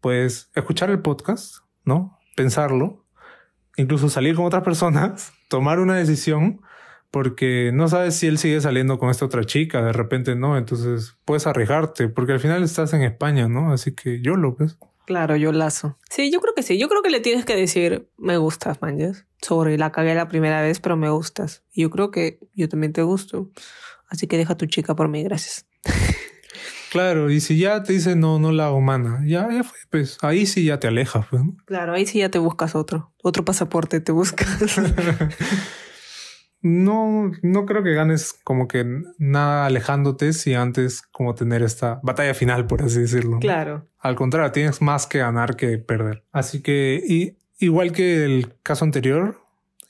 pues, 0.00 0.50
escuchar 0.54 0.90
el 0.90 1.00
podcast, 1.00 1.58
¿no? 1.84 2.20
pensarlo, 2.40 3.04
incluso 3.76 4.08
salir 4.08 4.34
con 4.34 4.46
otras 4.46 4.62
personas, 4.62 5.32
tomar 5.48 5.78
una 5.78 5.96
decisión, 5.96 6.62
porque 7.10 7.70
no 7.74 7.88
sabes 7.88 8.14
si 8.14 8.28
él 8.28 8.38
sigue 8.38 8.60
saliendo 8.60 8.98
con 8.98 9.10
esta 9.10 9.26
otra 9.26 9.44
chica, 9.44 9.82
de 9.82 9.92
repente 9.92 10.36
no, 10.36 10.56
entonces 10.56 11.18
puedes 11.26 11.46
arriesgarte, 11.46 12.08
porque 12.08 12.32
al 12.32 12.40
final 12.40 12.62
estás 12.62 12.94
en 12.94 13.02
España, 13.02 13.48
¿no? 13.48 13.72
Así 13.72 13.94
que 13.94 14.22
yo 14.22 14.36
lo 14.36 14.54
ves. 14.54 14.78
Claro, 15.10 15.34
yo 15.34 15.50
lazo. 15.50 15.98
Sí, 16.08 16.30
yo 16.30 16.40
creo 16.40 16.54
que 16.54 16.62
sí. 16.62 16.78
Yo 16.78 16.88
creo 16.88 17.02
que 17.02 17.10
le 17.10 17.18
tienes 17.18 17.44
que 17.44 17.56
decir, 17.56 18.08
me 18.16 18.36
gustas, 18.36 18.80
manches. 18.80 19.26
Sobre 19.42 19.76
la 19.76 19.90
cagué 19.90 20.14
la 20.14 20.28
primera 20.28 20.62
vez, 20.62 20.78
pero 20.78 20.96
me 20.96 21.10
gustas. 21.10 21.64
Y 21.72 21.82
yo 21.82 21.90
creo 21.90 22.12
que 22.12 22.38
yo 22.54 22.68
también 22.68 22.92
te 22.92 23.02
gusto. 23.02 23.50
Así 24.08 24.28
que 24.28 24.36
deja 24.36 24.52
a 24.52 24.56
tu 24.56 24.66
chica 24.66 24.94
por 24.94 25.08
mí, 25.08 25.24
gracias. 25.24 25.66
Claro, 26.92 27.28
y 27.28 27.40
si 27.40 27.58
ya 27.58 27.82
te 27.82 27.92
dice 27.92 28.14
no, 28.14 28.38
no 28.38 28.52
la 28.52 28.66
hago 28.66 28.80
mana, 28.80 29.20
ya, 29.26 29.50
ya 29.50 29.64
fue, 29.64 29.78
pues 29.90 30.16
ahí 30.22 30.46
sí 30.46 30.64
ya 30.64 30.78
te 30.78 30.86
alejas, 30.86 31.26
pues. 31.28 31.42
Claro, 31.64 31.92
ahí 31.92 32.06
sí 32.06 32.20
ya 32.20 32.30
te 32.30 32.38
buscas 32.38 32.76
otro, 32.76 33.12
otro 33.20 33.44
pasaporte 33.44 34.00
te 34.00 34.12
buscas. 34.12 34.48
no, 36.62 37.32
no 37.42 37.66
creo 37.66 37.82
que 37.82 37.94
ganes 37.94 38.32
como 38.44 38.68
que 38.68 38.84
nada 39.18 39.66
alejándote 39.66 40.32
si 40.32 40.54
antes 40.54 41.02
como 41.02 41.34
tener 41.34 41.62
esta 41.62 42.00
batalla 42.02 42.34
final, 42.34 42.66
por 42.66 42.82
así 42.82 43.00
decirlo. 43.00 43.38
Claro. 43.38 43.86
Al 43.98 44.14
contrario, 44.14 44.52
tienes 44.52 44.82
más 44.82 45.06
que 45.06 45.18
ganar 45.18 45.56
que 45.56 45.78
perder. 45.78 46.24
Así 46.32 46.62
que, 46.62 47.02
y, 47.06 47.36
igual 47.58 47.92
que 47.92 48.24
el 48.24 48.54
caso 48.62 48.84
anterior, 48.84 49.40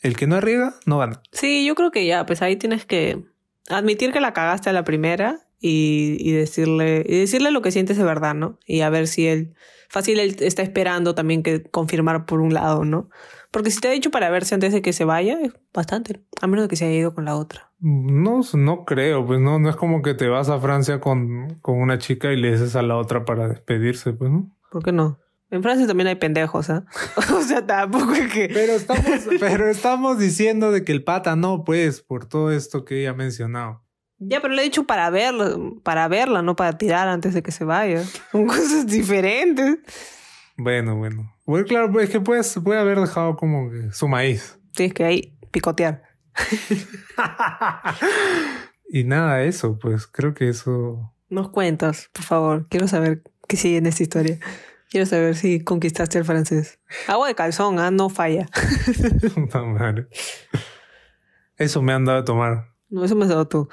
el 0.02 0.16
que 0.16 0.26
no 0.26 0.36
arriesga, 0.36 0.74
no 0.86 0.98
gana. 0.98 1.22
Sí, 1.32 1.66
yo 1.66 1.74
creo 1.74 1.90
que 1.90 2.06
ya, 2.06 2.24
pues 2.26 2.42
ahí 2.42 2.56
tienes 2.56 2.86
que 2.86 3.24
admitir 3.68 4.12
que 4.12 4.20
la 4.20 4.32
cagaste 4.32 4.70
a 4.70 4.72
la 4.72 4.84
primera 4.84 5.40
y, 5.60 6.16
y, 6.20 6.32
decirle, 6.32 7.04
y 7.06 7.18
decirle 7.18 7.50
lo 7.50 7.62
que 7.62 7.72
sientes 7.72 7.96
de 7.96 8.04
verdad, 8.04 8.34
¿no? 8.34 8.58
Y 8.66 8.80
a 8.80 8.90
ver 8.90 9.06
si 9.08 9.26
él, 9.26 9.54
fácil 9.88 10.20
él 10.20 10.36
está 10.40 10.62
esperando 10.62 11.14
también 11.14 11.42
que 11.42 11.62
confirmar 11.62 12.26
por 12.26 12.40
un 12.40 12.54
lado, 12.54 12.84
¿no? 12.84 13.10
Porque 13.50 13.70
si 13.70 13.80
te 13.80 13.88
ha 13.88 13.92
dicho 13.92 14.10
para 14.10 14.30
verse 14.30 14.54
antes 14.54 14.72
de 14.72 14.82
que 14.82 14.92
se 14.92 15.04
vaya, 15.04 15.38
es 15.40 15.52
bastante, 15.72 16.20
a 16.40 16.46
menos 16.46 16.64
de 16.64 16.68
que 16.68 16.76
se 16.76 16.86
haya 16.86 16.94
ido 16.94 17.14
con 17.14 17.24
la 17.24 17.36
otra. 17.36 17.72
No, 17.80 18.42
no 18.54 18.84
creo, 18.84 19.26
pues 19.26 19.40
no, 19.40 19.58
no 19.58 19.68
es 19.68 19.76
como 19.76 20.02
que 20.02 20.14
te 20.14 20.28
vas 20.28 20.48
a 20.48 20.60
Francia 20.60 21.00
con, 21.00 21.58
con 21.60 21.78
una 21.78 21.98
chica 21.98 22.32
y 22.32 22.36
le 22.36 22.52
dices 22.52 22.76
a 22.76 22.82
la 22.82 22.96
otra 22.96 23.24
para 23.24 23.48
despedirse, 23.48 24.12
pues 24.12 24.30
no. 24.30 24.56
¿Por 24.70 24.84
qué 24.84 24.92
no? 24.92 25.18
En 25.50 25.64
Francia 25.64 25.86
también 25.86 26.06
hay 26.06 26.14
pendejos, 26.14 26.70
¿eh? 26.70 26.82
o 27.34 27.42
sea, 27.42 27.66
tampoco 27.66 28.12
es 28.12 28.32
que... 28.32 28.48
Pero 28.52 28.74
estamos, 28.74 29.20
pero 29.40 29.68
estamos 29.68 30.18
diciendo 30.18 30.70
de 30.70 30.84
que 30.84 30.92
el 30.92 31.02
pata 31.02 31.34
no, 31.34 31.64
pues, 31.64 32.02
por 32.02 32.26
todo 32.26 32.52
esto 32.52 32.84
que 32.84 33.00
ella 33.00 33.10
ha 33.10 33.14
mencionado. 33.14 33.82
Ya, 34.18 34.40
pero 34.40 34.54
le 34.54 34.60
he 34.60 34.64
dicho 34.64 34.84
para 34.84 35.08
verla, 35.10 35.56
para 35.82 36.06
verla, 36.06 36.42
no 36.42 36.54
para 36.54 36.76
tirar 36.76 37.08
antes 37.08 37.34
de 37.34 37.42
que 37.42 37.50
se 37.50 37.64
vaya. 37.64 38.04
Son 38.30 38.46
cosas 38.46 38.86
diferentes. 38.86 39.78
Bueno, 40.56 40.96
bueno. 40.96 41.34
Bueno, 41.50 41.66
claro, 41.66 41.98
es 41.98 42.10
que 42.10 42.20
puedes, 42.20 42.56
puede 42.62 42.78
haber 42.78 43.00
dejado 43.00 43.34
como 43.34 43.72
que 43.72 43.90
su 43.90 44.06
maíz. 44.06 44.60
Sí, 44.70 44.84
es 44.84 44.94
que 44.94 45.02
ahí 45.02 45.36
picotear. 45.50 46.04
y 48.88 49.02
nada, 49.02 49.42
eso, 49.42 49.76
pues 49.76 50.06
creo 50.06 50.32
que 50.32 50.48
eso. 50.48 51.12
Nos 51.28 51.48
cuentas, 51.48 52.08
por 52.12 52.24
favor. 52.24 52.68
Quiero 52.68 52.86
saber 52.86 53.24
qué 53.48 53.56
sigue 53.56 53.78
en 53.78 53.86
esta 53.86 54.04
historia. 54.04 54.38
Quiero 54.90 55.06
saber 55.06 55.34
si 55.34 55.64
conquistaste 55.64 56.18
el 56.18 56.24
francés. 56.24 56.78
Agua 57.08 57.26
de 57.26 57.34
calzón, 57.34 57.80
ah, 57.80 57.90
no 57.90 58.10
falla. 58.10 58.46
Eso 61.56 61.82
me 61.82 61.92
han 61.92 62.04
dado 62.04 62.20
a 62.20 62.24
tomar. 62.24 62.68
No, 62.90 63.04
eso 63.04 63.16
me 63.16 63.24
has 63.24 63.30
dado 63.30 63.48
tú. 63.48 63.68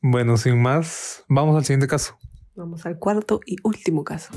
bueno, 0.00 0.38
sin 0.38 0.62
más, 0.62 1.22
vamos 1.28 1.54
al 1.54 1.66
siguiente 1.66 1.86
caso. 1.86 2.16
Vamos 2.54 2.86
al 2.86 2.98
cuarto 2.98 3.40
y 3.44 3.56
último 3.62 4.04
caso. 4.04 4.32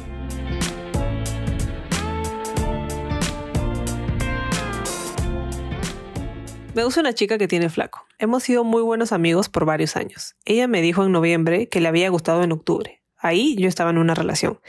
Me 6.77 6.83
gusta 6.83 6.99
una 6.99 7.13
chica 7.13 7.39
que 7.39 7.47
tiene 7.47 7.69
flaco. 7.69 8.05
Hemos 8.19 8.43
sido 8.43 8.63
muy 8.63 8.83
buenos 8.83 9.11
amigos 9.11 9.49
por 9.49 9.65
varios 9.65 9.95
años. 9.95 10.35
Ella 10.45 10.67
me 10.67 10.83
dijo 10.83 11.03
en 11.03 11.11
noviembre 11.11 11.69
que 11.69 11.81
le 11.81 11.87
había 11.87 12.07
gustado 12.11 12.43
en 12.43 12.51
octubre. 12.51 13.01
Ahí 13.17 13.55
yo 13.55 13.67
estaba 13.67 13.89
en 13.89 13.97
una 13.97 14.13
relación. 14.13 14.59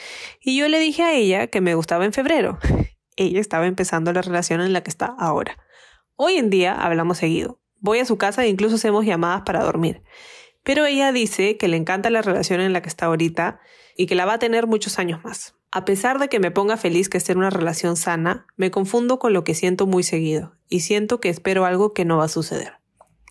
Y 0.41 0.57
yo 0.57 0.69
le 0.69 0.81
dije 0.81 1.03
a 1.03 1.13
ella 1.13 1.49
que 1.49 1.61
me 1.61 1.75
gustaba 1.75 2.07
en 2.07 2.15
febrero. 2.15 2.59
Ella 3.17 3.41
estaba 3.41 3.67
empezando 3.67 4.11
la 4.15 4.23
relación 4.23 4.63
en 4.63 4.73
la 4.73 4.83
que 4.83 4.89
está 4.89 5.15
ahora. 5.19 5.59
Hoy 6.17 6.39
en 6.39 6.49
día 6.49 6.73
hablamos 6.73 7.19
seguido. 7.19 7.61
Voy 7.77 7.99
a 7.99 8.07
su 8.07 8.17
casa 8.17 8.43
e 8.43 8.49
incluso 8.49 8.77
hacemos 8.77 9.05
llamadas 9.05 9.43
para 9.43 9.63
dormir. 9.63 10.03
Pero 10.63 10.87
ella 10.87 11.13
dice 11.13 11.59
que 11.59 11.69
le 11.69 11.77
encanta 11.77 12.09
la 12.09 12.23
relación 12.23 12.63
en 12.63 12.73
la 12.73 12.81
que 12.81 12.89
está 12.89 13.05
ahorita 13.05 13.61
y 13.99 14.07
que 14.07 14.15
la 14.15 14.25
va 14.25 14.33
a 14.33 14.39
tener 14.39 14.67
muchos 14.67 14.99
años 14.99 15.23
más. 15.25 15.58
A 15.71 15.85
pesar 15.85 16.19
de 16.19 16.29
que 16.29 16.41
me 16.41 16.51
ponga 16.51 16.77
feliz 16.77 17.09
que 17.09 17.19
esté 17.19 17.33
en 17.33 17.39
una 17.39 17.51
relación 17.51 17.97
sana, 17.97 18.47
me 18.57 18.71
confundo 18.71 19.19
con 19.19 19.33
lo 19.33 19.45
que 19.45 19.55
siento 19.55 19.87
muy 19.87 20.03
seguido 20.03 20.55
y 20.69 20.81
siento 20.81 21.21
que 21.21 21.29
espero 21.29 21.67
algo 21.67 21.93
que 21.93 22.05
no 22.05 22.17
va 22.19 22.25
a 22.25 22.29
suceder. 22.29 22.73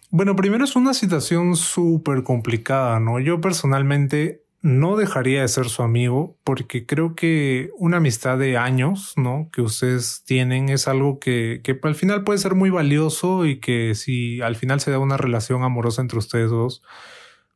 Bueno, 0.09 0.35
primero 0.35 0.63
es 0.63 0.75
una 0.75 0.93
situación 0.93 1.55
súper 1.55 2.23
complicada, 2.23 2.99
¿no? 2.99 3.19
Yo 3.19 3.41
personalmente 3.41 4.43
no 4.61 4.97
dejaría 4.97 5.41
de 5.41 5.47
ser 5.47 5.69
su 5.69 5.81
amigo 5.81 6.37
porque 6.43 6.85
creo 6.85 7.15
que 7.15 7.71
una 7.77 7.97
amistad 7.97 8.37
de 8.37 8.57
años, 8.57 9.13
¿no? 9.17 9.49
Que 9.51 9.61
ustedes 9.61 10.23
tienen 10.25 10.69
es 10.69 10.87
algo 10.87 11.19
que, 11.19 11.61
que 11.63 11.79
al 11.83 11.95
final 11.95 12.23
puede 12.23 12.39
ser 12.39 12.55
muy 12.55 12.69
valioso 12.69 13.45
y 13.45 13.59
que 13.59 13.95
si 13.95 14.41
al 14.41 14.55
final 14.55 14.79
se 14.79 14.91
da 14.91 14.99
una 14.99 15.17
relación 15.17 15.63
amorosa 15.63 16.01
entre 16.01 16.19
ustedes 16.19 16.49
dos, 16.49 16.83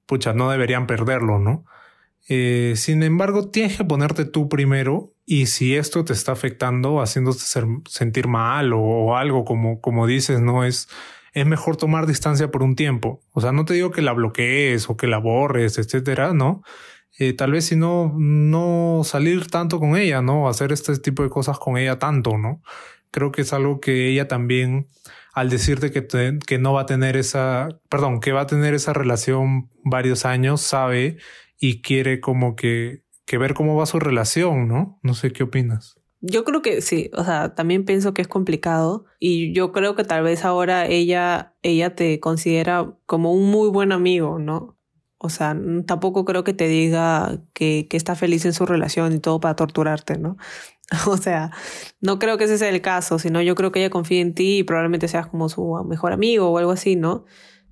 pucha, 0.06 0.34
no 0.34 0.50
deberían 0.50 0.88
perderlo, 0.88 1.40
¿no? 1.40 1.66
Eh, 2.28 2.74
sin 2.76 3.04
embargo, 3.04 3.50
tienes 3.50 3.78
que 3.78 3.86
ponerte 3.86 4.26
tú 4.26 4.48
primero 4.48 5.14
y 5.26 5.48
si 5.48 5.76
esto 5.76 6.06
te 6.06 6.14
está 6.14 6.34
afectando, 6.34 7.02
haciéndote 7.02 7.40
sentir 7.88 8.28
mal 8.28 8.74
o, 8.74 9.16
algo 9.18 9.46
como, 9.46 9.82
como 9.82 10.08
dices, 10.08 10.40
no 10.40 10.64
es, 10.64 10.88
es 11.34 11.46
mejor 11.46 11.78
tomar 11.78 12.06
distancia 12.06 12.52
por 12.52 12.64
un 12.64 12.76
tiempo. 12.76 13.22
O 13.32 13.42
sea, 13.42 13.52
no 13.52 13.66
te 13.66 13.74
digo 13.74 13.92
que 13.92 14.02
la 14.02 14.14
bloquees 14.14 14.90
o 14.90 14.98
que 14.98 15.08
la 15.08 15.18
borres, 15.18 15.78
etcétera, 15.78 16.34
¿no? 16.34 16.64
Eh, 17.20 17.34
tal 17.34 17.52
vez 17.52 17.66
si 17.66 17.76
no, 17.76 18.14
no 18.18 19.02
salir 19.04 19.48
tanto 19.48 19.80
con 19.80 19.96
ella, 19.98 20.22
¿no? 20.22 20.48
Hacer 20.48 20.72
este 20.72 20.98
tipo 21.00 21.24
de 21.24 21.30
cosas 21.30 21.60
con 21.60 21.78
ella 21.78 22.00
tanto, 22.00 22.38
¿no? 22.38 22.62
Creo 23.12 23.32
que 23.32 23.42
es 23.42 23.54
algo 23.54 23.80
que 23.80 24.10
ella 24.10 24.28
también, 24.28 24.88
al 25.34 25.50
decirte 25.50 25.92
que, 25.92 26.08
que 26.46 26.58
no 26.58 26.74
va 26.74 26.82
a 26.82 26.86
tener 26.86 27.18
esa, 27.18 27.70
perdón, 27.90 28.22
que 28.22 28.32
va 28.32 28.42
a 28.42 28.48
tener 28.48 28.74
esa 28.74 28.94
relación 28.94 29.70
varios 29.84 30.26
años, 30.26 30.62
sabe 30.62 31.18
y 31.62 31.82
quiere 31.82 32.20
como 32.20 32.58
que, 32.58 33.06
que 33.26 33.38
ver 33.38 33.54
cómo 33.54 33.78
va 33.78 33.86
su 33.86 34.00
relación, 34.00 34.68
¿no? 34.68 35.00
No 35.04 35.14
sé 35.14 35.32
qué 35.32 35.44
opinas. 35.44 35.96
Yo 36.20 36.44
creo 36.44 36.62
que 36.62 36.82
sí, 36.82 37.10
o 37.14 37.24
sea, 37.24 37.56
también 37.56 37.86
pienso 37.86 38.14
que 38.14 38.22
es 38.22 38.28
complicado 38.28 39.06
y 39.20 39.54
yo 39.54 39.72
creo 39.72 39.96
que 39.96 40.04
tal 40.04 40.24
vez 40.24 40.44
ahora 40.44 40.86
ella, 40.88 41.56
ella 41.62 41.96
te 41.96 42.20
considera 42.20 42.94
como 43.06 43.34
un 43.34 43.50
muy 43.50 43.70
buen 43.70 43.92
amigo, 43.92 44.38
¿no? 44.38 44.78
O 45.18 45.30
sea, 45.30 45.56
tampoco 45.86 46.26
creo 46.26 46.44
que 46.44 46.54
te 46.54 46.68
diga 46.68 47.44
que, 47.54 47.88
que 47.88 47.96
está 47.96 48.16
feliz 48.16 48.44
en 48.46 48.54
su 48.54 48.66
relación 48.66 49.14
y 49.14 49.20
todo 49.20 49.40
para 49.40 49.56
torturarte, 49.56 50.18
¿no? 50.18 50.38
O 51.08 51.16
sea, 51.16 51.52
no 52.02 52.20
creo 52.20 52.38
que 52.38 52.46
ese 52.46 52.58
sea 52.58 52.70
el 52.70 52.82
caso, 52.82 53.18
sino 53.18 53.42
yo 53.42 53.56
creo 53.56 53.72
que 53.72 53.80
ella 53.80 53.90
confía 53.90 54.20
en 54.20 54.34
ti 54.34 54.58
y 54.58 54.64
probablemente 54.64 55.08
seas 55.08 55.28
como 55.28 55.48
su 55.48 55.74
mejor 55.88 56.12
amigo 56.12 56.50
o 56.50 56.58
algo 56.58 56.72
así, 56.72 56.96
¿no? 56.96 57.26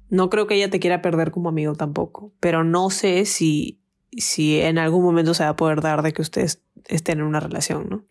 No 0.10 0.30
creo 0.30 0.48
que 0.48 0.56
ella 0.56 0.70
te 0.70 0.80
quiera 0.80 1.02
perder 1.02 1.32
como 1.32 1.50
amigo 1.50 1.76
tampoco, 1.76 2.34
pero 2.40 2.64
no 2.64 2.90
sé 2.90 3.26
si, 3.26 3.79
si 4.18 4.60
en 4.60 4.78
algún 4.78 5.04
momento 5.04 5.34
se 5.34 5.44
va 5.44 5.50
a 5.50 5.56
poder 5.56 5.82
dar 5.82 6.02
de 6.02 6.14
que 6.14 6.22
ustedes 6.22 6.62
estén 6.88 7.20
en 7.20 7.26
una 7.26 7.40
relación, 7.40 7.88
¿no? 7.90 8.06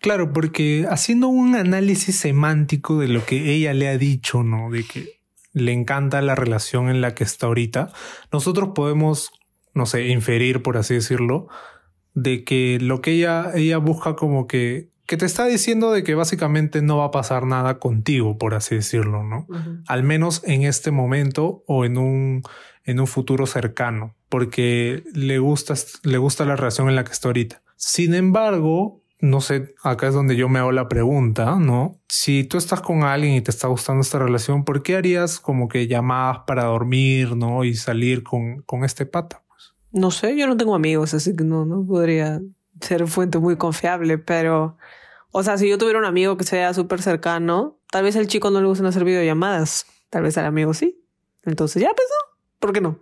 Claro, 0.00 0.32
porque 0.32 0.86
haciendo 0.88 1.28
un 1.28 1.56
análisis 1.56 2.16
semántico 2.16 2.98
de 2.98 3.08
lo 3.08 3.24
que 3.24 3.52
ella 3.52 3.74
le 3.74 3.88
ha 3.88 3.98
dicho, 3.98 4.44
¿no? 4.44 4.70
De 4.70 4.84
que 4.84 5.20
le 5.52 5.72
encanta 5.72 6.22
la 6.22 6.36
relación 6.36 6.88
en 6.88 7.00
la 7.00 7.14
que 7.14 7.24
está 7.24 7.46
ahorita, 7.46 7.92
nosotros 8.30 8.70
podemos, 8.74 9.32
no 9.74 9.86
sé, 9.86 10.06
inferir, 10.08 10.62
por 10.62 10.76
así 10.76 10.94
decirlo, 10.94 11.48
de 12.14 12.44
que 12.44 12.78
lo 12.80 13.00
que 13.00 13.12
ella, 13.12 13.50
ella 13.54 13.78
busca 13.78 14.14
como 14.14 14.46
que 14.46 14.90
que 15.08 15.16
te 15.16 15.24
está 15.24 15.46
diciendo 15.46 15.90
de 15.90 16.02
que 16.02 16.14
básicamente 16.14 16.82
no 16.82 16.98
va 16.98 17.06
a 17.06 17.10
pasar 17.10 17.46
nada 17.46 17.78
contigo, 17.78 18.36
por 18.36 18.52
así 18.52 18.74
decirlo, 18.74 19.24
¿no? 19.24 19.46
Al 19.86 20.02
menos 20.02 20.42
en 20.44 20.64
este 20.64 20.90
momento 20.90 21.64
o 21.66 21.86
en 21.86 21.96
un, 21.96 22.42
en 22.88 23.00
un 23.00 23.06
futuro 23.06 23.46
cercano, 23.46 24.14
porque 24.30 25.04
le 25.12 25.38
gusta, 25.38 25.74
le 26.04 26.16
gusta 26.16 26.46
la 26.46 26.56
relación 26.56 26.88
en 26.88 26.96
la 26.96 27.04
que 27.04 27.12
está 27.12 27.28
ahorita. 27.28 27.60
Sin 27.76 28.14
embargo, 28.14 29.02
no 29.20 29.42
sé, 29.42 29.74
acá 29.82 30.08
es 30.08 30.14
donde 30.14 30.36
yo 30.36 30.48
me 30.48 30.58
hago 30.58 30.72
la 30.72 30.88
pregunta, 30.88 31.56
¿no? 31.56 32.00
Si 32.08 32.44
tú 32.44 32.56
estás 32.56 32.80
con 32.80 33.02
alguien 33.02 33.34
y 33.34 33.42
te 33.42 33.50
está 33.50 33.68
gustando 33.68 34.00
esta 34.00 34.18
relación, 34.18 34.64
¿por 34.64 34.82
qué 34.82 34.96
harías 34.96 35.38
como 35.38 35.68
que 35.68 35.86
llamadas 35.86 36.44
para 36.46 36.64
dormir, 36.64 37.36
¿no? 37.36 37.62
Y 37.62 37.74
salir 37.74 38.22
con, 38.22 38.62
con 38.62 38.84
este 38.84 39.04
pata. 39.04 39.42
Pues? 39.48 39.74
No 39.92 40.10
sé, 40.10 40.34
yo 40.34 40.46
no 40.46 40.56
tengo 40.56 40.74
amigos, 40.74 41.12
así 41.12 41.36
que 41.36 41.44
no, 41.44 41.66
no 41.66 41.84
podría 41.86 42.40
ser 42.80 43.06
fuente 43.06 43.38
muy 43.38 43.56
confiable, 43.56 44.16
pero, 44.16 44.78
o 45.30 45.42
sea, 45.42 45.58
si 45.58 45.68
yo 45.68 45.76
tuviera 45.76 45.98
un 45.98 46.06
amigo 46.06 46.38
que 46.38 46.44
sea 46.44 46.72
súper 46.72 47.02
cercano, 47.02 47.78
tal 47.90 48.04
vez 48.04 48.16
al 48.16 48.28
chico 48.28 48.50
no 48.50 48.62
le 48.62 48.66
gustan 48.66 48.86
hacer 48.86 49.04
videollamadas, 49.04 49.84
tal 50.08 50.22
vez 50.22 50.38
al 50.38 50.46
amigo 50.46 50.72
sí. 50.72 51.04
Entonces 51.44 51.82
ya 51.82 51.88
pensó, 51.88 52.27
¿por 52.58 52.72
qué 52.72 52.80
no? 52.80 53.00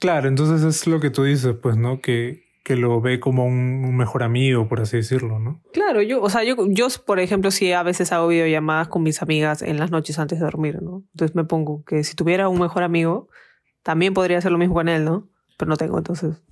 Claro, 0.00 0.28
entonces 0.28 0.62
es 0.64 0.86
lo 0.86 1.00
que 1.00 1.10
tú 1.10 1.24
dices, 1.24 1.54
pues, 1.62 1.76
¿no? 1.76 2.00
Que, 2.00 2.44
que 2.64 2.76
lo 2.76 3.00
ve 3.00 3.20
como 3.20 3.46
un, 3.46 3.96
mejor 3.96 4.22
amigo, 4.22 4.68
por 4.68 4.80
así 4.80 4.96
decirlo, 4.96 5.38
¿no? 5.38 5.62
Claro, 5.72 6.02
yo, 6.02 6.22
o 6.22 6.30
sea, 6.30 6.44
yo, 6.44 6.56
yo, 6.68 6.88
por 7.06 7.20
ejemplo, 7.20 7.50
sí 7.50 7.72
a 7.72 7.82
veces 7.82 8.12
hago 8.12 8.28
videollamadas 8.28 8.88
con 8.88 9.02
mis 9.02 9.22
amigas 9.22 9.62
en 9.62 9.78
las 9.78 9.90
noches 9.90 10.18
antes 10.18 10.38
de 10.38 10.44
dormir, 10.44 10.82
¿no? 10.82 11.04
Entonces 11.12 11.34
me 11.34 11.44
pongo 11.44 11.84
que 11.84 12.04
si 12.04 12.14
tuviera 12.14 12.48
un 12.48 12.60
mejor 12.60 12.82
amigo, 12.82 13.28
también 13.82 14.14
podría 14.14 14.38
hacer 14.38 14.52
lo 14.52 14.58
mismo 14.58 14.74
con 14.74 14.88
él, 14.88 15.04
¿no? 15.04 15.28
Pero 15.56 15.68
no 15.68 15.76
tengo, 15.76 15.98
entonces 15.98 16.42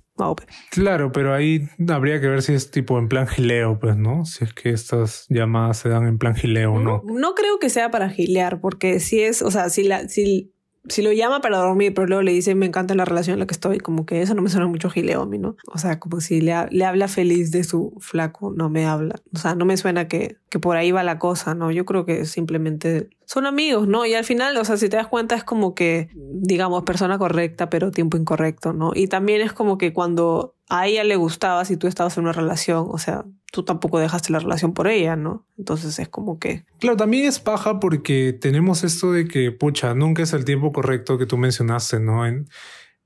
Claro, 0.69 1.11
pero 1.11 1.33
ahí 1.33 1.67
habría 1.89 2.21
que 2.21 2.27
ver 2.27 2.43
si 2.43 2.53
es 2.53 2.69
tipo 2.69 2.99
en 2.99 3.09
plan 3.09 3.27
gileo, 3.27 3.79
pues, 3.79 3.97
¿no? 3.97 4.25
Si 4.25 4.43
es 4.43 4.53
que 4.53 4.69
estas 4.69 5.25
llamadas 5.29 5.77
se 5.77 5.89
dan 5.89 6.07
en 6.07 6.17
plan 6.17 6.35
gileo 6.35 6.73
o 6.73 6.79
no. 6.79 7.01
No 7.05 7.33
creo 7.33 7.57
que 7.59 7.69
sea 7.69 7.89
para 7.89 8.09
gilear, 8.09 8.61
porque 8.61 8.99
si 8.99 9.21
es, 9.21 9.41
o 9.41 9.49
sea, 9.49 9.69
si 9.69 9.83
la, 9.83 10.07
si 10.07 10.52
si 10.89 11.01
lo 11.01 11.11
llama 11.13 11.39
para 11.41 11.57
dormir, 11.57 11.93
pero 11.93 12.07
luego 12.07 12.23
le 12.23 12.33
dice, 12.33 12.55
me 12.55 12.65
encanta 12.65 12.93
la 12.95 13.05
relación 13.05 13.35
en 13.35 13.39
la 13.39 13.45
que 13.45 13.53
estoy, 13.53 13.79
como 13.79 14.05
que 14.05 14.21
eso 14.21 14.33
no 14.35 14.41
me 14.41 14.49
suena 14.49 14.67
mucho 14.67 14.89
gileo 14.89 15.25
¿no? 15.25 15.55
O 15.67 15.77
sea, 15.77 15.99
como 15.99 16.19
si 16.19 16.41
le, 16.41 16.53
le 16.71 16.85
habla 16.85 17.07
feliz 17.07 17.51
de 17.51 17.63
su 17.63 17.93
flaco, 17.99 18.53
no 18.55 18.69
me 18.69 18.85
habla. 18.85 19.15
O 19.33 19.37
sea, 19.37 19.55
no 19.55 19.65
me 19.65 19.77
suena 19.77 20.07
que, 20.07 20.37
que 20.49 20.59
por 20.59 20.75
ahí 20.75 20.91
va 20.91 21.03
la 21.03 21.19
cosa, 21.19 21.55
¿no? 21.55 21.71
Yo 21.71 21.85
creo 21.85 22.05
que 22.05 22.25
simplemente 22.25 23.09
son 23.33 23.47
amigos, 23.47 23.87
¿no? 23.87 24.05
Y 24.05 24.13
al 24.13 24.25
final, 24.25 24.55
o 24.57 24.63
sea, 24.63 24.77
si 24.77 24.89
te 24.89 24.97
das 24.97 25.07
cuenta 25.07 25.33
es 25.33 25.43
como 25.43 25.73
que, 25.73 26.07
digamos, 26.13 26.83
persona 26.83 27.17
correcta, 27.17 27.67
pero 27.67 27.89
tiempo 27.89 28.15
incorrecto, 28.15 28.73
¿no? 28.73 28.91
Y 28.93 29.07
también 29.07 29.41
es 29.41 29.53
como 29.53 29.79
que 29.79 29.91
cuando 29.91 30.55
a 30.69 30.85
ella 30.85 31.03
le 31.03 31.15
gustaba 31.15 31.65
si 31.65 31.75
tú 31.75 31.87
estabas 31.87 32.15
en 32.17 32.25
una 32.25 32.33
relación, 32.33 32.85
o 32.91 32.99
sea, 32.99 33.25
tú 33.51 33.63
tampoco 33.63 33.97
dejaste 33.97 34.31
la 34.31 34.37
relación 34.37 34.75
por 34.75 34.87
ella, 34.87 35.15
¿no? 35.15 35.47
Entonces 35.57 35.97
es 35.97 36.09
como 36.09 36.37
que... 36.37 36.63
Claro, 36.79 36.95
también 36.95 37.25
es 37.25 37.39
paja 37.39 37.79
porque 37.79 38.37
tenemos 38.39 38.83
esto 38.83 39.11
de 39.11 39.27
que, 39.27 39.51
pucha, 39.51 39.95
nunca 39.95 40.21
es 40.21 40.33
el 40.33 40.45
tiempo 40.45 40.71
correcto 40.71 41.17
que 41.17 41.25
tú 41.25 41.39
mencionaste, 41.39 41.99
¿no? 41.99 42.27
En, 42.27 42.47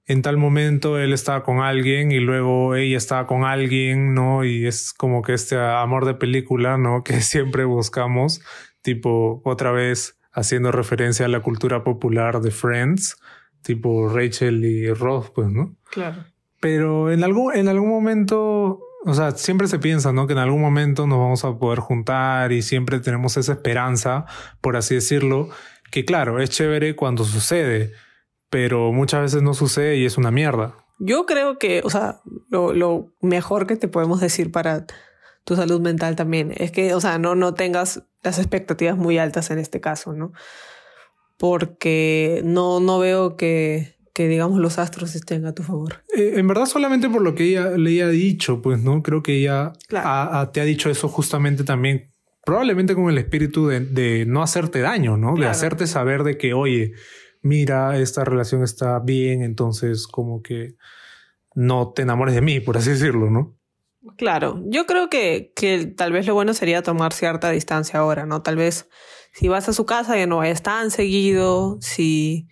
en 0.07 0.21
tal 0.23 0.35
momento 0.35 0.99
él 0.99 1.13
estaba 1.13 1.43
con 1.43 1.61
alguien 1.61 2.11
y 2.11 2.19
luego 2.19 2.75
ella 2.75 2.97
estaba 2.97 3.27
con 3.27 3.45
alguien, 3.45 4.13
¿no? 4.13 4.43
Y 4.43 4.67
es 4.67 4.91
como 4.91 5.21
que 5.21 5.33
este 5.33 5.57
amor 5.57 6.03
de 6.03 6.15
película, 6.15 6.77
¿no? 6.77 7.01
Que 7.05 7.21
siempre 7.21 7.63
buscamos, 7.63 8.41
tipo, 8.81 9.41
otra 9.45 9.71
vez 9.71 10.16
haciendo 10.37 10.71
referencia 10.71 11.25
a 11.25 11.29
la 11.29 11.39
cultura 11.39 11.83
popular 11.83 12.41
de 12.41 12.51
Friends, 12.51 13.17
tipo 13.63 14.07
Rachel 14.07 14.63
y 14.63 14.93
Ross, 14.93 15.31
pues, 15.31 15.49
¿no? 15.49 15.75
Claro. 15.89 16.25
Pero 16.59 17.11
en 17.11 17.23
algún, 17.23 17.55
en 17.55 17.67
algún 17.67 17.89
momento, 17.89 18.79
o 19.03 19.13
sea, 19.15 19.31
siempre 19.31 19.67
se 19.67 19.79
piensa, 19.79 20.13
¿no? 20.13 20.27
Que 20.27 20.33
en 20.33 20.39
algún 20.39 20.61
momento 20.61 21.07
nos 21.07 21.17
vamos 21.17 21.43
a 21.43 21.57
poder 21.57 21.79
juntar 21.79 22.51
y 22.51 22.61
siempre 22.61 22.99
tenemos 22.99 23.35
esa 23.35 23.53
esperanza, 23.53 24.25
por 24.61 24.77
así 24.77 24.93
decirlo, 24.93 25.49
que 25.89 26.05
claro, 26.05 26.39
es 26.39 26.51
chévere 26.51 26.95
cuando 26.95 27.23
sucede, 27.23 27.93
pero 28.51 28.93
muchas 28.93 29.21
veces 29.21 29.41
no 29.41 29.55
sucede 29.55 29.97
y 29.97 30.05
es 30.05 30.19
una 30.19 30.29
mierda. 30.29 30.75
Yo 30.99 31.25
creo 31.25 31.57
que, 31.57 31.81
o 31.83 31.89
sea, 31.89 32.21
lo, 32.49 32.73
lo 32.73 33.11
mejor 33.21 33.65
que 33.65 33.75
te 33.75 33.87
podemos 33.87 34.21
decir 34.21 34.51
para 34.51 34.85
tu 35.47 35.55
salud 35.55 35.79
mental 35.79 36.17
también 36.17 36.53
es 36.57 36.71
que, 36.71 36.93
o 36.93 36.99
sea, 36.99 37.19
no, 37.19 37.33
no 37.33 37.53
tengas 37.53 38.03
las 38.21 38.37
expectativas 38.37 38.97
muy 38.97 39.17
altas 39.17 39.49
en 39.49 39.59
este 39.59 39.79
caso, 39.79 40.11
¿no? 40.11 40.33
Porque 41.37 42.41
no, 42.43 42.81
no 42.81 42.99
veo 42.99 43.37
que, 43.37 43.95
que 44.13 44.27
digamos 44.27 44.59
los 44.59 44.77
astros 44.77 45.15
estén 45.15 45.45
a 45.45 45.53
tu 45.53 45.63
favor. 45.63 46.03
Eh, 46.13 46.33
en 46.35 46.49
verdad 46.49 46.65
solamente 46.65 47.09
por 47.09 47.21
lo 47.21 47.33
que 47.33 47.45
ella 47.45 47.69
le 47.77 48.03
ha 48.03 48.09
dicho, 48.09 48.61
pues 48.61 48.83
no, 48.83 49.01
creo 49.01 49.23
que 49.23 49.37
ella 49.37 49.71
te 50.51 50.59
ha 50.59 50.65
dicho 50.65 50.89
eso 50.89 51.07
justamente 51.07 51.63
también, 51.63 52.11
probablemente 52.43 52.93
con 52.93 53.09
el 53.09 53.17
espíritu 53.17 53.67
de, 53.67 54.25
no 54.27 54.43
hacerte 54.43 54.81
daño, 54.81 55.15
¿no? 55.15 55.37
De 55.37 55.47
hacerte 55.47 55.87
saber 55.87 56.23
de 56.23 56.37
que, 56.37 56.53
oye, 56.53 56.91
mira, 57.41 57.97
esta 57.97 58.25
relación 58.25 58.63
está 58.63 58.99
bien, 58.99 59.43
entonces 59.43 60.07
como 60.07 60.41
que 60.41 60.75
no 61.55 61.93
te 61.93 62.01
enamores 62.01 62.35
de 62.35 62.41
mí, 62.41 62.59
por 62.59 62.75
así 62.75 62.89
decirlo, 62.89 63.29
¿no? 63.29 63.56
Claro, 64.15 64.61
yo 64.65 64.85
creo 64.85 65.09
que, 65.09 65.51
que 65.55 65.85
tal 65.85 66.11
vez 66.11 66.25
lo 66.25 66.33
bueno 66.33 66.53
sería 66.53 66.81
tomar 66.81 67.13
cierta 67.13 67.49
distancia 67.49 67.99
ahora, 67.99 68.25
¿no? 68.25 68.41
Tal 68.41 68.55
vez 68.55 68.89
si 69.33 69.47
vas 69.47 69.67
a 69.69 69.73
su 69.73 69.85
casa 69.85 70.17
ya 70.17 70.27
no 70.27 70.37
vayas 70.37 70.63
tan 70.63 70.91
seguido, 70.91 71.77
si 71.81 72.47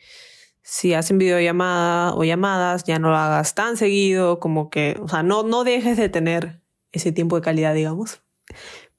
si 0.67 0.95
hacen 0.95 1.19
videollamada 1.19 2.15
o 2.15 2.23
llamadas, 2.23 2.85
ya 2.85 2.97
no 2.97 3.09
lo 3.11 3.17
hagas 3.17 3.53
tan 3.53 3.77
seguido, 3.77 4.39
como 4.39 4.71
que, 4.71 4.97
o 4.99 5.07
sea, 5.07 5.21
no, 5.21 5.43
no 5.43 5.63
dejes 5.63 5.95
de 5.95 6.09
tener 6.09 6.59
ese 6.91 7.11
tiempo 7.11 7.35
de 7.35 7.43
calidad, 7.43 7.75
digamos, 7.75 8.23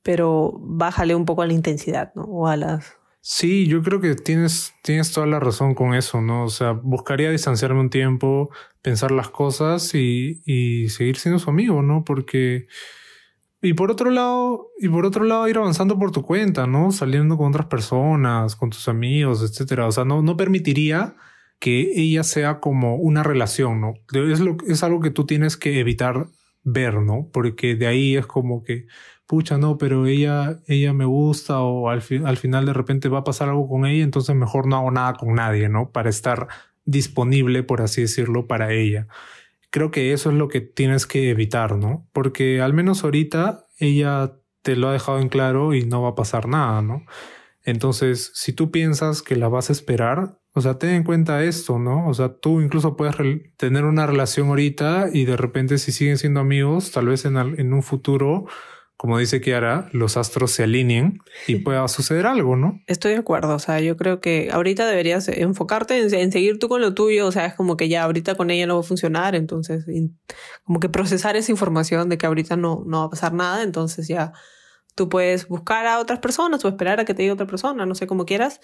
pero 0.03 0.53
bájale 0.61 1.17
un 1.17 1.25
poco 1.25 1.43
a 1.43 1.47
la 1.47 1.55
intensidad, 1.55 2.13
¿no? 2.15 2.23
O 2.23 2.47
a 2.47 2.57
las... 2.57 2.97
Sí, 3.29 3.67
yo 3.67 3.83
creo 3.83 4.01
que 4.01 4.15
tienes, 4.15 4.73
tienes 4.85 5.11
toda 5.11 5.27
la 5.27 5.41
razón 5.41 5.75
con 5.75 5.95
eso, 5.95 6.21
¿no? 6.21 6.45
O 6.45 6.49
sea, 6.49 6.71
buscaría 6.71 7.29
distanciarme 7.29 7.81
un 7.81 7.91
tiempo, 7.91 8.51
pensar 8.83 9.11
las 9.11 9.31
cosas 9.31 9.97
y, 9.97 10.43
y 10.47 10.89
seguir 10.91 11.17
siendo 11.19 11.41
su 11.41 11.51
amigo, 11.51 11.83
¿no? 11.83 12.05
Porque... 12.05 12.69
Y 13.61 13.75
por 13.75 13.91
otro 13.91 14.11
lado, 14.11 14.71
y 14.79 14.89
por 14.89 15.05
otro 15.07 15.25
lado, 15.25 15.49
ir 15.49 15.57
avanzando 15.59 15.99
por 15.99 16.13
tu 16.13 16.23
cuenta, 16.23 16.69
¿no? 16.69 16.93
Saliendo 16.93 17.37
con 17.37 17.49
otras 17.49 17.67
personas, 17.67 18.55
con 18.55 18.71
tus 18.71 18.87
amigos, 18.87 19.43
etcétera. 19.43 19.89
O 19.89 19.93
sea, 19.93 20.05
no, 20.05 20.23
no 20.23 20.37
permitiría 20.37 21.17
que 21.59 22.01
ella 22.01 22.23
sea 22.23 22.61
como 22.61 22.95
una 22.97 23.25
relación, 23.25 23.81
¿no? 23.81 23.95
Es, 24.13 24.39
lo, 24.39 24.57
es 24.69 24.85
algo 24.85 25.01
que 25.01 25.11
tú 25.11 25.27
tienes 25.27 25.57
que 25.57 25.81
evitar 25.81 26.29
ver, 26.63 27.01
¿no? 27.03 27.29
Porque 27.33 27.75
de 27.75 27.89
ahí 27.89 28.17
es 28.17 28.27
como 28.27 28.63
que 28.63 28.87
pucha, 29.27 29.59
no, 29.59 29.77
pero 29.79 30.07
ella, 30.07 30.59
ella 30.67 30.93
me 30.93 31.05
gusta 31.05 31.61
o 31.61 31.91
al, 31.91 32.03
al 32.25 32.37
final 32.37 32.67
de 32.67 32.73
repente 32.73 33.09
va 33.09 33.19
a 33.19 33.25
pasar 33.25 33.49
algo 33.49 33.69
con 33.69 33.87
ella, 33.87 34.05
entonces 34.05 34.35
mejor 34.35 34.67
no 34.67 34.77
hago 34.77 34.91
nada 34.91 35.15
con 35.15 35.35
nadie, 35.35 35.69
¿no? 35.69 35.91
Para 35.91 36.11
estar 36.11 36.49
disponible, 36.85 37.63
por 37.63 37.83
así 37.83 38.03
decirlo, 38.03 38.47
para 38.47 38.73
ella. 38.73 39.09
Creo 39.71 39.91
que 39.91 40.13
eso 40.13 40.31
es 40.31 40.37
lo 40.37 40.49
que 40.49 40.61
tienes 40.61 41.07
que 41.07 41.31
evitar, 41.31 41.77
¿no? 41.77 42.09
Porque 42.13 42.61
al 42.61 42.73
menos 42.73 43.05
ahorita 43.05 43.67
ella 43.79 44.33
te 44.63 44.77
lo 44.77 44.89
ha 44.89 44.93
dejado 44.93 45.19
en 45.19 45.29
claro 45.29 45.75
y 45.75 45.85
no 45.85 46.03
va 46.03 46.11
a 46.11 46.15
pasar 46.15 46.49
nada, 46.49 46.81
¿no? 46.83 47.05
Entonces, 47.65 48.31
si 48.35 48.53
tú 48.53 48.71
piensas 48.71 49.23
que 49.23 49.35
la 49.35 49.49
vas 49.49 49.71
a 49.71 49.73
esperar, 49.73 50.39
o 50.53 50.61
sea, 50.61 50.79
ten 50.79 50.91
en 50.91 51.03
cuenta 51.03 51.43
esto, 51.43 51.79
¿no? 51.81 52.09
O 52.09 52.15
sea, 52.15 52.37
tú 52.37 52.61
incluso 52.61 52.97
puedes 52.97 53.17
tener 53.57 53.85
una 53.85 54.07
relación 54.07 54.49
ahorita 54.49 55.09
y 55.13 55.25
de 55.25 55.37
repente 55.37 55.79
si 55.79 55.93
siguen 55.93 56.17
siendo 56.17 56.41
amigos, 56.41 56.93
tal 56.93 57.09
vez 57.09 57.25
en 57.25 57.73
un 57.73 57.83
futuro 57.83 58.47
como 58.97 59.19
dice 59.19 59.43
Kiara, 59.43 59.89
los 59.93 60.17
astros 60.17 60.53
se 60.53 60.63
alineen 60.63 61.19
y 61.47 61.57
pueda 61.57 61.87
suceder 61.89 62.27
algo, 62.27 62.57
¿no? 62.57 62.81
Estoy 62.87 63.13
de 63.13 63.19
acuerdo, 63.19 63.55
o 63.55 63.59
sea, 63.59 63.81
yo 63.81 63.97
creo 63.97 64.21
que 64.21 64.49
ahorita 64.51 64.87
deberías 64.87 65.29
enfocarte 65.29 65.99
en, 65.99 66.33
seguir 66.33 66.59
tú 66.59 66.69
con 66.69 66.81
lo 66.81 66.95
tuyo, 66.95 67.27
o 67.27 67.33
sea, 67.33 67.45
es 67.45 67.55
como 67.55 67.77
que 67.77 67.91
ya 67.91 68.05
ahorita 68.05 68.37
con 68.37 68.51
ella 68.51 68.67
no 68.67 68.77
va 68.77 68.81
a 68.81 68.85
funcionar, 68.85 69.35
entonces 69.35 69.85
como 70.65 70.81
que 70.81 70.89
procesar 70.89 71.37
esa 71.37 71.53
información 71.53 72.09
de 72.09 72.17
que 72.17 72.27
ahorita 72.27 72.57
no, 72.57 72.85
no 72.87 73.01
va 73.01 73.05
a 73.05 73.11
pasar 73.11 73.35
nada, 73.35 73.63
entonces 73.63 74.09
ya 74.09 74.33
tú 74.95 75.11
puedes 75.11 75.47
buscar 75.47 75.87
a 75.87 75.99
otras 75.99 76.21
personas 76.21 76.65
o 76.65 76.69
esperar 76.69 76.99
a 76.99 77.05
que 77.05 77.13
te 77.13 77.23
diga 77.23 77.35
otra 77.35 77.47
persona, 77.47 77.85
no 77.85 77.95
sé 77.95 78.07
cómo 78.07 78.25
quieras, 78.25 78.61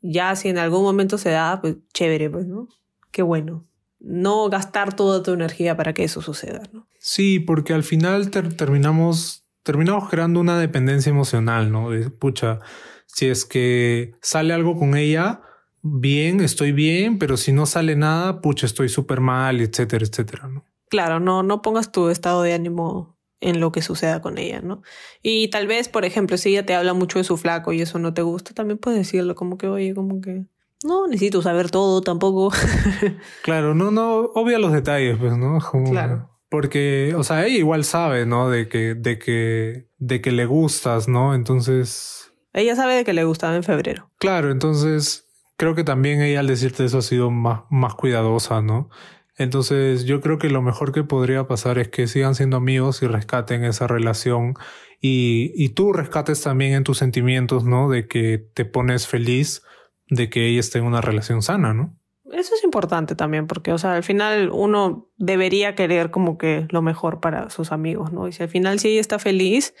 ya 0.00 0.34
si 0.34 0.48
en 0.48 0.58
algún 0.58 0.82
momento 0.82 1.16
se 1.16 1.30
da, 1.30 1.60
pues 1.60 1.76
chévere, 1.94 2.28
pues, 2.28 2.46
¿no? 2.46 2.68
Qué 3.12 3.22
bueno 3.22 3.66
no 3.98 4.48
gastar 4.50 4.94
toda 4.94 5.22
tu 5.22 5.32
energía 5.32 5.76
para 5.76 5.94
que 5.94 6.04
eso 6.04 6.20
suceda, 6.20 6.62
¿no? 6.72 6.86
Sí, 6.98 7.40
porque 7.40 7.72
al 7.72 7.82
final 7.82 8.30
terminamos 8.30 9.45
terminamos 9.66 10.08
creando 10.08 10.38
una 10.38 10.56
dependencia 10.60 11.10
emocional, 11.10 11.72
¿no? 11.72 11.90
De, 11.90 12.08
pucha, 12.08 12.60
si 13.06 13.26
es 13.26 13.44
que 13.44 14.14
sale 14.22 14.54
algo 14.54 14.78
con 14.78 14.96
ella, 14.96 15.42
bien, 15.82 16.40
estoy 16.40 16.70
bien, 16.70 17.18
pero 17.18 17.36
si 17.36 17.52
no 17.52 17.66
sale 17.66 17.96
nada, 17.96 18.40
pucha, 18.40 18.64
estoy 18.64 18.88
súper 18.88 19.20
mal, 19.20 19.60
etcétera, 19.60 20.06
etcétera, 20.06 20.46
¿no? 20.46 20.64
Claro, 20.88 21.18
no, 21.18 21.42
no 21.42 21.62
pongas 21.62 21.90
tu 21.90 22.10
estado 22.10 22.42
de 22.42 22.54
ánimo 22.54 23.18
en 23.40 23.58
lo 23.58 23.72
que 23.72 23.82
suceda 23.82 24.22
con 24.22 24.38
ella, 24.38 24.60
¿no? 24.60 24.82
Y 25.20 25.48
tal 25.48 25.66
vez, 25.66 25.88
por 25.88 26.04
ejemplo, 26.04 26.36
si 26.36 26.50
ella 26.50 26.64
te 26.64 26.76
habla 26.76 26.94
mucho 26.94 27.18
de 27.18 27.24
su 27.24 27.36
flaco 27.36 27.72
y 27.72 27.82
eso 27.82 27.98
no 27.98 28.14
te 28.14 28.22
gusta, 28.22 28.54
también 28.54 28.78
puedes 28.78 29.00
decirlo 29.00 29.34
como 29.34 29.58
que, 29.58 29.66
oye, 29.66 29.96
como 29.96 30.20
que 30.20 30.44
no 30.84 31.08
necesito 31.08 31.42
saber 31.42 31.72
todo 31.72 32.02
tampoco. 32.02 32.52
claro, 33.42 33.74
no, 33.74 33.90
no, 33.90 34.30
obvia 34.34 34.60
los 34.60 34.72
detalles, 34.72 35.18
pues, 35.18 35.36
¿no? 35.36 35.58
claro. 35.90 36.35
Porque, 36.48 37.14
o 37.16 37.24
sea, 37.24 37.44
ella 37.46 37.56
igual 37.56 37.84
sabe, 37.84 38.26
¿no? 38.26 38.48
De 38.48 38.68
que, 38.68 38.94
de 38.94 39.18
que, 39.18 39.88
de 39.98 40.20
que 40.20 40.30
le 40.30 40.46
gustas, 40.46 41.08
¿no? 41.08 41.34
Entonces. 41.34 42.32
Ella 42.52 42.76
sabe 42.76 42.94
de 42.94 43.04
que 43.04 43.12
le 43.12 43.24
gustaba 43.24 43.56
en 43.56 43.64
febrero. 43.64 44.10
Claro, 44.18 44.50
entonces 44.50 45.26
creo 45.56 45.74
que 45.74 45.84
también 45.84 46.22
ella 46.22 46.40
al 46.40 46.46
decirte 46.46 46.84
eso 46.84 46.98
ha 46.98 47.02
sido 47.02 47.30
más, 47.30 47.62
más 47.70 47.94
cuidadosa, 47.94 48.62
¿no? 48.62 48.90
Entonces 49.38 50.04
yo 50.04 50.20
creo 50.20 50.38
que 50.38 50.48
lo 50.48 50.62
mejor 50.62 50.92
que 50.92 51.04
podría 51.04 51.46
pasar 51.46 51.78
es 51.78 51.88
que 51.88 52.06
sigan 52.06 52.34
siendo 52.34 52.56
amigos 52.56 53.02
y 53.02 53.06
rescaten 53.06 53.64
esa 53.64 53.86
relación 53.86 54.54
y, 55.00 55.52
y 55.54 55.70
tú 55.70 55.92
rescates 55.92 56.40
también 56.42 56.72
en 56.72 56.84
tus 56.84 56.98
sentimientos, 56.98 57.64
¿no? 57.64 57.90
De 57.90 58.06
que 58.06 58.38
te 58.38 58.64
pones 58.64 59.06
feliz 59.06 59.62
de 60.08 60.30
que 60.30 60.48
ella 60.48 60.60
esté 60.60 60.78
en 60.78 60.84
una 60.84 61.02
relación 61.02 61.42
sana, 61.42 61.74
¿no? 61.74 61.98
Eso 62.32 62.54
es 62.54 62.64
importante 62.64 63.14
también, 63.14 63.46
porque, 63.46 63.72
o 63.72 63.78
sea, 63.78 63.94
al 63.94 64.02
final 64.02 64.50
uno 64.52 65.10
debería 65.16 65.74
querer 65.74 66.10
como 66.10 66.38
que 66.38 66.66
lo 66.70 66.82
mejor 66.82 67.20
para 67.20 67.50
sus 67.50 67.72
amigos, 67.72 68.12
¿no? 68.12 68.28
Y 68.28 68.32
si 68.32 68.42
al 68.42 68.48
final 68.48 68.78
si 68.78 68.88
ella 68.88 69.00
está 69.00 69.18
feliz, 69.18 69.74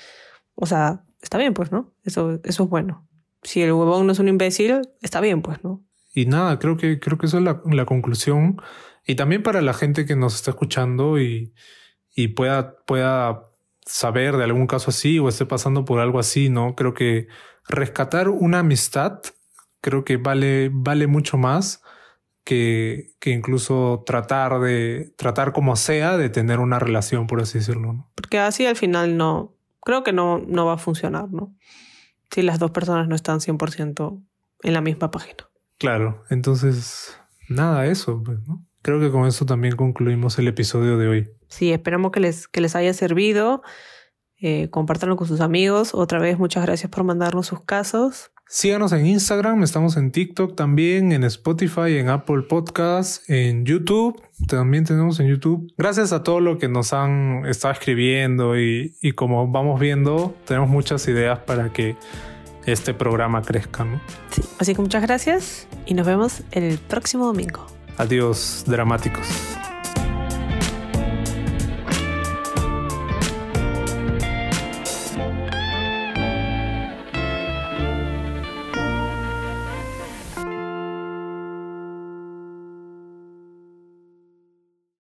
o 0.54 0.66
sea, 0.66 1.04
está 1.20 1.38
bien, 1.38 1.54
pues, 1.54 1.72
¿no? 1.72 1.94
Eso, 2.04 2.40
eso 2.44 2.64
es 2.64 2.68
bueno. 2.68 3.08
Si 3.42 3.62
el 3.62 3.72
huevón 3.72 4.06
no 4.06 4.12
es 4.12 4.18
un 4.18 4.28
imbécil, 4.28 4.80
está 5.02 5.20
bien, 5.20 5.42
pues, 5.42 5.62
¿no? 5.64 5.84
Y 6.14 6.26
nada, 6.26 6.58
creo 6.58 6.76
que, 6.76 6.98
creo 6.98 7.18
que 7.18 7.26
eso 7.26 7.38
es 7.38 7.44
la, 7.44 7.84
conclusión. 7.84 8.60
Y 9.04 9.16
también 9.16 9.42
para 9.42 9.60
la 9.60 9.74
gente 9.74 10.06
que 10.06 10.16
nos 10.16 10.34
está 10.34 10.52
escuchando 10.52 11.20
y, 11.20 11.52
y 12.14 12.28
pueda, 12.28 12.76
pueda 12.86 13.50
saber 13.84 14.36
de 14.36 14.44
algún 14.44 14.66
caso 14.66 14.90
así 14.90 15.18
o 15.18 15.28
esté 15.28 15.46
pasando 15.46 15.84
por 15.84 16.00
algo 16.00 16.18
así, 16.18 16.48
¿no? 16.48 16.74
Creo 16.74 16.94
que 16.94 17.28
rescatar 17.68 18.28
una 18.28 18.60
amistad 18.60 19.20
creo 19.86 20.04
que 20.04 20.16
vale, 20.16 20.68
vale 20.72 21.06
mucho 21.06 21.38
más 21.38 21.80
que, 22.46 23.10
que, 23.18 23.30
incluso 23.30 24.04
tratar 24.06 24.60
de, 24.60 25.12
tratar 25.16 25.52
como 25.52 25.74
sea 25.74 26.16
de 26.16 26.30
tener 26.30 26.60
una 26.60 26.78
relación, 26.78 27.26
por 27.26 27.40
así 27.40 27.58
decirlo. 27.58 27.92
¿no? 27.92 28.10
Porque 28.14 28.38
así 28.38 28.64
al 28.64 28.76
final 28.76 29.16
no, 29.16 29.56
creo 29.80 30.04
que 30.04 30.12
no, 30.12 30.38
no 30.38 30.64
va 30.64 30.74
a 30.74 30.78
funcionar, 30.78 31.28
¿no? 31.32 31.52
Si 32.30 32.42
las 32.42 32.60
dos 32.60 32.70
personas 32.70 33.08
no 33.08 33.16
están 33.16 33.40
100% 33.40 34.22
en 34.62 34.72
la 34.72 34.80
misma 34.80 35.10
página. 35.10 35.48
Claro, 35.78 36.22
entonces, 36.30 37.18
nada, 37.48 37.84
eso, 37.86 38.22
pues, 38.24 38.38
¿no? 38.46 38.64
Creo 38.80 39.00
que 39.00 39.10
con 39.10 39.26
eso 39.26 39.44
también 39.44 39.74
concluimos 39.74 40.38
el 40.38 40.46
episodio 40.46 40.98
de 40.98 41.08
hoy. 41.08 41.30
Sí, 41.48 41.72
esperamos 41.72 42.12
que 42.12 42.20
les, 42.20 42.46
que 42.46 42.60
les 42.60 42.76
haya 42.76 42.94
servido. 42.94 43.62
Eh, 44.38 44.70
compártanlo 44.70 45.16
con 45.16 45.26
sus 45.26 45.40
amigos. 45.40 45.94
Otra 45.94 46.20
vez, 46.20 46.38
muchas 46.38 46.64
gracias 46.64 46.92
por 46.92 47.02
mandarnos 47.02 47.48
sus 47.48 47.64
casos. 47.64 48.30
Síganos 48.48 48.92
en 48.92 49.06
Instagram, 49.06 49.64
estamos 49.64 49.96
en 49.96 50.12
TikTok 50.12 50.54
también, 50.54 51.10
en 51.10 51.24
Spotify, 51.24 51.98
en 51.98 52.08
Apple 52.08 52.42
Podcasts, 52.42 53.28
en 53.28 53.64
YouTube, 53.64 54.22
también 54.46 54.84
tenemos 54.84 55.18
en 55.18 55.26
YouTube. 55.26 55.72
Gracias 55.76 56.12
a 56.12 56.22
todo 56.22 56.38
lo 56.38 56.56
que 56.56 56.68
nos 56.68 56.92
han 56.92 57.44
estado 57.46 57.74
escribiendo 57.74 58.56
y, 58.56 58.94
y 59.02 59.12
como 59.12 59.48
vamos 59.48 59.80
viendo, 59.80 60.32
tenemos 60.46 60.68
muchas 60.68 61.08
ideas 61.08 61.40
para 61.40 61.72
que 61.72 61.96
este 62.66 62.94
programa 62.94 63.42
crezca. 63.42 63.84
¿no? 63.84 64.00
Sí, 64.30 64.42
así 64.60 64.76
que 64.76 64.80
muchas 64.80 65.02
gracias 65.02 65.66
y 65.84 65.94
nos 65.94 66.06
vemos 66.06 66.44
el 66.52 66.78
próximo 66.78 67.26
domingo. 67.26 67.66
Adiós, 67.98 68.62
dramáticos. 68.68 69.26